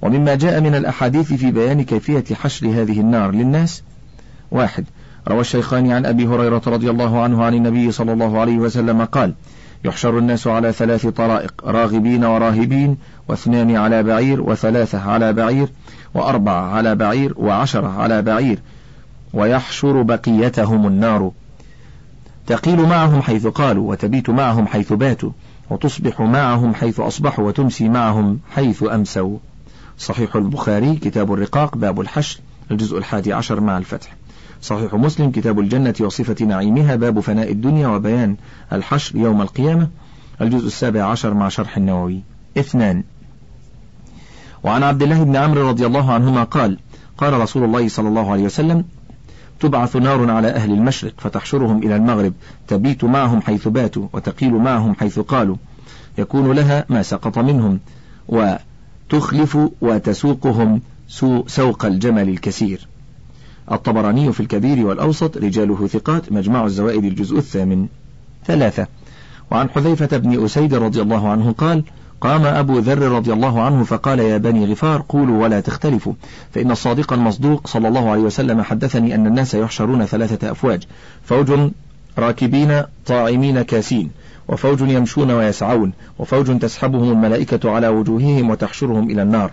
ومما 0.03 0.35
جاء 0.35 0.61
من 0.61 0.75
الأحاديث 0.75 1.33
في 1.33 1.51
بيان 1.51 1.83
كيفية 1.83 2.25
حشر 2.35 2.67
هذه 2.67 3.01
النار 3.01 3.31
للناس. 3.31 3.83
واحد 4.51 4.85
روى 5.29 5.41
الشيخان 5.41 5.91
عن 5.91 6.07
أبي 6.07 6.27
هريرة 6.27 6.63
رضي 6.67 6.91
الله 6.91 7.23
عنه 7.23 7.45
عن 7.45 7.55
النبي 7.55 7.93
صلى 7.93 8.13
الله 8.13 8.41
عليه 8.41 8.59
وسلم 8.59 9.05
قال 9.05 9.35
يحشر 9.85 10.19
الناس 10.19 10.47
على 10.47 10.73
ثلاث 10.73 11.07
طرائق 11.07 11.53
راغبين 11.65 12.25
وراهبين 12.25 12.97
واثنان 13.29 13.77
على 13.77 14.03
بعير 14.03 14.41
وثلاثة 14.41 15.11
على 15.11 15.33
بعير 15.33 15.69
وأربعة 16.15 16.63
على 16.63 16.95
بعير 16.95 17.35
وعشرة 17.37 17.89
على 17.89 18.23
بعير 18.23 18.59
ويحشر 19.33 20.03
بقيتهم 20.03 20.87
النار. 20.87 21.31
تقيل 22.47 22.81
معهم 22.81 23.23
حيث 23.23 23.47
قالوا 23.47 23.91
وتبيت 23.91 24.31
معهم 24.31 24.67
حيث 24.67 24.93
باتوا 24.93 25.31
وتصبح 25.71 26.21
معهم 26.21 26.75
حيث 26.75 27.01
أصبحوا 27.01 27.47
وتمسي 27.47 27.89
معهم 27.89 28.39
حيث 28.55 28.83
أمسوا. 28.83 29.39
صحيح 30.01 30.37
البخاري 30.37 30.97
كتاب 30.97 31.33
الرقاق 31.33 31.77
باب 31.77 32.01
الحشر 32.01 32.41
الجزء 32.71 32.99
الحادي 32.99 33.33
عشر 33.33 33.61
مع 33.61 33.79
الفتح. 33.79 34.17
صحيح 34.63 34.95
مسلم 34.95 35.31
كتاب 35.31 35.61
الجنة 35.61 35.95
وصفة 36.01 36.45
نعيمها 36.45 36.97
باب 36.97 37.21
فناء 37.21 37.53
الدنيا 37.53 37.89
وبيان 37.89 38.37
الحشر 38.73 39.17
يوم 39.17 39.43
القيامة 39.43 39.89
الجزء 40.41 40.67
السابع 40.67 41.05
عشر 41.05 41.35
مع 41.35 41.49
شرح 41.49 41.77
النووي. 41.77 42.21
اثنان. 42.59 43.05
وعن 44.65 44.83
عبد 44.83 45.03
الله 45.03 45.23
بن 45.23 45.37
عمرو 45.37 45.69
رضي 45.69 45.87
الله 45.87 46.13
عنهما 46.13 46.45
قال 46.45 46.79
قال 47.19 47.33
رسول 47.33 47.65
الله 47.65 47.89
صلى 47.89 48.09
الله 48.09 48.33
عليه 48.33 48.45
وسلم 48.45 48.85
تبعث 49.61 49.97
نار 49.97 50.31
على 50.31 50.49
أهل 50.49 50.73
المشرق 50.73 51.13
فتحشرهم 51.19 51.83
إلى 51.83 51.97
المغرب 51.97 52.33
تبيت 52.69 53.05
معهم 53.05 53.43
حيث 53.43 53.69
باتوا 53.69 54.09
وتقيل 54.13 54.53
معهم 54.53 54.95
حيث 54.95 55.19
قالوا. 55.19 55.57
يكون 56.19 56.53
لها 56.53 56.85
ما 56.89 57.03
سقط 57.03 57.39
منهم 57.39 57.81
وتخلف 59.15 59.59
وتسوقهم 59.81 60.81
سوق 61.47 61.85
الجمل 61.85 62.29
الكثير. 62.29 62.89
الطبراني 63.73 64.33
في 64.33 64.41
الكبير 64.41 64.87
والأوسط 64.87 65.37
رجاله 65.37 65.87
ثقات 65.87 66.33
مجمع 66.33 66.65
الزوائد 66.65 67.05
الجزء 67.05 67.39
الثامن. 67.39 67.87
ثلاثة. 68.47 68.87
وعن 69.51 69.71
حذيفة 69.71 70.17
بن 70.17 70.45
أسيد 70.45 70.75
رضي 70.75 71.03
الله 71.03 71.29
عنه 71.29 71.53
قال 71.53 71.85
قام 72.21 72.47
أبو 72.47 72.79
ذر 72.79 72.99
رضي 72.99 73.33
الله 73.33 73.61
عنه 73.63 73.85
فقال 73.85 74.19
يا 74.19 74.37
بني 74.37 74.73
غفار 74.73 75.05
قولوا 75.09 75.43
ولا 75.43 75.61
تختلفوا. 75.61 76.13
فإن 76.55 76.71
الصادق 76.71 77.13
المصدوق 77.13 77.67
صلى 77.67 77.89
الله 77.89 78.11
عليه 78.11 78.23
وسلم 78.23 78.63
حدثني 78.63 79.15
أن 79.15 79.27
الناس 79.27 79.55
يحشرون 79.55 80.05
ثلاثة 80.05 80.51
أفواج 80.51 80.83
فوج 81.25 81.71
راكبين 82.19 82.83
طاعمين 83.07 83.63
كاسين. 83.63 84.11
وفوج 84.51 84.81
يمشون 84.81 85.31
ويسعون 85.31 85.93
وفوج 86.19 86.59
تسحبهم 86.59 87.13
الملائكة 87.13 87.71
على 87.71 87.89
وجوههم 87.89 88.51
وتحشرهم 88.51 89.11
إلى 89.11 89.23
النار. 89.23 89.53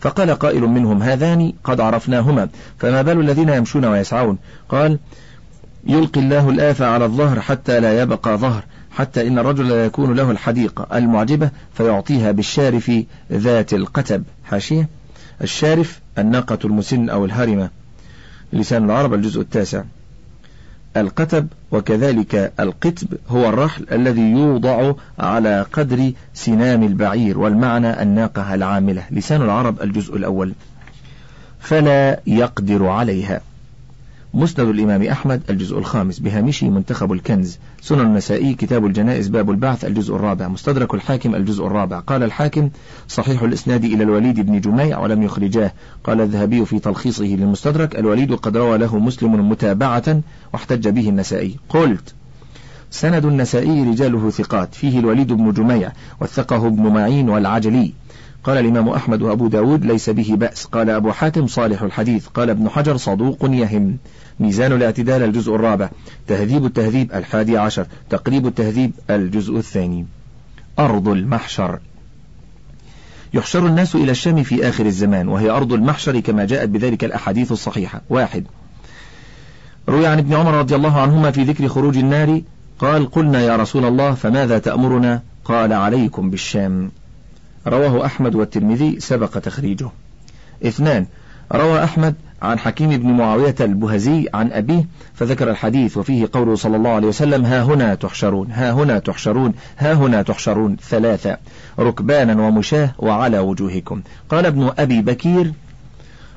فقال 0.00 0.30
قائل 0.30 0.62
منهم 0.62 1.02
هذان 1.02 1.52
قد 1.64 1.80
عرفناهما 1.80 2.48
فما 2.78 3.02
بال 3.02 3.20
الذين 3.20 3.48
يمشون 3.48 3.84
ويسعون؟ 3.84 4.38
قال 4.68 4.98
يلقي 5.86 6.20
الله 6.20 6.50
الآفة 6.50 6.86
على 6.86 7.04
الظهر 7.04 7.40
حتى 7.40 7.80
لا 7.80 8.02
يبقى 8.02 8.38
ظهر 8.38 8.64
حتى 8.90 9.28
إن 9.28 9.38
الرجل 9.38 9.68
لا 9.68 9.84
يكون 9.84 10.14
له 10.14 10.30
الحديقة 10.30 10.98
المعجبة 10.98 11.50
فيعطيها 11.74 12.32
بالشارف 12.32 12.92
ذات 13.32 13.74
القتب. 13.74 14.24
حاشية؟ 14.44 14.88
الشارف 15.42 16.00
الناقة 16.18 16.58
المسن 16.64 17.08
أو 17.08 17.24
الهرمة. 17.24 17.70
لسان 18.52 18.84
العرب 18.84 19.14
الجزء 19.14 19.40
التاسع. 19.40 19.82
القتب 20.96 21.48
وكذلك 21.70 22.52
القتب 22.60 23.08
هو 23.28 23.48
الرحل 23.48 23.86
الذي 23.92 24.30
يوضع 24.30 24.92
على 25.18 25.66
قدر 25.72 26.12
سنام 26.34 26.82
البعير 26.82 27.38
والمعنى 27.38 28.02
الناقة 28.02 28.54
العاملة 28.54 29.04
لسان 29.10 29.42
العرب 29.42 29.82
الجزء 29.82 30.16
الأول. 30.16 30.52
فلا 31.60 32.20
يقدر 32.26 32.86
عليها. 32.86 33.40
مسند 34.34 34.68
الإمام 34.68 35.02
أحمد 35.02 35.42
الجزء 35.50 35.78
الخامس 35.78 36.18
بهامشي 36.18 36.68
منتخب 36.68 37.12
الكنز. 37.12 37.58
سنن 37.80 38.00
النسائي 38.00 38.54
كتاب 38.54 38.86
الجنائز 38.86 39.28
باب 39.28 39.50
البعث 39.50 39.84
الجزء 39.84 40.16
الرابع. 40.16 40.48
مستدرك 40.48 40.94
الحاكم 40.94 41.34
الجزء 41.34 41.66
الرابع. 41.66 41.98
قال 41.98 42.22
الحاكم 42.22 42.70
صحيح 43.08 43.42
الإسناد 43.42 43.84
إلى 43.84 44.02
الوليد 44.02 44.40
بن 44.40 44.60
جميع 44.60 44.98
ولم 44.98 45.22
يخرجاه. 45.22 45.72
قال 46.04 46.20
الذهبي 46.20 46.64
في 46.64 46.78
تلخيصه 46.78 47.24
للمستدرك 47.24 47.98
الوليد 47.98 48.34
قد 48.34 48.56
روى 48.56 48.78
له 48.78 48.98
مسلم 48.98 49.48
متابعة 49.48 50.20
واحتج 50.52 50.88
به 50.88 51.08
النسائي. 51.08 51.56
قلت 51.68 52.14
سند 52.90 53.24
النسائي 53.24 53.82
رجاله 53.90 54.30
ثقات. 54.30 54.74
فيه 54.74 54.98
الوليد 54.98 55.32
بن 55.32 55.52
جميع 55.52 55.92
وثقه 56.20 56.66
ابن 56.66 56.82
معين 56.82 57.28
والعجلي. 57.28 57.92
قال 58.44 58.58
الإمام 58.58 58.88
أحمد 58.88 59.22
وأبو 59.22 59.48
داود 59.48 59.84
ليس 59.84 60.10
به 60.10 60.34
بأس. 60.38 60.64
قال 60.64 60.90
أبو 60.90 61.12
حاتم 61.12 61.46
صالح 61.46 61.82
الحديث. 61.82 62.26
قال 62.26 62.50
ابن 62.50 62.68
حجر 62.68 62.96
صدوق 62.96 63.38
يهم. 63.42 63.96
ميزان 64.40 64.72
الاعتدال 64.72 65.22
الجزء 65.22 65.54
الرابع 65.54 65.90
تهذيب 66.26 66.66
التهذيب 66.66 67.12
الحادي 67.12 67.58
عشر 67.58 67.86
تقريب 68.10 68.46
التهذيب 68.46 68.92
الجزء 69.10 69.56
الثاني. 69.56 70.06
أرض 70.78 71.08
المحشر. 71.08 71.78
يحشر 73.34 73.66
الناس 73.66 73.94
إلى 73.94 74.10
الشام 74.10 74.42
في 74.42 74.68
آخر 74.68 74.86
الزمان 74.86 75.28
وهي 75.28 75.50
أرض 75.50 75.72
المحشر 75.72 76.20
كما 76.20 76.44
جاءت 76.44 76.68
بذلك 76.68 77.04
الأحاديث 77.04 77.52
الصحيحة. 77.52 78.02
واحد. 78.10 78.44
روي 79.88 80.06
عن 80.06 80.18
ابن 80.18 80.34
عمر 80.34 80.54
رضي 80.54 80.74
الله 80.74 81.00
عنهما 81.00 81.30
في 81.30 81.42
ذكر 81.42 81.68
خروج 81.68 81.98
النار 81.98 82.42
قال 82.78 83.10
قلنا 83.10 83.40
يا 83.40 83.56
رسول 83.56 83.84
الله 83.84 84.14
فماذا 84.14 84.58
تأمرنا؟ 84.58 85.22
قال 85.44 85.72
عليكم 85.72 86.30
بالشام. 86.30 86.90
رواه 87.66 88.06
أحمد 88.06 88.34
والترمذي 88.34 89.00
سبق 89.00 89.38
تخريجه. 89.38 89.88
اثنان. 90.66 91.06
روى 91.52 91.84
أحمد 91.84 92.14
عن 92.42 92.58
حكيم 92.58 92.96
بن 92.96 93.08
معاوية 93.08 93.54
البهزي 93.60 94.28
عن 94.34 94.52
أبيه 94.52 94.84
فذكر 95.14 95.50
الحديث 95.50 95.96
وفيه 95.96 96.28
قوله 96.32 96.54
صلى 96.54 96.76
الله 96.76 96.90
عليه 96.90 97.08
وسلم 97.08 97.44
ها 97.44 97.62
هنا 97.62 97.94
تحشرون 97.94 98.50
ها 98.50 98.72
هنا 98.72 98.98
تحشرون 98.98 99.54
ها 99.78 99.92
هنا 99.92 100.22
تحشرون 100.22 100.76
ثلاثة 100.76 101.36
ركبانا 101.78 102.46
ومشاه 102.46 102.90
وعلى 102.98 103.38
وجوهكم 103.38 104.02
قال 104.28 104.46
ابن 104.46 104.70
أبي 104.78 105.02
بكير 105.02 105.52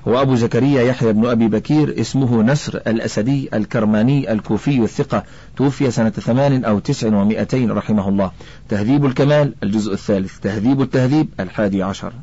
هو 0.07 0.21
أبو 0.21 0.35
زكريا 0.35 0.81
يحيى 0.81 1.13
بن 1.13 1.25
أبي 1.25 1.47
بكير 1.47 2.01
اسمه 2.01 2.43
نسر 2.43 2.81
الأسدي 2.87 3.49
الكرماني 3.53 4.31
الكوفي 4.31 4.83
الثقة 4.83 5.23
توفي 5.57 5.91
سنة 5.91 6.09
ثمان 6.09 6.65
أو 6.65 6.79
تسع 6.79 7.07
ومائتين 7.07 7.71
رحمه 7.71 8.09
الله. 8.09 8.31
تهذيب 8.69 9.05
الكمال 9.05 9.53
الجزء 9.63 9.93
الثالث 9.93 10.39
تهذيب 10.39 10.81
التهذيب 10.81 11.29
الحادي 11.39 11.83
عشر. 11.83 12.13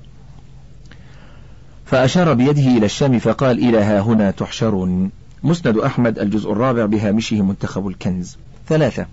فأشار 1.91 2.35
بيده 2.35 2.63
إلى 2.63 2.87
الشام 2.87 3.19
فقال 3.19 3.59
إلى 3.59 3.79
ها 3.79 4.01
هنا 4.01 4.31
تحشرون. 4.31 5.11
مسند 5.43 5.79
أحمد 5.79 6.19
الجزء 6.19 6.53
الرابع 6.53 6.87
بهامشه 6.87 7.43
منتخب 7.43 7.89
الكنز. 7.89 8.37
ثلاثة. 8.69 9.07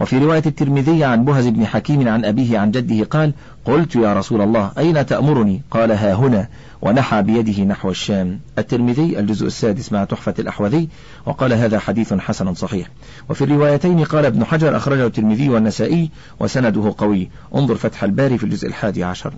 وفي 0.00 0.18
رواية 0.18 0.42
الترمذي 0.46 1.04
عن 1.04 1.24
بهز 1.24 1.46
بن 1.46 1.66
حكيم 1.66 2.08
عن 2.08 2.24
أبيه 2.24 2.58
عن 2.58 2.70
جده 2.70 3.04
قال 3.04 3.32
قلت 3.64 3.96
يا 3.96 4.14
رسول 4.14 4.40
الله 4.40 4.72
أين 4.78 5.06
تأمرني 5.06 5.62
قال 5.70 5.92
ها 5.92 6.14
هنا. 6.14 6.48
ونحى 6.82 7.22
بيده 7.22 7.62
نحو 7.62 7.90
الشام. 7.90 8.40
الترمذي 8.58 9.18
الجزء 9.18 9.46
السادس 9.46 9.92
مع 9.92 10.04
تحفة 10.04 10.34
الأحوذي 10.38 10.88
وقال 11.26 11.52
هذا 11.52 11.78
حديث 11.78 12.14
حسن 12.14 12.54
صحيح. 12.54 12.88
وفي 13.28 13.44
الروايتين 13.44 14.04
قال 14.04 14.26
ابن 14.26 14.44
حجر 14.44 14.76
أخرجه 14.76 15.06
الترمذي 15.06 15.48
والنسائي 15.48 16.10
وسنده 16.40 16.94
قوي. 16.98 17.30
انظر 17.54 17.74
فتح 17.74 18.04
الباري 18.04 18.38
في 18.38 18.44
الجزء 18.44 18.68
الحادي 18.68 19.04
عشر. 19.04 19.34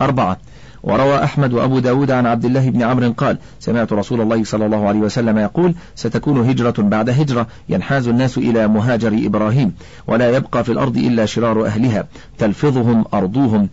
أربعة. 0.00 0.38
وروى 0.82 1.24
أحمد 1.24 1.52
وأبو 1.52 1.78
داود 1.78 2.10
عن 2.10 2.26
عبد 2.26 2.44
الله 2.44 2.70
بن 2.70 2.82
عمرو 2.82 3.12
قال 3.12 3.38
سمعت 3.60 3.92
رسول 3.92 4.20
الله 4.20 4.44
صلى 4.44 4.66
الله 4.66 4.88
عليه 4.88 5.00
وسلم 5.00 5.38
يقول 5.38 5.74
ستكون 5.94 6.50
هجرة 6.50 6.74
بعد 6.78 7.10
هجرة 7.10 7.46
ينحاز 7.68 8.08
الناس 8.08 8.38
إلى 8.38 8.68
مهاجر 8.68 9.12
إبراهيم 9.26 9.74
ولا 10.06 10.36
يبقى 10.36 10.64
في 10.64 10.72
الأرض 10.72 10.96
إلا 10.96 11.26
شرار 11.26 11.66
أهلها 11.66 12.06
تلفظهم 12.38 13.04
أرضوهم 13.14 13.68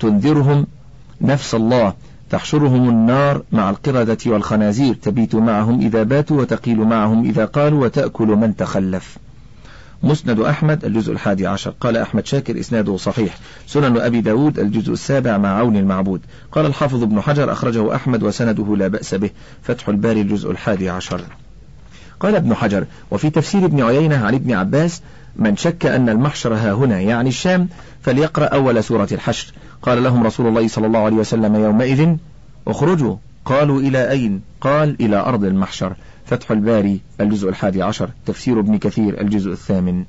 تنذرهم 0.00 0.66
نفس 1.20 1.54
الله 1.54 1.94
تحشرهم 2.30 2.88
النار 2.88 3.42
مع 3.52 3.70
القردة 3.70 4.18
والخنازير 4.26 4.94
تبيت 4.94 5.34
معهم 5.34 5.80
إذا 5.80 6.02
باتوا 6.02 6.40
وتقيل 6.40 6.78
معهم 6.78 7.24
إذا 7.24 7.44
قالوا 7.44 7.84
وتأكل 7.84 8.26
من 8.26 8.56
تخلف. 8.56 9.18
مسند 10.02 10.40
أحمد 10.40 10.84
الجزء 10.84 11.12
الحادي 11.12 11.46
عشر. 11.46 11.74
قال 11.80 11.96
أحمد 11.96 12.26
شاكر 12.26 12.60
إسناده 12.60 12.96
صحيح. 12.96 13.38
سنن 13.66 13.96
أبي 13.96 14.20
داود 14.20 14.58
الجزء 14.58 14.92
السابع 14.92 15.38
مع 15.38 15.58
عون 15.58 15.76
المعبود. 15.76 16.20
قال 16.52 16.66
الحافظ 16.66 17.02
ابن 17.02 17.20
حجر 17.20 17.52
أخرجه 17.52 17.94
أحمد 17.94 18.22
وسنده 18.22 18.76
لا 18.76 18.88
بأس 18.88 19.14
به. 19.14 19.30
فتح 19.62 19.88
الباري 19.88 20.20
الجزء 20.20 20.50
الحادي 20.50 20.90
عشر. 20.90 21.20
قال 22.20 22.34
ابن 22.34 22.54
حجر 22.54 22.84
وفي 23.10 23.30
تفسير 23.30 23.64
ابن 23.64 23.82
عيينة 23.82 24.26
عن 24.26 24.34
ابن 24.34 24.52
عباس 24.52 25.02
من 25.36 25.56
شك 25.56 25.86
أن 25.86 26.08
المحشر 26.08 26.54
ها 26.54 26.72
هنا 26.72 27.00
يعني 27.00 27.28
الشام 27.28 27.68
فليقرأ 28.02 28.44
أول 28.44 28.84
سورة 28.84 29.08
الحشر. 29.12 29.52
قال 29.82 30.04
لهم 30.04 30.26
رسول 30.26 30.46
الله 30.46 30.68
صلى 30.68 30.86
الله 30.86 30.98
عليه 30.98 31.16
وسلم 31.16 31.54
يومئذ 31.56 32.16
اخرجوا. 32.66 33.16
قالوا 33.44 33.80
إلى 33.80 34.10
أين؟ 34.10 34.42
قال 34.60 34.96
إلى 35.00 35.16
أرض 35.16 35.44
المحشر. 35.44 35.94
فتح 36.30 36.50
الباري 36.50 37.00
الجزء 37.20 37.48
الحادي 37.48 37.82
عشر 37.82 38.10
تفسير 38.26 38.60
ابن 38.60 38.78
كثير 38.78 39.20
الجزء 39.20 39.52
الثامن. 39.52 40.04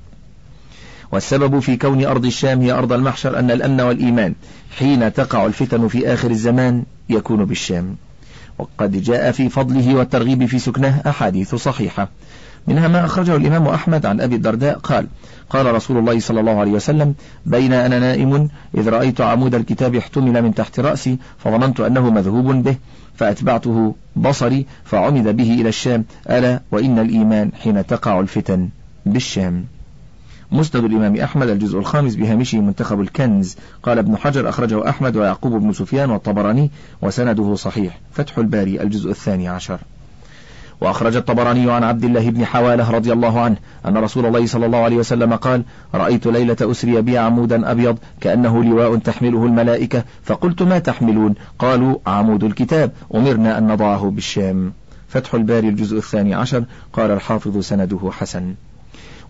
والسبب 1.11 1.59
في 1.59 1.77
كون 1.77 2.05
أرض 2.05 2.25
الشام 2.25 2.61
هي 2.61 2.71
أرض 2.71 2.93
المحشر 2.93 3.39
أن 3.39 3.51
الأمن 3.51 3.81
والإيمان 3.81 4.35
حين 4.77 5.13
تقع 5.13 5.45
الفتن 5.45 5.87
في 5.87 6.13
آخر 6.13 6.31
الزمان 6.31 6.83
يكون 7.09 7.45
بالشام. 7.45 7.95
وقد 8.59 9.01
جاء 9.01 9.31
في 9.31 9.49
فضله 9.49 9.95
والترغيب 9.95 10.45
في 10.45 10.59
سكنه 10.59 11.01
أحاديث 11.07 11.55
صحيحة. 11.55 12.09
منها 12.67 12.87
ما 12.87 13.05
أخرجه 13.05 13.35
الإمام 13.35 13.67
أحمد 13.67 14.05
عن 14.05 14.21
أبي 14.21 14.35
الدرداء 14.35 14.77
قال 14.77 15.07
قال 15.49 15.75
رسول 15.75 15.97
الله 15.97 16.19
صلى 16.19 16.39
الله 16.39 16.59
عليه 16.59 16.71
وسلم 16.71 17.13
بين 17.45 17.73
أنا 17.73 17.99
نائم 17.99 18.49
إذ 18.77 18.89
رأيت 18.89 19.21
عمود 19.21 19.55
الكتاب 19.55 19.95
احتمل 19.95 20.41
من 20.41 20.53
تحت 20.53 20.79
رأسي 20.79 21.17
فظننت 21.37 21.79
أنه 21.79 22.09
مذهوب 22.09 22.63
به. 22.63 22.75
فأتبعته 23.15 23.95
بصري 24.15 24.65
فعمد 24.83 25.35
به 25.37 25.53
إلى 25.53 25.69
الشام. 25.69 26.05
ألا 26.29 26.61
وإن 26.71 26.99
الإيمان 26.99 27.51
حين 27.63 27.85
تقع 27.87 28.19
الفتن 28.19 28.69
بالشام. 29.05 29.65
مسند 30.51 30.83
الإمام 30.83 31.15
أحمد 31.15 31.49
الجزء 31.49 31.79
الخامس 31.79 32.15
بهامشه 32.15 32.59
منتخب 32.59 33.01
الكنز. 33.01 33.55
قال 33.83 33.97
ابن 33.97 34.17
حجر 34.17 34.49
أخرجه 34.49 34.89
أحمد 34.89 35.15
ويعقوب 35.15 35.51
بن 35.51 35.73
سفيان 35.73 36.09
والطبراني 36.09 36.71
وسنده 37.01 37.55
صحيح. 37.55 37.99
فتح 38.11 38.37
الباري 38.37 38.81
الجزء 38.81 39.09
الثاني 39.09 39.47
عشر. 39.47 39.79
وأخرج 40.81 41.15
الطبراني 41.15 41.71
عن 41.71 41.83
عبد 41.83 42.03
الله 42.03 42.29
بن 42.29 42.45
حوالة 42.45 42.91
رضي 42.91 43.13
الله 43.13 43.39
عنه 43.39 43.55
أن 43.85 43.97
رسول 43.97 44.25
الله 44.25 44.45
صلى 44.45 44.65
الله 44.65 44.77
عليه 44.77 44.97
وسلم 44.97 45.35
قال 45.35 45.63
رأيت 45.93 46.27
ليلة 46.27 46.57
أسري 46.61 47.01
بي 47.01 47.17
عمودا 47.17 47.71
أبيض 47.71 47.97
كأنه 48.21 48.63
لواء 48.63 48.95
تحمله 48.95 49.45
الملائكة 49.45 50.03
فقلت 50.23 50.61
ما 50.61 50.79
تحملون؟ 50.79 51.35
قالوا 51.59 51.97
عمود 52.07 52.43
الكتاب 52.43 52.91
أمرنا 53.15 53.57
أن 53.57 53.67
نضعه 53.67 54.09
بالشام. 54.09 54.73
فتح 55.07 55.33
الباري 55.33 55.69
الجزء 55.69 55.97
الثاني 55.97 56.33
عشر 56.33 56.63
قال 56.93 57.11
الحافظ 57.11 57.57
سنده 57.57 58.09
حسن. 58.11 58.53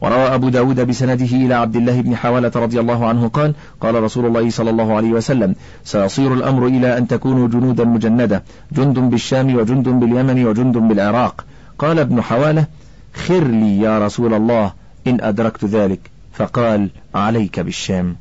وروى 0.01 0.35
أبو 0.35 0.49
داود 0.49 0.79
بسنده 0.79 1.25
إلى 1.25 1.53
عبد 1.53 1.75
الله 1.75 2.01
بن 2.01 2.15
حوالة 2.15 2.51
رضي 2.55 2.79
الله 2.79 3.07
عنه 3.07 3.27
قال 3.27 3.53
قال 3.81 4.03
رسول 4.03 4.25
الله 4.25 4.49
صلى 4.49 4.69
الله 4.69 4.95
عليه 4.95 5.09
وسلم 5.09 5.55
سيصير 5.83 6.33
الأمر 6.33 6.67
إلى 6.67 6.97
أن 6.97 7.07
تكونوا 7.07 7.47
جنودا 7.47 7.83
مجندة 7.83 8.43
جند 8.71 8.99
بالشام 8.99 9.55
وجند 9.55 9.89
باليمن 9.89 10.45
وجند 10.45 10.77
بالعراق. 10.77 11.45
قال 11.79 11.99
ابن 11.99 12.21
حوالة 12.21 12.65
خر 13.13 13.43
لي 13.43 13.79
يا 13.79 14.05
رسول 14.05 14.33
الله 14.33 14.73
إن 15.07 15.21
أدركت 15.21 15.65
ذلك. 15.65 15.99
فقال 16.33 16.89
عليك 17.15 17.59
بالشام. 17.59 18.15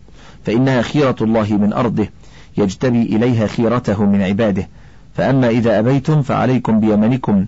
فإنها 0.46 0.82
خيرة 0.82 1.16
الله 1.20 1.52
من 1.52 1.72
أرضه 1.72 2.08
يجتبي 2.58 3.02
إليها 3.02 3.46
خيرته 3.46 4.04
من 4.04 4.22
عباده. 4.22 4.68
فأما 5.16 5.48
إذا 5.48 5.78
أبيتم 5.78 6.22
فعليكم 6.22 6.80
بيمنكم. 6.80 7.46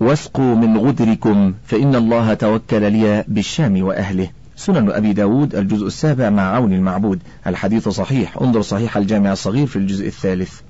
واسقوا 0.00 0.54
من 0.54 0.78
غدركم 0.78 1.54
فإن 1.64 1.94
الله 1.94 2.34
توكل 2.34 2.92
لي 2.92 3.24
بالشام 3.28 3.82
وأهله. 3.82 4.30
سنن 4.56 4.90
أبي 4.90 5.12
داود 5.12 5.54
الجزء 5.54 5.86
السابع 5.86 6.30
مع 6.30 6.54
عون 6.54 6.72
المعبود. 6.72 7.20
الحديث 7.46 7.88
صحيح. 7.88 8.36
انظر 8.36 8.62
صحيح 8.62 8.96
الجامع 8.96 9.32
الصغير 9.32 9.66
في 9.66 9.76
الجزء 9.76 10.06
الثالث. 10.06 10.60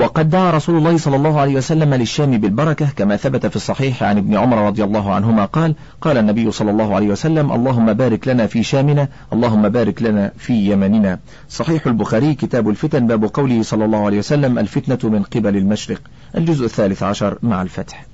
وقد 0.00 0.30
دعا 0.30 0.50
رسول 0.50 0.76
الله 0.76 0.96
صلى 0.96 1.16
الله 1.16 1.40
عليه 1.40 1.54
وسلم 1.54 1.94
للشام 1.94 2.30
بالبركة 2.30 2.88
كما 2.96 3.16
ثبت 3.16 3.46
في 3.46 3.56
الصحيح 3.56 4.02
عن 4.02 4.18
ابن 4.18 4.36
عمر 4.36 4.66
رضي 4.66 4.84
الله 4.84 5.12
عنهما 5.12 5.44
قال 5.44 5.74
قال 6.00 6.18
النبي 6.18 6.50
صلى 6.50 6.70
الله 6.70 6.94
عليه 6.94 7.08
وسلم 7.08 7.52
اللهم 7.52 7.92
بارك 7.92 8.28
لنا 8.28 8.46
في 8.46 8.62
شامنا 8.62 9.08
اللهم 9.32 9.68
بارك 9.68 10.02
لنا 10.02 10.32
في 10.38 10.52
يمننا. 10.52 11.18
صحيح 11.48 11.86
البخاري 11.86 12.34
كتاب 12.34 12.68
الفتن 12.68 13.06
باب 13.06 13.24
قوله 13.24 13.62
صلى 13.62 13.84
الله 13.84 14.06
عليه 14.06 14.18
وسلم 14.18 14.58
الفتنة 14.58 15.10
من 15.10 15.22
قبل 15.22 15.56
المشرق. 15.56 16.00
الجزء 16.36 16.64
الثالث 16.64 17.02
عشر 17.02 17.38
مع 17.42 17.62
الفتح. 17.62 18.06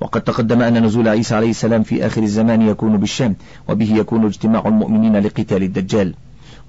وقد 0.00 0.20
تقدم 0.20 0.62
أن 0.62 0.84
نزول 0.84 1.08
عيسى 1.08 1.34
عليه 1.34 1.50
السلام 1.50 1.82
في 1.82 2.06
آخر 2.06 2.22
الزمان 2.22 2.62
يكون 2.62 2.96
بالشام 2.96 3.36
وبه 3.68 3.96
يكون 3.96 4.24
اجتماع 4.24 4.68
المؤمنين 4.68 5.16
لقتال 5.16 5.62
الدجال. 5.62 6.14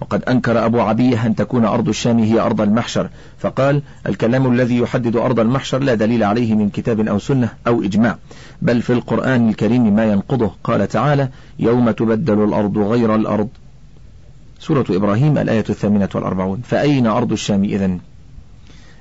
وقد 0.02 0.24
أنكر 0.24 0.66
أبو 0.66 0.82
عبية 0.82 1.26
أن 1.26 1.36
تكون 1.36 1.66
أرض 1.66 1.88
الشام 1.88 2.20
هي 2.20 2.40
أرض 2.40 2.62
المحشر 2.62 3.10
فقال 3.40 3.82
الكلام 4.08 4.54
الذي 4.54 4.78
يحدد 4.78 5.16
أرض 5.16 5.40
المحشر 5.40 5.80
لا 5.80 5.94
دليل 5.94 6.24
عليه 6.24 6.56
من 6.56 6.70
كتاب 6.70 7.08
أو 7.08 7.20
سنة 7.20 7.50
أو 7.68 7.84
إجماع 7.84 8.18
بل 8.62 8.82
في 8.82 8.94
القرآن 8.94 9.50
الكريم 9.50 9.96
ما 9.96 10.06
ينقضه. 10.06 10.52
قال 10.64 10.88
تعالى 10.88 11.30
يوم 11.60 11.92
تبدل 11.92 12.44
الأرض 12.44 12.78
غير 12.78 13.16
الأرض. 13.16 13.48
سورة 14.60 14.86
إبراهيم 14.90 15.38
الآية 15.38 15.66
الثامنة 15.70 16.10
والأربعون. 16.16 16.62
فأين 16.62 17.08
أرض 17.08 17.32
الشام 17.32 17.64
إذن؟ 17.64 18.00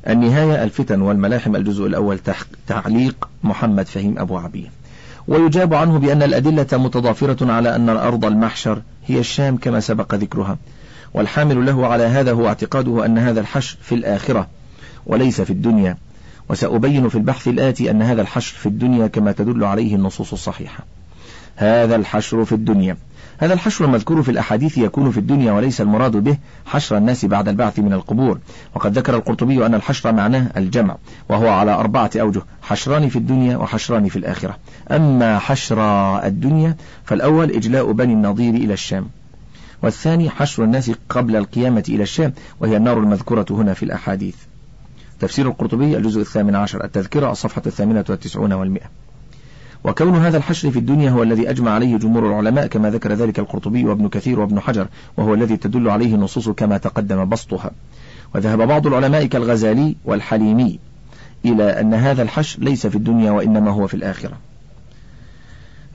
النهاية 0.09 0.65
الفتن 0.65 1.01
والملاحم 1.01 1.57
الجزء 1.57 1.87
الأول 1.87 2.19
تعليق 2.67 3.29
محمد 3.45 3.87
فهيم 3.87 4.19
أبو 4.19 4.39
عبية. 4.39 4.69
ويجاب 5.29 5.75
عنه 5.75 5.99
بأن 5.99 6.23
الأدلة 6.23 6.67
متضافرة 6.73 7.53
على 7.53 7.77
أن 7.77 7.89
أرض 7.89 8.25
المحشر 8.25 8.83
هي 9.07 9.19
الشام 9.19 9.57
كما 9.57 9.81
سبق 9.81 10.15
ذكرها. 10.15 10.59
والحامل 11.15 11.67
له 11.67 11.87
على 11.87 12.05
هذا 12.05 12.33
هو 12.33 12.49
اعتقاده 12.49 13.07
أن 13.07 13.19
هذا 13.19 13.41
الحشر 13.41 13.79
في 13.83 13.95
الآخرة 13.95 14.49
وليس 15.07 15.41
في 15.41 15.51
الدنيا. 15.51 15.97
وسأبين 16.49 17.09
في 17.09 17.15
البحث 17.15 17.49
الآتي 17.49 17.91
أن 17.91 18.03
هذا 18.03 18.23
الحشر 18.23 18.57
في 18.57 18.67
الدنيا 18.67 19.07
كما 19.07 19.33
تدل 19.33 19.65
عليه 19.65 19.95
النصوص 19.95 20.33
الصحيحة. 20.33 20.85
هذا 21.57 21.97
الحشر 21.97 22.45
في 22.45 22.53
الدنيا. 22.53 22.97
هذا 23.39 23.55
الحشر 23.55 23.85
المذكور 23.85 24.23
في 24.23 24.31
الأحاديث 24.31 24.79
يكون 24.79 25.11
في 25.11 25.19
الدنيا 25.19 25.53
وليس 25.53 25.81
المراد 25.81 26.17
به 26.17 26.37
حشر 26.67 26.97
الناس 26.97 27.25
بعد 27.25 27.49
البعث 27.49 27.79
من 27.79 27.93
القبور. 27.93 28.39
وقد 28.75 28.99
ذكر 28.99 29.17
القرطبي 29.17 29.67
أن 29.67 29.75
الحشر 29.75 30.13
معناه 30.13 30.47
الجمع 30.57 30.97
وهو 31.29 31.49
على 31.49 31.73
أربعة 31.73 32.11
أوجه 32.17 32.43
حشران 32.63 33.09
في 33.09 33.17
الدنيا 33.17 33.57
وحشران 33.57 34.09
في 34.09 34.17
الآخرة. 34.17 34.57
أما 34.91 35.39
حشر 35.39 35.81
الدنيا 36.27 36.77
فالأول 37.05 37.51
إجلاء 37.51 37.93
بني 37.93 38.13
النضير 38.13 38.55
إلى 38.55 38.73
الشام. 38.73 39.09
والثاني 39.85 40.31
حشر 40.31 40.65
الناس 40.65 40.91
قبل 41.09 41.37
القيامة 41.37 41.85
إلى 41.89 42.03
الشام 42.03 42.33
وهي 42.61 42.77
النار 42.77 42.99
المذكورة 42.99 43.47
هنا 43.51 43.75
في 43.75 43.83
الأحاديث. 43.83 44.37
تفسير 45.21 45.49
القرطبي 45.49 45.97
الجزء 45.97 46.21
الثامن 46.21 46.55
عشر 46.55 46.85
التذكرة 46.85 47.33
الصفحة 47.33 47.63
الثامنة 47.67 48.05
والتسعون 48.09 48.53
والمئة. 48.53 48.87
وكون 49.85 50.17
هذا 50.17 50.37
الحشر 50.37 50.71
في 50.71 50.79
الدنيا 50.79 51.11
هو 51.11 51.23
الذي 51.23 51.51
أجمع 51.51 51.71
عليه 51.71 51.97
جمهور 51.97 52.29
العلماء 52.29 52.67
كما 52.67 52.91
ذكر 52.91 53.13
ذلك 53.13 53.39
القرطبي 53.39 53.85
وابن 53.85 54.09
كثير 54.09 54.41
وابن 54.41 54.61
حجر 54.61 54.87
وهو 55.17 55.35
الذي 55.35 55.57
تدل 55.57 55.89
عليه 55.89 56.15
النصوص 56.15 56.49
كما 56.49 56.79
تقدم 56.79 57.29
بسطها. 57.29 57.71
وذهب 58.35 58.59
بعض 58.69 58.87
العلماء 58.87 59.27
كالغزالي 59.27 59.97
والحليمي 60.05 60.79
إلى 61.45 61.81
أن 61.81 61.95
هذا 61.95 62.23
الحشر 62.23 62.63
ليس 62.63 62.87
في 62.87 62.97
الدنيا 62.97 63.31
وإنما 63.31 63.71
هو 63.71 63.87
في 63.87 63.95
الآخرة. 63.95 64.39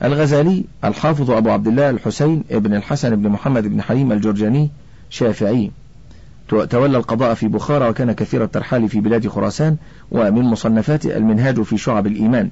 الغزالي 0.04 0.64
الحافظ 0.84 1.30
أبو 1.30 1.50
عبد 1.50 1.68
الله 1.68 1.90
الحسين 1.90 2.44
ابن 2.50 2.74
الحسن 2.74 3.16
بن 3.16 3.28
محمد 3.28 3.66
بن 3.66 3.82
حليم 3.82 4.12
الجرجاني 4.12 4.70
شافعي. 5.10 5.70
تولى 6.48 6.96
القضاء 6.96 7.34
في 7.34 7.48
بخارى 7.48 7.88
وكان 7.88 8.12
كثير 8.12 8.44
الترحال 8.44 8.88
في 8.88 9.00
بلاد 9.00 9.28
خراسان 9.28 9.76
ومن 10.10 10.42
مصنفاته 10.42 11.16
المنهاج 11.16 11.62
في 11.62 11.78
شعب 11.78 12.06
الإيمان. 12.06 12.50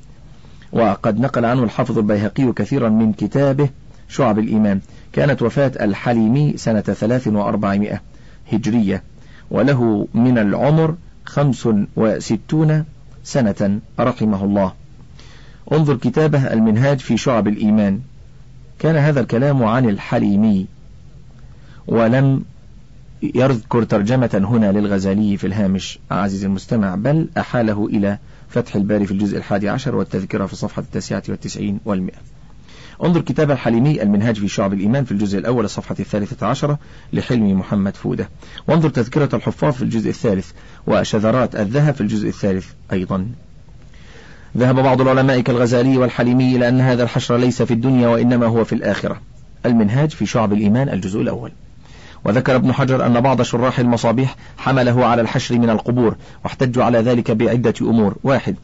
وقد 0.72 1.20
نقل 1.20 1.44
عنه 1.44 1.64
الحافظ 1.64 1.98
البيهقي 1.98 2.52
كثيرا 2.52 2.88
من 2.88 3.12
كتابه 3.12 3.68
شعب 4.08 4.38
الإيمان. 4.38 4.80
كانت 5.12 5.42
وفاة 5.42 5.72
الحليمي 5.80 6.54
سنة 6.56 6.80
ثلاث 6.80 7.28
وأربعمائة 7.28 8.00
هجرية. 8.52 9.02
وله 9.50 10.08
من 10.14 10.38
العمر 10.38 10.94
خمس 11.24 11.68
وستون 11.96 12.84
سنة 13.24 13.80
رحمه 14.00 14.44
الله. 14.44 14.72
انظر 15.72 15.96
كتابه 15.96 16.52
المنهاج 16.52 16.98
في 16.98 17.16
شعب 17.16 17.48
الإيمان. 17.48 18.00
كان 18.78 18.96
هذا 18.96 19.20
الكلام 19.20 19.64
عن 19.64 19.88
الحليمي. 19.88 20.66
ولم 21.86 22.44
يذكر 23.22 23.84
ترجمة 23.84 24.42
هنا 24.44 24.72
للغزالي 24.72 25.36
في 25.36 25.46
الهامش. 25.46 25.98
عزيزي 26.10 26.46
المستمع 26.46 26.94
بل 26.94 27.28
أحاله 27.38 27.86
إلى 27.86 28.18
فتح 28.48 28.76
الباري 28.76 29.06
في 29.06 29.12
الجزء 29.12 29.38
الحادي 29.38 29.68
عشر 29.68 29.96
والتذكرة 29.96 30.46
في 30.46 30.52
الصفحة 30.52 30.82
التاسعة 30.82 31.22
والتسعين 31.28 31.80
والمئة. 31.84 32.18
انظر 33.04 33.20
كتاب 33.20 33.50
الحليمي 33.50 34.02
المنهاج 34.02 34.36
في 34.38 34.48
شعب 34.48 34.72
الإيمان 34.72 35.04
في 35.04 35.12
الجزء 35.12 35.38
الأول 35.38 35.64
الصفحة 35.64 35.96
الثالثة 36.00 36.46
عشرة 36.46 36.78
لحلمي 37.12 37.54
محمد 37.54 37.96
فودة. 37.96 38.28
وانظر 38.68 38.88
تذكرة 38.88 39.36
الحفاظ 39.36 39.74
في 39.74 39.82
الجزء 39.82 40.10
الثالث 40.10 40.50
وشذرات 40.86 41.56
الذهب 41.56 41.94
في 41.94 42.00
الجزء 42.00 42.28
الثالث 42.28 42.66
أيضا. 42.92 43.28
ذهب 44.56 44.74
بعض 44.74 45.00
العلماء 45.00 45.40
كالغزالي 45.40 45.98
والحليمي 45.98 46.56
إلى 46.56 46.68
أن 46.68 46.80
هذا 46.80 47.02
الحشر 47.02 47.36
ليس 47.36 47.62
في 47.62 47.74
الدنيا 47.74 48.08
وإنما 48.08 48.46
هو 48.46 48.64
في 48.64 48.72
الآخرة. 48.74 49.20
المنهاج 49.66 50.10
في 50.10 50.26
شعب 50.26 50.52
الإيمان 50.52 50.88
الجزء 50.88 51.20
الأول. 51.20 51.52
وذكر 52.24 52.56
ابن 52.56 52.72
حجر 52.72 53.06
أن 53.06 53.20
بعض 53.20 53.42
شراح 53.42 53.78
المصابيح 53.78 54.36
حمله 54.58 55.06
على 55.06 55.22
الحشر 55.22 55.58
من 55.58 55.70
القبور 55.70 56.16
واحتجوا 56.44 56.84
على 56.84 56.98
ذلك 56.98 57.30
بعدة 57.30 57.74
أمور. 57.80 58.16
واحد 58.22 58.56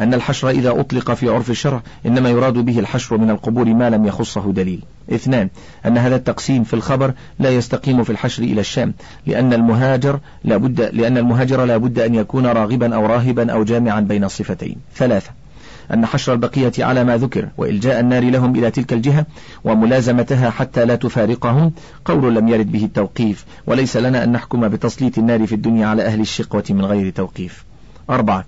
أن 0.00 0.14
الحشر 0.14 0.50
إذا 0.50 0.80
أطلق 0.80 1.12
في 1.12 1.28
عرف 1.28 1.50
الشرع 1.50 1.82
إنما 2.06 2.30
يراد 2.30 2.54
به 2.54 2.78
الحشر 2.78 3.16
من 3.16 3.30
القبور 3.30 3.74
ما 3.74 3.90
لم 3.90 4.06
يخصه 4.06 4.52
دليل. 4.52 4.82
اثنان 5.12 5.48
أن 5.86 5.98
هذا 5.98 6.16
التقسيم 6.16 6.64
في 6.64 6.74
الخبر 6.74 7.12
لا 7.38 7.50
يستقيم 7.50 8.04
في 8.04 8.10
الحشر 8.10 8.42
إلى 8.42 8.60
الشام 8.60 8.94
لأن 9.26 9.52
المهاجر 9.52 10.20
لابد 10.44 10.80
لأن 10.80 11.18
المهاجر 11.18 11.64
لابد 11.64 11.98
أن 11.98 12.14
يكون 12.14 12.46
راغبا 12.46 12.94
أو 12.94 13.06
راهبا 13.06 13.52
أو 13.52 13.64
جامعا 13.64 14.00
بين 14.00 14.24
الصفتين. 14.24 14.76
ثلاثة 14.96 15.30
أن 15.94 16.06
حشر 16.06 16.32
البقية 16.32 16.72
على 16.78 17.04
ما 17.04 17.16
ذكر 17.16 17.48
وإلجاء 17.56 18.00
النار 18.00 18.30
لهم 18.30 18.56
إلى 18.56 18.70
تلك 18.70 18.92
الجهة 18.92 19.26
وملازمتها 19.64 20.50
حتى 20.50 20.84
لا 20.84 20.94
تفارقهم 20.96 21.72
قول 22.04 22.34
لم 22.34 22.48
يرد 22.48 22.72
به 22.72 22.84
التوقيف 22.84 23.44
وليس 23.66 23.96
لنا 23.96 24.24
أن 24.24 24.32
نحكم 24.32 24.68
بتسليط 24.68 25.18
النار 25.18 25.46
في 25.46 25.54
الدنيا 25.54 25.86
على 25.86 26.02
أهل 26.02 26.20
الشقوة 26.20 26.64
من 26.70 26.84
غير 26.84 27.10
توقيف. 27.10 27.64
أربعة 28.10 28.44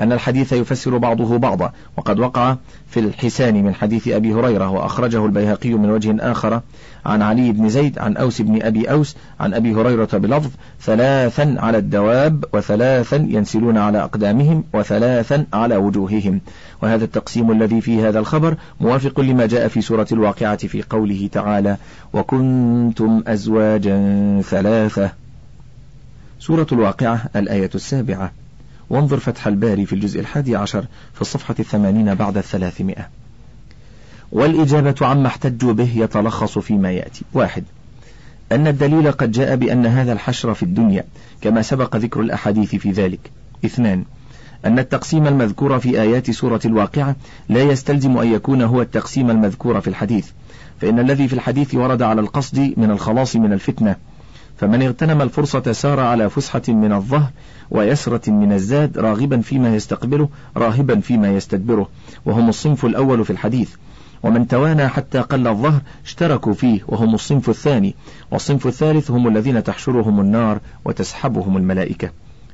أن 0.00 0.12
الحديث 0.12 0.52
يفسر 0.52 0.98
بعضه 0.98 1.38
بعضا 1.38 1.72
وقد 1.96 2.18
وقع 2.18 2.56
في 2.90 3.00
الحسان 3.00 3.64
من 3.64 3.74
حديث 3.74 4.08
أبي 4.08 4.34
هريرة 4.34 4.70
وأخرجه 4.70 5.26
البيهقي 5.26 5.74
من 5.74 5.90
وجه 5.90 6.16
آخر 6.20 6.60
عن 7.06 7.22
علي 7.22 7.52
بن 7.52 7.68
زيد 7.68 7.98
عن 7.98 8.16
أوس 8.16 8.42
بن 8.42 8.62
أبي 8.62 8.90
أوس 8.90 9.16
عن 9.40 9.54
أبي 9.54 9.74
هريرة 9.74 10.08
بلفظ 10.12 10.50
ثلاثا 10.80 11.56
على 11.58 11.78
الدواب 11.78 12.44
وثلاثا 12.52 13.16
ينسلون 13.16 13.78
على 13.78 14.02
أقدامهم 14.02 14.64
وثلاثا 14.74 15.46
على 15.52 15.76
وجوههم. 15.76 16.40
وهذا 16.82 17.04
التقسيم 17.04 17.50
الذي 17.50 17.80
في 17.80 18.02
هذا 18.02 18.18
الخبر 18.18 18.56
موافق 18.80 19.20
لما 19.20 19.46
جاء 19.46 19.68
في 19.68 19.80
سورة 19.80 20.06
الواقعة 20.12 20.56
في 20.56 20.82
قوله 20.82 21.28
تعالى 21.32 21.76
وكنتم 22.12 23.22
أزواجا 23.26 23.96
ثلاثة 24.44 25.10
سورة 26.38 26.66
الواقعة 26.72 27.20
الآية 27.36 27.70
السابعة. 27.74 28.32
وانظر 28.90 29.18
فتح 29.18 29.46
الباري 29.46 29.86
في 29.86 29.92
الجزء 29.92 30.20
الحادي 30.20 30.56
عشر 30.56 30.86
في 31.14 31.20
الصفحة 31.20 31.54
الثمانين 31.58 32.14
بعد 32.14 32.36
الثلاثمائة. 32.36 33.08
والإجابة 34.32 34.94
عما 35.00 35.26
احتجوا 35.26 35.72
به 35.72 35.90
يتلخص 35.94 36.58
فيما 36.58 36.92
يأتي. 36.92 37.24
واحد 37.32 37.64
أن 38.52 38.66
الدليل 38.66 39.12
قد 39.12 39.32
جاء 39.32 39.56
بأن 39.56 39.86
هذا 39.86 40.12
الحشر 40.12 40.54
في 40.54 40.62
الدنيا 40.62 41.04
كما 41.40 41.62
سبق 41.62 41.96
ذكر 41.96 42.20
الأحاديث 42.20 42.74
في 42.74 42.90
ذلك. 42.90 43.30
اثنان 43.64 44.04
أن 44.64 44.78
التقسيم 44.78 45.26
المذكور 45.26 45.78
في 45.78 46.00
آيات 46.02 46.30
سورة 46.30 46.60
الواقعة 46.64 47.16
لا 47.48 47.62
يستلزم 47.62 48.18
أن 48.18 48.32
يكون 48.32 48.62
هو 48.62 48.82
التقسيم 48.82 49.30
المذكور 49.30 49.80
في 49.80 49.88
الحديث 49.88 50.30
فإن 50.80 50.98
الذي 50.98 51.28
في 51.28 51.34
الحديث 51.34 51.74
ورد 51.74 52.02
على 52.02 52.20
القصد 52.20 52.74
من 52.76 52.90
الخلاص 52.90 53.36
من 53.36 53.52
الفتنة 53.52 53.96
فمن 54.56 54.82
اغتنم 54.82 55.22
الفرصة 55.22 55.72
سار 55.72 56.00
على 56.00 56.30
فسحة 56.30 56.62
من 56.68 56.92
الظهر 56.92 57.30
ويسرة 57.70 58.30
من 58.30 58.52
الزاد 58.52 58.98
راغبا 58.98 59.40
فيما 59.40 59.74
يستقبله 59.74 60.28
راهبا 60.56 61.00
فيما 61.00 61.28
يستدبره. 61.28 61.88
وهم 62.26 62.48
الصنف 62.48 62.84
الأول 62.84 63.24
في 63.24 63.30
الحديث. 63.30 63.70
ومن 64.22 64.48
توانى 64.48 64.88
حتى 64.88 65.18
قل 65.18 65.46
الظهر 65.46 65.80
اشتركوا 66.04 66.52
فيه. 66.52 66.80
وهم 66.88 67.14
الصنف 67.14 67.50
الثاني. 67.50 67.94
والصنف 68.30 68.66
الثالث 68.66 69.10
هم 69.10 69.28
الذين 69.28 69.64
تحشرهم 69.64 70.20
النار 70.20 70.58
وتسحبهم 70.84 71.56
الملائكة. 71.56 72.10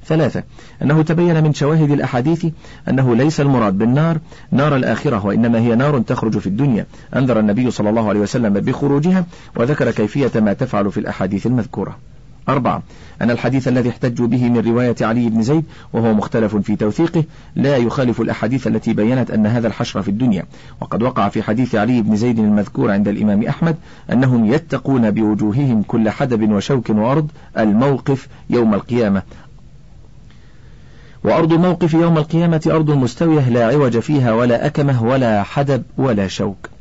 ثلاثة. 0.07 0.43
أنه 0.83 1.03
تبين 1.03 1.45
من 1.45 1.55
شواهد 1.55 1.91
الأحاديث 1.91 2.47
أنه 2.89 3.17
ليس 3.17 3.41
المراد 3.41 3.79
بالنار 3.79 4.19
نار 4.51 4.77
الآخرة 4.77 5.27
وإنما 5.27 5.59
هي 5.59 5.75
نار 5.75 5.99
تخرج 5.99 6.39
في 6.39 6.47
الدنيا. 6.47 6.87
أنذر 7.17 7.39
النبي 7.39 7.71
صلى 7.71 7.91
الله 7.91 8.09
عليه 8.09 8.21
وسلم 8.21 8.53
بخروجها 8.53 9.25
وذكر 9.57 9.91
كيفية 9.91 10.31
ما 10.41 10.53
تفعل 10.53 10.93
في 10.93 11.01
الأحاديث 11.01 11.47
المذكورة. 11.47 11.97
أربعة. 12.49 12.83
أن 13.23 13.31
الحديث 13.31 13.69
الذي 13.69 13.89
احتجوا 13.89 14.27
به 14.27 14.49
من 14.49 14.59
رواية 14.59 14.97
علي 15.01 15.29
بن 15.29 15.43
زيد 15.43 15.65
وهو 15.93 16.15
مختلف 16.15 16.57
في 16.57 16.77
توثيقه 16.77 17.25
لا 17.57 17.77
يخالف 17.77 18.21
الأحاديث 18.21 18.67
التي 18.67 18.93
بينت 18.93 19.31
أن 19.31 19.47
هذا 19.47 19.67
الحشر 19.67 20.03
في 20.03 20.09
الدنيا. 20.09 20.45
وقد 20.81 21.03
وقع 21.03 21.29
في 21.29 21.43
حديث 21.43 21.75
علي 21.75 22.03
بن 22.03 22.17
زيد 22.17 22.39
المذكور 22.39 22.91
عند 22.91 23.09
الإمام 23.09 23.43
أحمد 23.43 23.77
أنهم 24.13 24.53
يتقون 24.53 25.11
بوجوههم 25.11 25.83
كل 25.83 26.11
حدب 26.11 26.53
وشوك 26.53 26.91
وأرض 26.91 27.31
الموقف 27.59 28.29
يوم 28.51 28.75
القيامة. 28.75 29.23
وأرض 31.25 31.53
الموقف 31.53 31.95
يوم 31.95 32.19
القيامة 32.19 32.63
أرض 32.67 32.91
مستوية 32.91 33.49
لا 33.49 33.67
عوج 33.67 33.99
فيها 33.99 34.33
ولا 34.33 34.67
أكمة 34.67 35.05
ولا 35.05 35.43
حدب 35.43 35.83
ولا 35.99 36.29
شوك. 36.29 36.72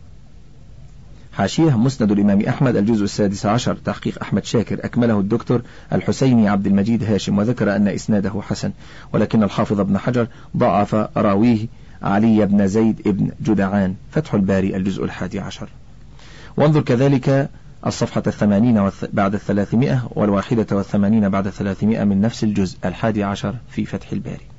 حاشية 1.33 1.77
مسند 1.77 2.11
الإمام 2.11 2.41
أحمد 2.41 2.75
الجزء 2.75 3.03
السادس 3.03 3.45
عشر 3.45 3.75
تحقيق 3.75 4.17
أحمد 4.21 4.45
شاكر 4.45 4.85
أكمله 4.85 5.19
الدكتور 5.19 5.61
الحسيني 5.93 6.49
عبد 6.49 6.67
المجيد 6.67 7.03
هاشم 7.03 7.37
وذكر 7.37 7.75
أن 7.75 7.87
إسناده 7.87 8.41
حسن. 8.41 8.71
ولكن 9.13 9.43
الحافظ 9.43 9.79
ابن 9.79 9.97
حجر 9.97 10.27
ضعف 10.57 10.95
راويه 10.95 11.67
علي 12.01 12.45
بن 12.45 12.67
زيد 12.67 13.01
بن 13.05 13.31
جدعان. 13.41 13.95
فتح 14.11 14.33
الباري 14.33 14.75
الجزء 14.75 15.03
الحادي 15.03 15.39
عشر. 15.39 15.69
وانظر 16.57 16.81
كذلك 16.81 17.49
الصفحة 17.85 18.23
الثمانين 18.27 18.89
بعد 19.13 19.33
الثلاثمائة 19.33 20.09
والواحدة 20.11 20.75
والثمانين 20.75 21.29
بعد 21.29 21.47
الثلاثمائة 21.47 22.03
من 22.03 22.21
نفس 22.21 22.43
الجزء 22.43 22.77
الحادي 22.85 23.23
عشر 23.23 23.55
في 23.69 23.85
فتح 23.85 24.11
الباري. 24.11 24.50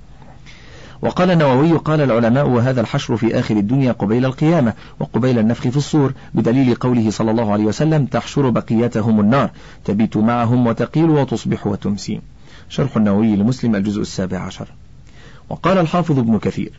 وقال 1.03 1.30
النووي 1.30 1.72
قال 1.72 2.00
العلماء 2.00 2.48
وهذا 2.48 2.80
الحشر 2.80 3.16
في 3.16 3.38
آخر 3.38 3.57
الدنيا 3.57 3.92
قبيل 3.92 4.24
القيامة 4.24 4.72
وقبيل 5.00 5.38
النفخ 5.38 5.68
في 5.68 5.76
الصور 5.76 6.12
بدليل 6.34 6.74
قوله 6.74 7.11
صلى 7.11 7.30
الله 7.30 7.53
عليه 7.53 7.64
وسلم 7.64 8.07
تحشر 8.07 8.50
بقيتهم 8.50 9.20
النار 9.20 9.50
تبيت 9.84 10.16
معهم 10.16 10.66
وتقيل 10.66 11.11
وتصبح 11.11 11.66
وتمسي. 11.66 12.20
شرح 12.68 12.96
النووي 12.96 13.36
لمسلم 13.36 13.76
الجزء 13.76 14.00
السابع 14.00 14.38
عشر. 14.38 14.68
وقال 15.50 15.78
الحافظ 15.78 16.18
ابن 16.18 16.38
كثير 16.38 16.72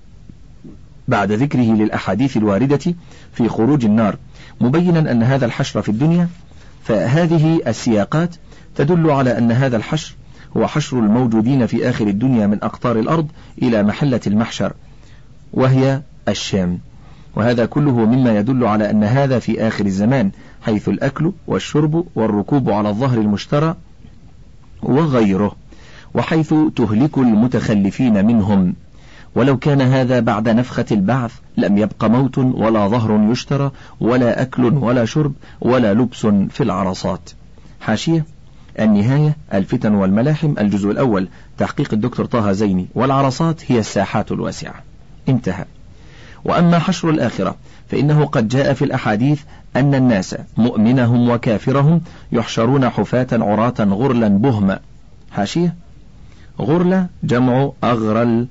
بعد 1.07 1.31
ذكره 1.31 1.73
للأحاديث 1.73 2.37
الواردة 2.37 2.93
في 3.33 3.49
خروج 3.49 3.85
النار 3.85 4.15
مبينا 4.61 5.11
أن 5.11 5.23
هذا 5.23 5.45
الحشر 5.45 5.81
في 5.81 5.89
الدنيا 5.89 6.27
فهذه 6.83 7.61
السياقات 7.67 8.35
تدل 8.75 9.11
على 9.11 9.37
أن 9.37 9.51
هذا 9.51 9.77
الحشر 9.77 10.15
هو 10.57 10.67
حشر 10.67 10.99
الموجودين 10.99 11.65
في 11.65 11.89
آخر 11.89 12.07
الدنيا 12.07 12.47
من 12.47 12.63
أقطار 12.63 12.99
الأرض 12.99 13.27
إلى 13.61 13.83
محلة 13.83 14.21
المحشر 14.27 14.73
وهي 15.53 16.01
الشام. 16.27 16.79
وهذا 17.35 17.65
كله 17.65 17.91
مما 17.91 18.37
يدل 18.37 18.65
على 18.65 18.89
أن 18.89 19.03
هذا 19.03 19.39
في 19.39 19.67
آخر 19.67 19.85
الزمان 19.85 20.31
حيث 20.61 20.89
الأكل 20.89 21.31
والشرب 21.47 22.05
والركوب 22.15 22.69
على 22.69 22.89
الظهر 22.89 23.17
المشترى 23.17 23.75
وغيره 24.83 25.55
وحيث 26.13 26.53
تهلك 26.75 27.17
المتخلفين 27.17 28.25
منهم. 28.25 28.73
ولو 29.35 29.57
كان 29.57 29.81
هذا 29.81 30.19
بعد 30.19 30.49
نفخة 30.49 30.85
البعث 30.91 31.31
لم 31.57 31.77
يبق 31.77 32.05
موت 32.05 32.37
ولا 32.37 32.87
ظهر 32.87 33.31
يشترى 33.31 33.71
ولا 33.99 34.41
أكل 34.41 34.65
ولا 34.65 35.05
شرب 35.05 35.33
ولا 35.61 35.93
لبس 35.93 36.25
في 36.25 36.63
العرصات. 36.63 37.29
حاشية. 37.81 38.25
النهاية 38.79 39.37
الفتن 39.53 39.93
والملاحم 39.93 40.53
الجزء 40.59 40.91
الأول 40.91 41.27
تحقيق 41.57 41.93
الدكتور 41.93 42.25
طه 42.25 42.51
زيني 42.51 42.87
والعرصات 42.95 43.71
هي 43.71 43.79
الساحات 43.79 44.31
الواسعة. 44.31 44.73
انتهى. 45.29 45.65
وأما 46.45 46.79
حشر 46.79 47.09
الآخرة 47.09 47.55
فإنه 47.89 48.25
قد 48.25 48.47
جاء 48.47 48.73
في 48.73 48.85
الأحاديث 48.85 49.41
أن 49.75 49.95
الناس 49.95 50.35
مؤمنهم 50.57 51.29
وكافرهم 51.29 52.01
يحشرون 52.31 52.89
حفاة 52.89 53.27
عراة 53.31 53.73
غرلا 53.79 54.27
بهما. 54.27 54.79
حاشية؟ 55.31 55.75
غرلة 56.61 57.07
جمع 57.23 57.71
أغرل 57.83 58.47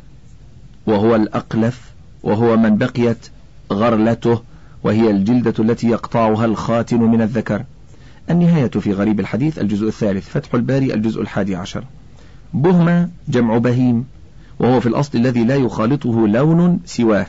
وهو 0.87 1.17
الأقلف 1.17 1.81
وهو 2.23 2.57
من 2.57 2.77
بقيت 2.77 3.29
غرلته 3.73 4.43
وهي 4.85 5.11
الجلدة 5.11 5.55
التي 5.59 5.89
يقطعها 5.89 6.45
الخاتن 6.45 7.01
من 7.01 7.23
الذكر. 7.23 7.65
النهاية 8.31 8.69
في 8.69 8.93
غريب 8.93 9.21
الحديث 9.21 9.59
الجزء 9.59 9.89
الثالث 9.89 10.29
فتح 10.29 10.55
الباري 10.55 10.95
الجزء 10.95 11.23
الحادي 11.23 11.57
عشر. 11.57 11.85
بهمة 12.55 13.09
جمع 13.29 13.59
بهيم 13.59 14.05
وهو 14.59 14.81
في 14.81 14.87
الأصل 14.87 15.19
الذي 15.19 15.45
لا 15.45 15.57
يخالطه 15.57 16.29
لون 16.29 16.81
سواه. 16.85 17.27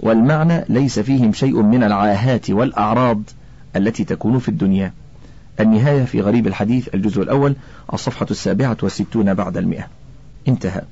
والمعنى 0.00 0.64
ليس 0.68 0.98
فيهم 0.98 1.32
شيء 1.32 1.62
من 1.62 1.84
العاهات 1.84 2.50
والأعراض 2.50 3.22
التي 3.76 4.04
تكون 4.04 4.38
في 4.38 4.48
الدنيا. 4.48 4.92
النهاية 5.60 6.04
في 6.04 6.20
غريب 6.20 6.46
الحديث 6.46 6.94
الجزء 6.94 7.22
الأول 7.22 7.56
الصفحة 7.92 8.26
السابعة 8.30 8.76
والستون 8.82 9.34
بعد 9.34 9.56
المئة. 9.56 9.86
انتهى. 10.48 10.82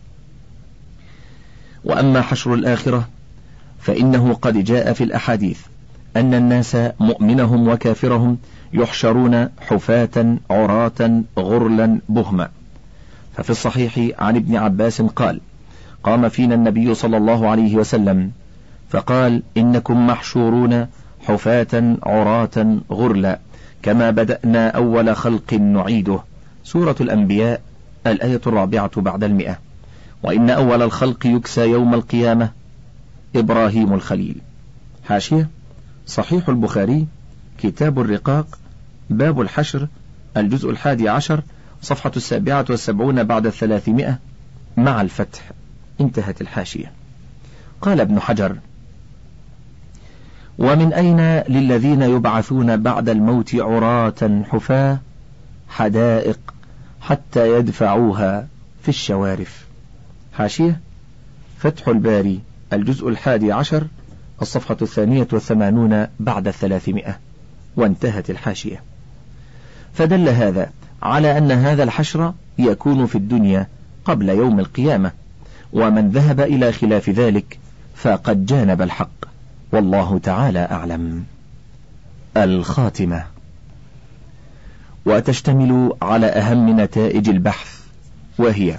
وأما 1.84 2.20
حشر 2.20 2.54
الآخرة 2.54 3.08
فإنه 3.80 4.34
قد 4.34 4.64
جاء 4.64 4.92
في 4.92 5.04
الأحاديث 5.04 5.60
أن 6.16 6.34
الناس 6.34 6.76
مؤمنهم 7.00 7.68
وكافرهم 7.68 8.38
يحشرون 8.72 9.48
حفاة 9.60 10.36
عراة 10.50 11.22
غرلا 11.38 11.98
بهما. 12.08 12.48
ففي 13.36 13.50
الصحيح 13.50 14.22
عن 14.22 14.36
ابن 14.36 14.56
عباس 14.56 15.02
قال 15.02 15.40
قام 16.02 16.28
فينا 16.28 16.54
النبي 16.54 16.94
صلى 16.94 17.16
الله 17.16 17.48
عليه 17.48 17.76
وسلم 17.76 18.30
فقال 18.90 19.42
إنكم 19.56 20.06
محشورون 20.06 20.86
حفاة 21.26 21.96
عراة 22.02 22.78
غرلا 22.92 23.38
كما 23.82 24.10
بدأنا 24.10 24.68
أول 24.68 25.16
خلق 25.16 25.54
نعيده. 25.54 26.18
سورة 26.64 26.96
الأنبياء 27.00 27.60
الآية 28.06 28.40
الرابعة 28.46 29.00
بعد 29.00 29.24
المئة. 29.24 29.58
وإن 30.22 30.50
أول 30.50 30.82
الخلق 30.82 31.26
يكسى 31.26 31.60
يوم 31.60 31.94
القيامة 31.94 32.50
إبراهيم 33.36 33.92
الخليل. 33.92 34.36
حاشية 35.08 35.48
صحيح 36.06 36.48
البخاري 36.48 37.06
كتاب 37.62 38.00
الرقاق 38.00 38.58
باب 39.10 39.40
الحشر 39.40 39.86
الجزء 40.36 40.70
الحادي 40.70 41.08
عشر 41.08 41.42
صفحة 41.82 42.12
السابعة 42.16 42.64
والسبعون 42.70 43.24
بعد 43.24 43.46
الثلاثمائة 43.46 44.18
مع 44.76 45.00
الفتح. 45.00 45.50
انتهت 46.00 46.40
الحاشية. 46.40 46.92
قال 47.82 48.00
ابن 48.00 48.20
حجر 48.20 48.56
ومن 50.58 50.92
أين 50.92 51.20
للذين 51.48 52.02
يبعثون 52.02 52.76
بعد 52.76 53.08
الموت 53.08 53.54
عراة 53.54 54.42
حفاة 54.50 54.98
حدائق 55.68 56.38
حتى 57.00 57.58
يدفعوها 57.58 58.48
في 58.82 58.88
الشوارف؟ 58.88 59.66
حاشية 60.32 60.80
فتح 61.58 61.88
الباري 61.88 62.40
الجزء 62.72 63.08
الحادي 63.08 63.52
عشر 63.52 63.86
الصفحة 64.42 64.76
الثانية 64.82 65.28
والثمانون 65.32 66.06
بعد 66.20 66.48
الثلاثمائة. 66.48 67.18
وانتهت 67.76 68.30
الحاشية. 68.30 68.82
فدل 69.94 70.28
هذا 70.28 70.70
على 71.02 71.38
أن 71.38 71.52
هذا 71.52 71.82
الحشر 71.82 72.34
يكون 72.58 73.06
في 73.06 73.14
الدنيا 73.14 73.66
قبل 74.04 74.28
يوم 74.28 74.60
القيامة 74.60 75.12
ومن 75.72 76.10
ذهب 76.10 76.40
إلى 76.40 76.72
خلاف 76.72 77.10
ذلك 77.10 77.58
فقد 77.94 78.46
جانب 78.46 78.82
الحق. 78.82 79.10
والله 79.72 80.18
تعالى 80.18 80.68
أعلم. 80.70 81.24
الخاتمة. 82.36 83.24
وتشتمل 85.06 85.92
على 86.02 86.26
أهم 86.26 86.80
نتائج 86.80 87.28
البحث 87.28 87.80
وهي 88.38 88.78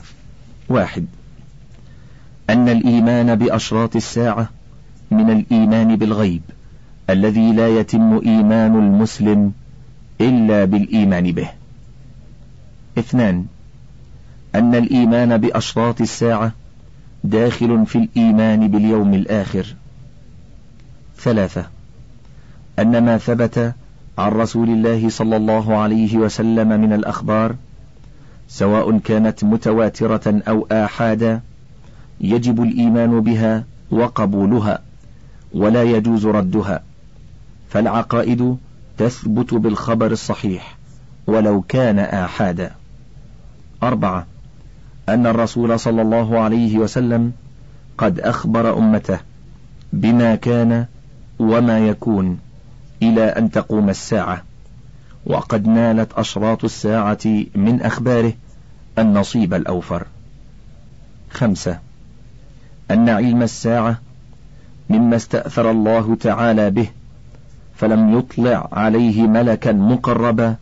واحد. 0.69 1.05
أن 2.49 2.69
الإيمان 2.69 3.35
بأشراط 3.35 3.95
الساعة 3.95 4.49
من 5.11 5.29
الإيمان 5.29 5.95
بالغيب. 5.95 6.41
الذي 7.11 7.51
لا 7.51 7.79
يتم 7.79 8.21
إيمان 8.25 8.75
المسلم 8.75 9.51
إلا 10.21 10.65
بالإيمان 10.65 11.31
به. 11.31 11.49
اثنان 12.97 13.45
أن 14.55 14.75
الإيمان 14.75 15.37
بأشراط 15.37 16.01
الساعة 16.01 16.51
داخل 17.23 17.85
في 17.85 17.97
الإيمان 17.97 18.67
باليوم 18.67 19.13
الآخر. 19.13 19.75
ثلاثة 21.17 21.65
أن 22.79 23.05
ما 23.05 23.17
ثبت 23.17 23.73
عن 24.17 24.31
رسول 24.31 24.69
الله 24.69 25.09
صلى 25.09 25.37
الله 25.37 25.75
عليه 25.77 26.17
وسلم 26.17 26.81
من 26.81 26.93
الأخبار 26.93 27.55
سواء 28.47 28.97
كانت 28.97 29.43
متواترة 29.43 30.41
أو 30.47 30.67
آحادا 30.71 31.41
يجب 32.21 32.63
الإيمان 32.63 33.19
بها 33.21 33.63
وقبولها 33.91 34.79
ولا 35.53 35.83
يجوز 35.83 36.25
ردها 36.25 36.83
فالعقائد 37.71 38.57
تثبت 38.97 39.53
بالخبر 39.53 40.11
الصحيح 40.11 40.77
ولو 41.27 41.61
كان 41.61 41.99
آحادا. 41.99 42.71
أربعة 43.83 44.25
أن 45.09 45.27
الرسول 45.27 45.79
صلى 45.79 46.01
الله 46.01 46.39
عليه 46.39 46.77
وسلم 46.77 47.31
قد 47.97 48.19
أخبر 48.19 48.77
أمته 48.77 49.19
بما 49.93 50.35
كان 50.35 50.85
وما 51.39 51.87
يكون 51.87 52.39
إلى 53.01 53.23
أن 53.23 53.51
تقوم 53.51 53.89
الساعة 53.89 54.43
وقد 55.25 55.67
نالت 55.67 56.13
أشراط 56.13 56.63
الساعة 56.63 57.45
من 57.55 57.81
أخباره 57.81 58.33
النصيب 58.99 59.53
الأوفر. 59.53 60.07
خمسة 61.31 61.79
أن 62.91 63.09
علم 63.09 63.41
الساعة 63.41 63.99
مما 64.89 65.15
استأثر 65.15 65.71
الله 65.71 66.15
تعالى 66.15 66.69
به 66.69 66.89
فلم 67.81 68.17
يطلع 68.19 68.69
عليه 68.71 69.21
ملكا 69.21 69.71
مقربا 69.71 70.55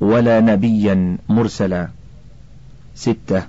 ولا 0.00 0.40
نبيا 0.40 1.16
مرسلا. 1.28 1.88
ستة. 2.94 3.42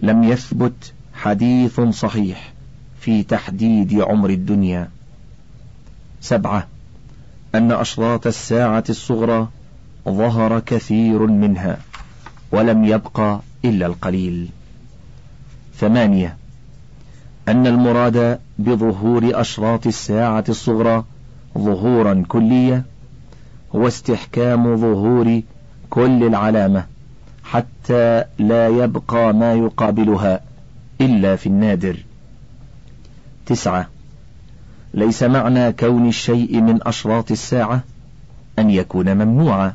لم 0.00 0.24
يثبت 0.24 0.92
حديث 1.14 1.80
صحيح 1.80 2.52
في 3.00 3.22
تحديد 3.22 4.00
عمر 4.00 4.30
الدنيا. 4.30 4.88
سبعة. 6.20 6.66
أن 7.54 7.72
أشراط 7.72 8.26
الساعة 8.26 8.84
الصغرى 8.88 9.48
ظهر 10.08 10.60
كثير 10.60 11.26
منها 11.26 11.78
ولم 12.52 12.84
يبقى 12.84 13.40
إلا 13.64 13.86
القليل. 13.86 14.48
ثمانية. 15.76 16.36
أن 17.48 17.66
المراد 17.66 18.40
بظهور 18.58 19.40
أشراط 19.40 19.86
الساعة 19.86 20.44
الصغرى 20.48 21.04
ظهورا 21.58 22.24
كليا 22.28 22.82
هو 23.74 23.86
استحكام 23.86 24.76
ظهور 24.76 25.40
كل 25.90 26.26
العلامة 26.26 26.86
حتى 27.44 28.24
لا 28.38 28.68
يبقى 28.68 29.34
ما 29.34 29.54
يقابلها 29.54 30.40
إلا 31.00 31.36
في 31.36 31.46
النادر. 31.46 31.96
تسعة 33.46 33.88
ليس 34.94 35.22
معنى 35.22 35.72
كون 35.72 36.08
الشيء 36.08 36.60
من 36.60 36.78
أشراط 36.82 37.30
الساعة 37.30 37.82
أن 38.58 38.70
يكون 38.70 39.14
ممنوعا، 39.14 39.74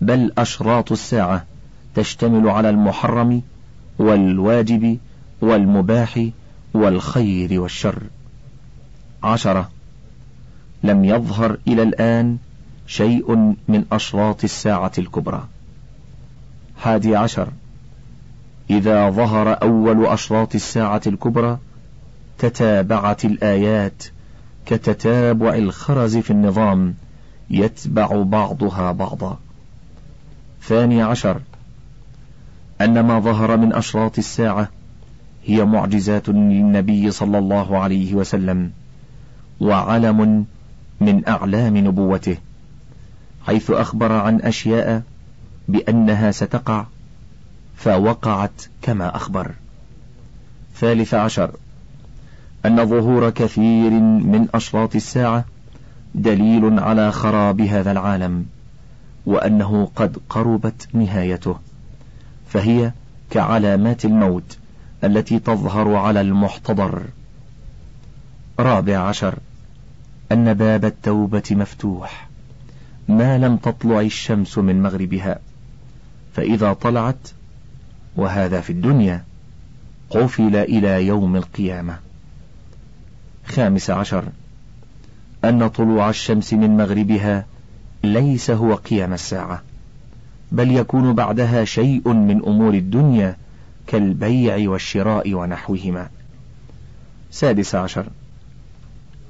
بل 0.00 0.32
أشراط 0.38 0.92
الساعة 0.92 1.44
تشتمل 1.94 2.48
على 2.48 2.70
المحرم 2.70 3.42
والواجب 3.98 4.98
والمباح 5.40 6.28
والخير 6.74 7.60
والشر. 7.60 8.02
عشرة 9.22 9.70
لم 10.82 11.04
يظهر 11.04 11.58
إلى 11.68 11.82
الآن 11.82 12.38
شيء 12.86 13.36
من 13.68 13.84
أشراط 13.92 14.44
الساعة 14.44 14.92
الكبرى. 14.98 15.48
حادي 16.78 17.16
عشر 17.16 17.48
إذا 18.70 19.10
ظهر 19.10 19.62
أول 19.62 20.06
أشراط 20.06 20.54
الساعة 20.54 21.02
الكبرى 21.06 21.58
تتابعت 22.38 23.24
الآيات 23.24 24.04
كتتابع 24.66 25.54
الخرز 25.54 26.16
في 26.16 26.30
النظام 26.30 26.94
يتبع 27.50 28.22
بعضها 28.22 28.92
بعضا. 28.92 29.38
ثاني 30.62 31.02
عشر 31.02 31.40
أن 32.80 33.00
ما 33.00 33.20
ظهر 33.20 33.56
من 33.56 33.72
أشراط 33.72 34.18
الساعة 34.18 34.68
هي 35.44 35.64
معجزات 35.64 36.28
للنبي 36.28 37.10
صلى 37.10 37.38
الله 37.38 37.78
عليه 37.78 38.14
وسلم 38.14 38.70
وعلم 39.60 40.46
من 41.00 41.28
أعلام 41.28 41.76
نبوته 41.76 42.36
حيث 43.46 43.70
أخبر 43.70 44.12
عن 44.12 44.40
أشياء 44.40 45.02
بأنها 45.68 46.30
ستقع 46.30 46.84
فوقعت 47.76 48.62
كما 48.82 49.16
أخبر. 49.16 49.50
ثالث 50.76 51.14
عشر 51.14 51.50
أن 52.66 52.86
ظهور 52.86 53.30
كثير 53.30 53.90
من 54.00 54.48
أشراط 54.54 54.94
الساعة 54.94 55.44
دليل 56.14 56.80
على 56.80 57.12
خراب 57.12 57.60
هذا 57.60 57.92
العالم 57.92 58.46
وأنه 59.26 59.90
قد 59.96 60.16
قربت 60.28 60.88
نهايته 60.92 61.56
فهي 62.48 62.92
كعلامات 63.30 64.04
الموت 64.04 64.58
التي 65.04 65.38
تظهر 65.38 65.94
على 65.94 66.20
المحتضر. 66.20 67.02
رابع 68.60 68.98
عشر 68.98 69.38
أن 70.32 70.54
باب 70.54 70.84
التوبة 70.84 71.42
مفتوح 71.50 72.28
ما 73.08 73.38
لم 73.38 73.56
تطلع 73.56 74.00
الشمس 74.00 74.58
من 74.58 74.82
مغربها 74.82 75.38
فإذا 76.34 76.72
طلعت 76.72 77.28
وهذا 78.16 78.60
في 78.60 78.70
الدنيا 78.70 79.24
قفل 80.10 80.56
إلى 80.56 81.06
يوم 81.06 81.36
القيامة. 81.36 81.98
خامس 83.46 83.90
عشر 83.90 84.24
أن 85.44 85.68
طلوع 85.68 86.10
الشمس 86.10 86.52
من 86.52 86.76
مغربها 86.76 87.46
ليس 88.04 88.50
هو 88.50 88.74
قيام 88.74 89.12
الساعة 89.12 89.62
بل 90.52 90.70
يكون 90.70 91.14
بعدها 91.14 91.64
شيء 91.64 92.12
من 92.12 92.42
أمور 92.46 92.74
الدنيا 92.74 93.36
كالبيع 93.86 94.70
والشراء 94.70 95.34
ونحوهما. 95.34 96.08
سادس 97.30 97.74
عشر 97.74 98.06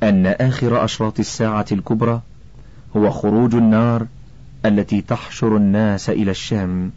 أن 0.03 0.27
آخر 0.27 0.85
أشراط 0.85 1.19
الساعة 1.19 1.67
الكبرى 1.73 2.21
هو 2.97 3.11
خروج 3.11 3.55
النار 3.55 4.07
التي 4.67 5.01
تحشر 5.01 5.57
الناس 5.57 6.11
إلى 6.11 6.31
الشام 6.31 6.91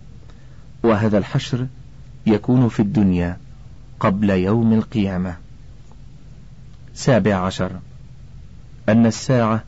وهذا 0.83 1.17
الحشر 1.17 1.67
يكون 2.25 2.69
في 2.69 2.79
الدنيا 2.79 3.37
قبل 3.99 4.29
يوم 4.29 4.73
القيامة. 4.73 5.35
سابع 6.93 7.35
عشر. 7.35 7.71
أن 8.89 9.05
الساعة 9.05 9.63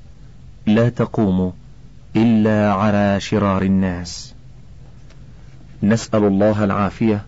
لا 0.67 0.89
تقوم 0.89 1.53
إلا 2.15 2.73
على 2.73 3.19
شرار 3.19 3.61
الناس. 3.61 4.33
نسأل 5.83 6.23
الله 6.23 6.63
العافية 6.63 7.25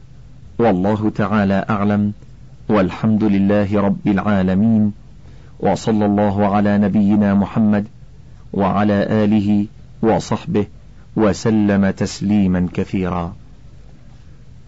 والله 0.60 1.10
تعالى 1.10 1.66
أعلم 1.70 2.14
والحمد 2.70 3.24
لله 3.24 3.82
رب 3.82 4.08
العالمين 4.08 4.94
وصلى 5.60 6.06
الله 6.06 6.56
على 6.56 6.78
نبينا 6.78 7.34
محمد 7.34 7.88
وعلى 8.54 8.94
آله 9.24 9.66
وصحبه 10.02 10.66
وسلم 11.16 11.90
تسليما 11.90 12.68
كثيرا. 12.74 13.36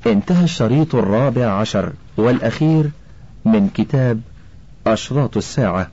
انتهى 0.07 0.43
الشريط 0.43 0.95
الرابع 0.95 1.45
عشر 1.45 1.93
والأخير 2.17 2.89
من 3.45 3.69
كتاب 3.73 4.21
أشراط 4.87 5.37
الساعة. 5.37 5.87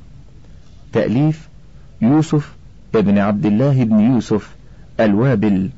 تأليف 0.93 1.49
يوسف 2.03 2.55
ابن 2.95 3.19
عبد 3.19 3.47
الله 3.47 3.85
بن 3.85 4.01
يوسف 4.01 4.51
الوابل 5.01 5.71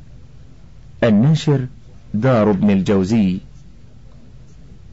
الناشر 1.05 1.67
دار 2.15 2.51
ابن 2.51 2.71
الجوزي. 2.71 3.39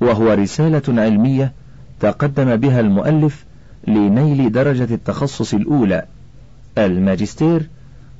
وهو 0.02 0.34
رسالة 0.34 1.02
علمية 1.02 1.52
تقدم 2.00 2.56
بها 2.56 2.80
المؤلف 2.80 3.46
لنيل 3.88 4.52
درجة 4.52 4.94
التخصص 4.94 5.54
الأولى 5.54 6.06
الماجستير 6.78 7.70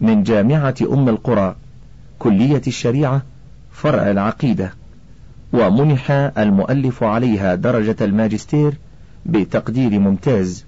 من 0.02 0.24
جامعة 0.24 0.76
أم 0.82 1.10
القرى 1.10 1.56
كلية 2.20 2.62
الشريعة 2.68 3.22
فرع 3.72 4.12
العقيدة. 4.12 4.74
ومنح 5.54 6.12
المؤلف 6.38 7.04
عليها 7.04 7.56
درجة 7.56 7.96
الماجستير 8.02 8.74
بتقدير 9.26 10.00
ممتاز 10.00 10.66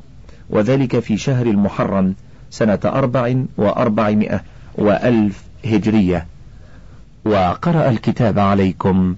وذلك 0.49 0.99
في 0.99 1.17
شهر 1.17 1.45
المحرم 1.45 2.15
سنة 2.49 2.79
أربع 2.85 3.35
وأربعمائة 3.57 4.41
وألف 4.75 5.43
هجرية. 5.65 6.25
وقرأ 7.25 7.89
الكتاب 7.89 8.39
عليكم 8.39 9.15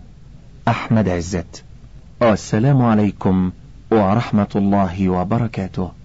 أحمد 0.67 1.09
عزت. 1.09 1.63
والسلام 2.21 2.81
عليكم 2.81 3.51
ورحمة 3.91 4.53
الله 4.55 5.09
وبركاته. 5.09 5.98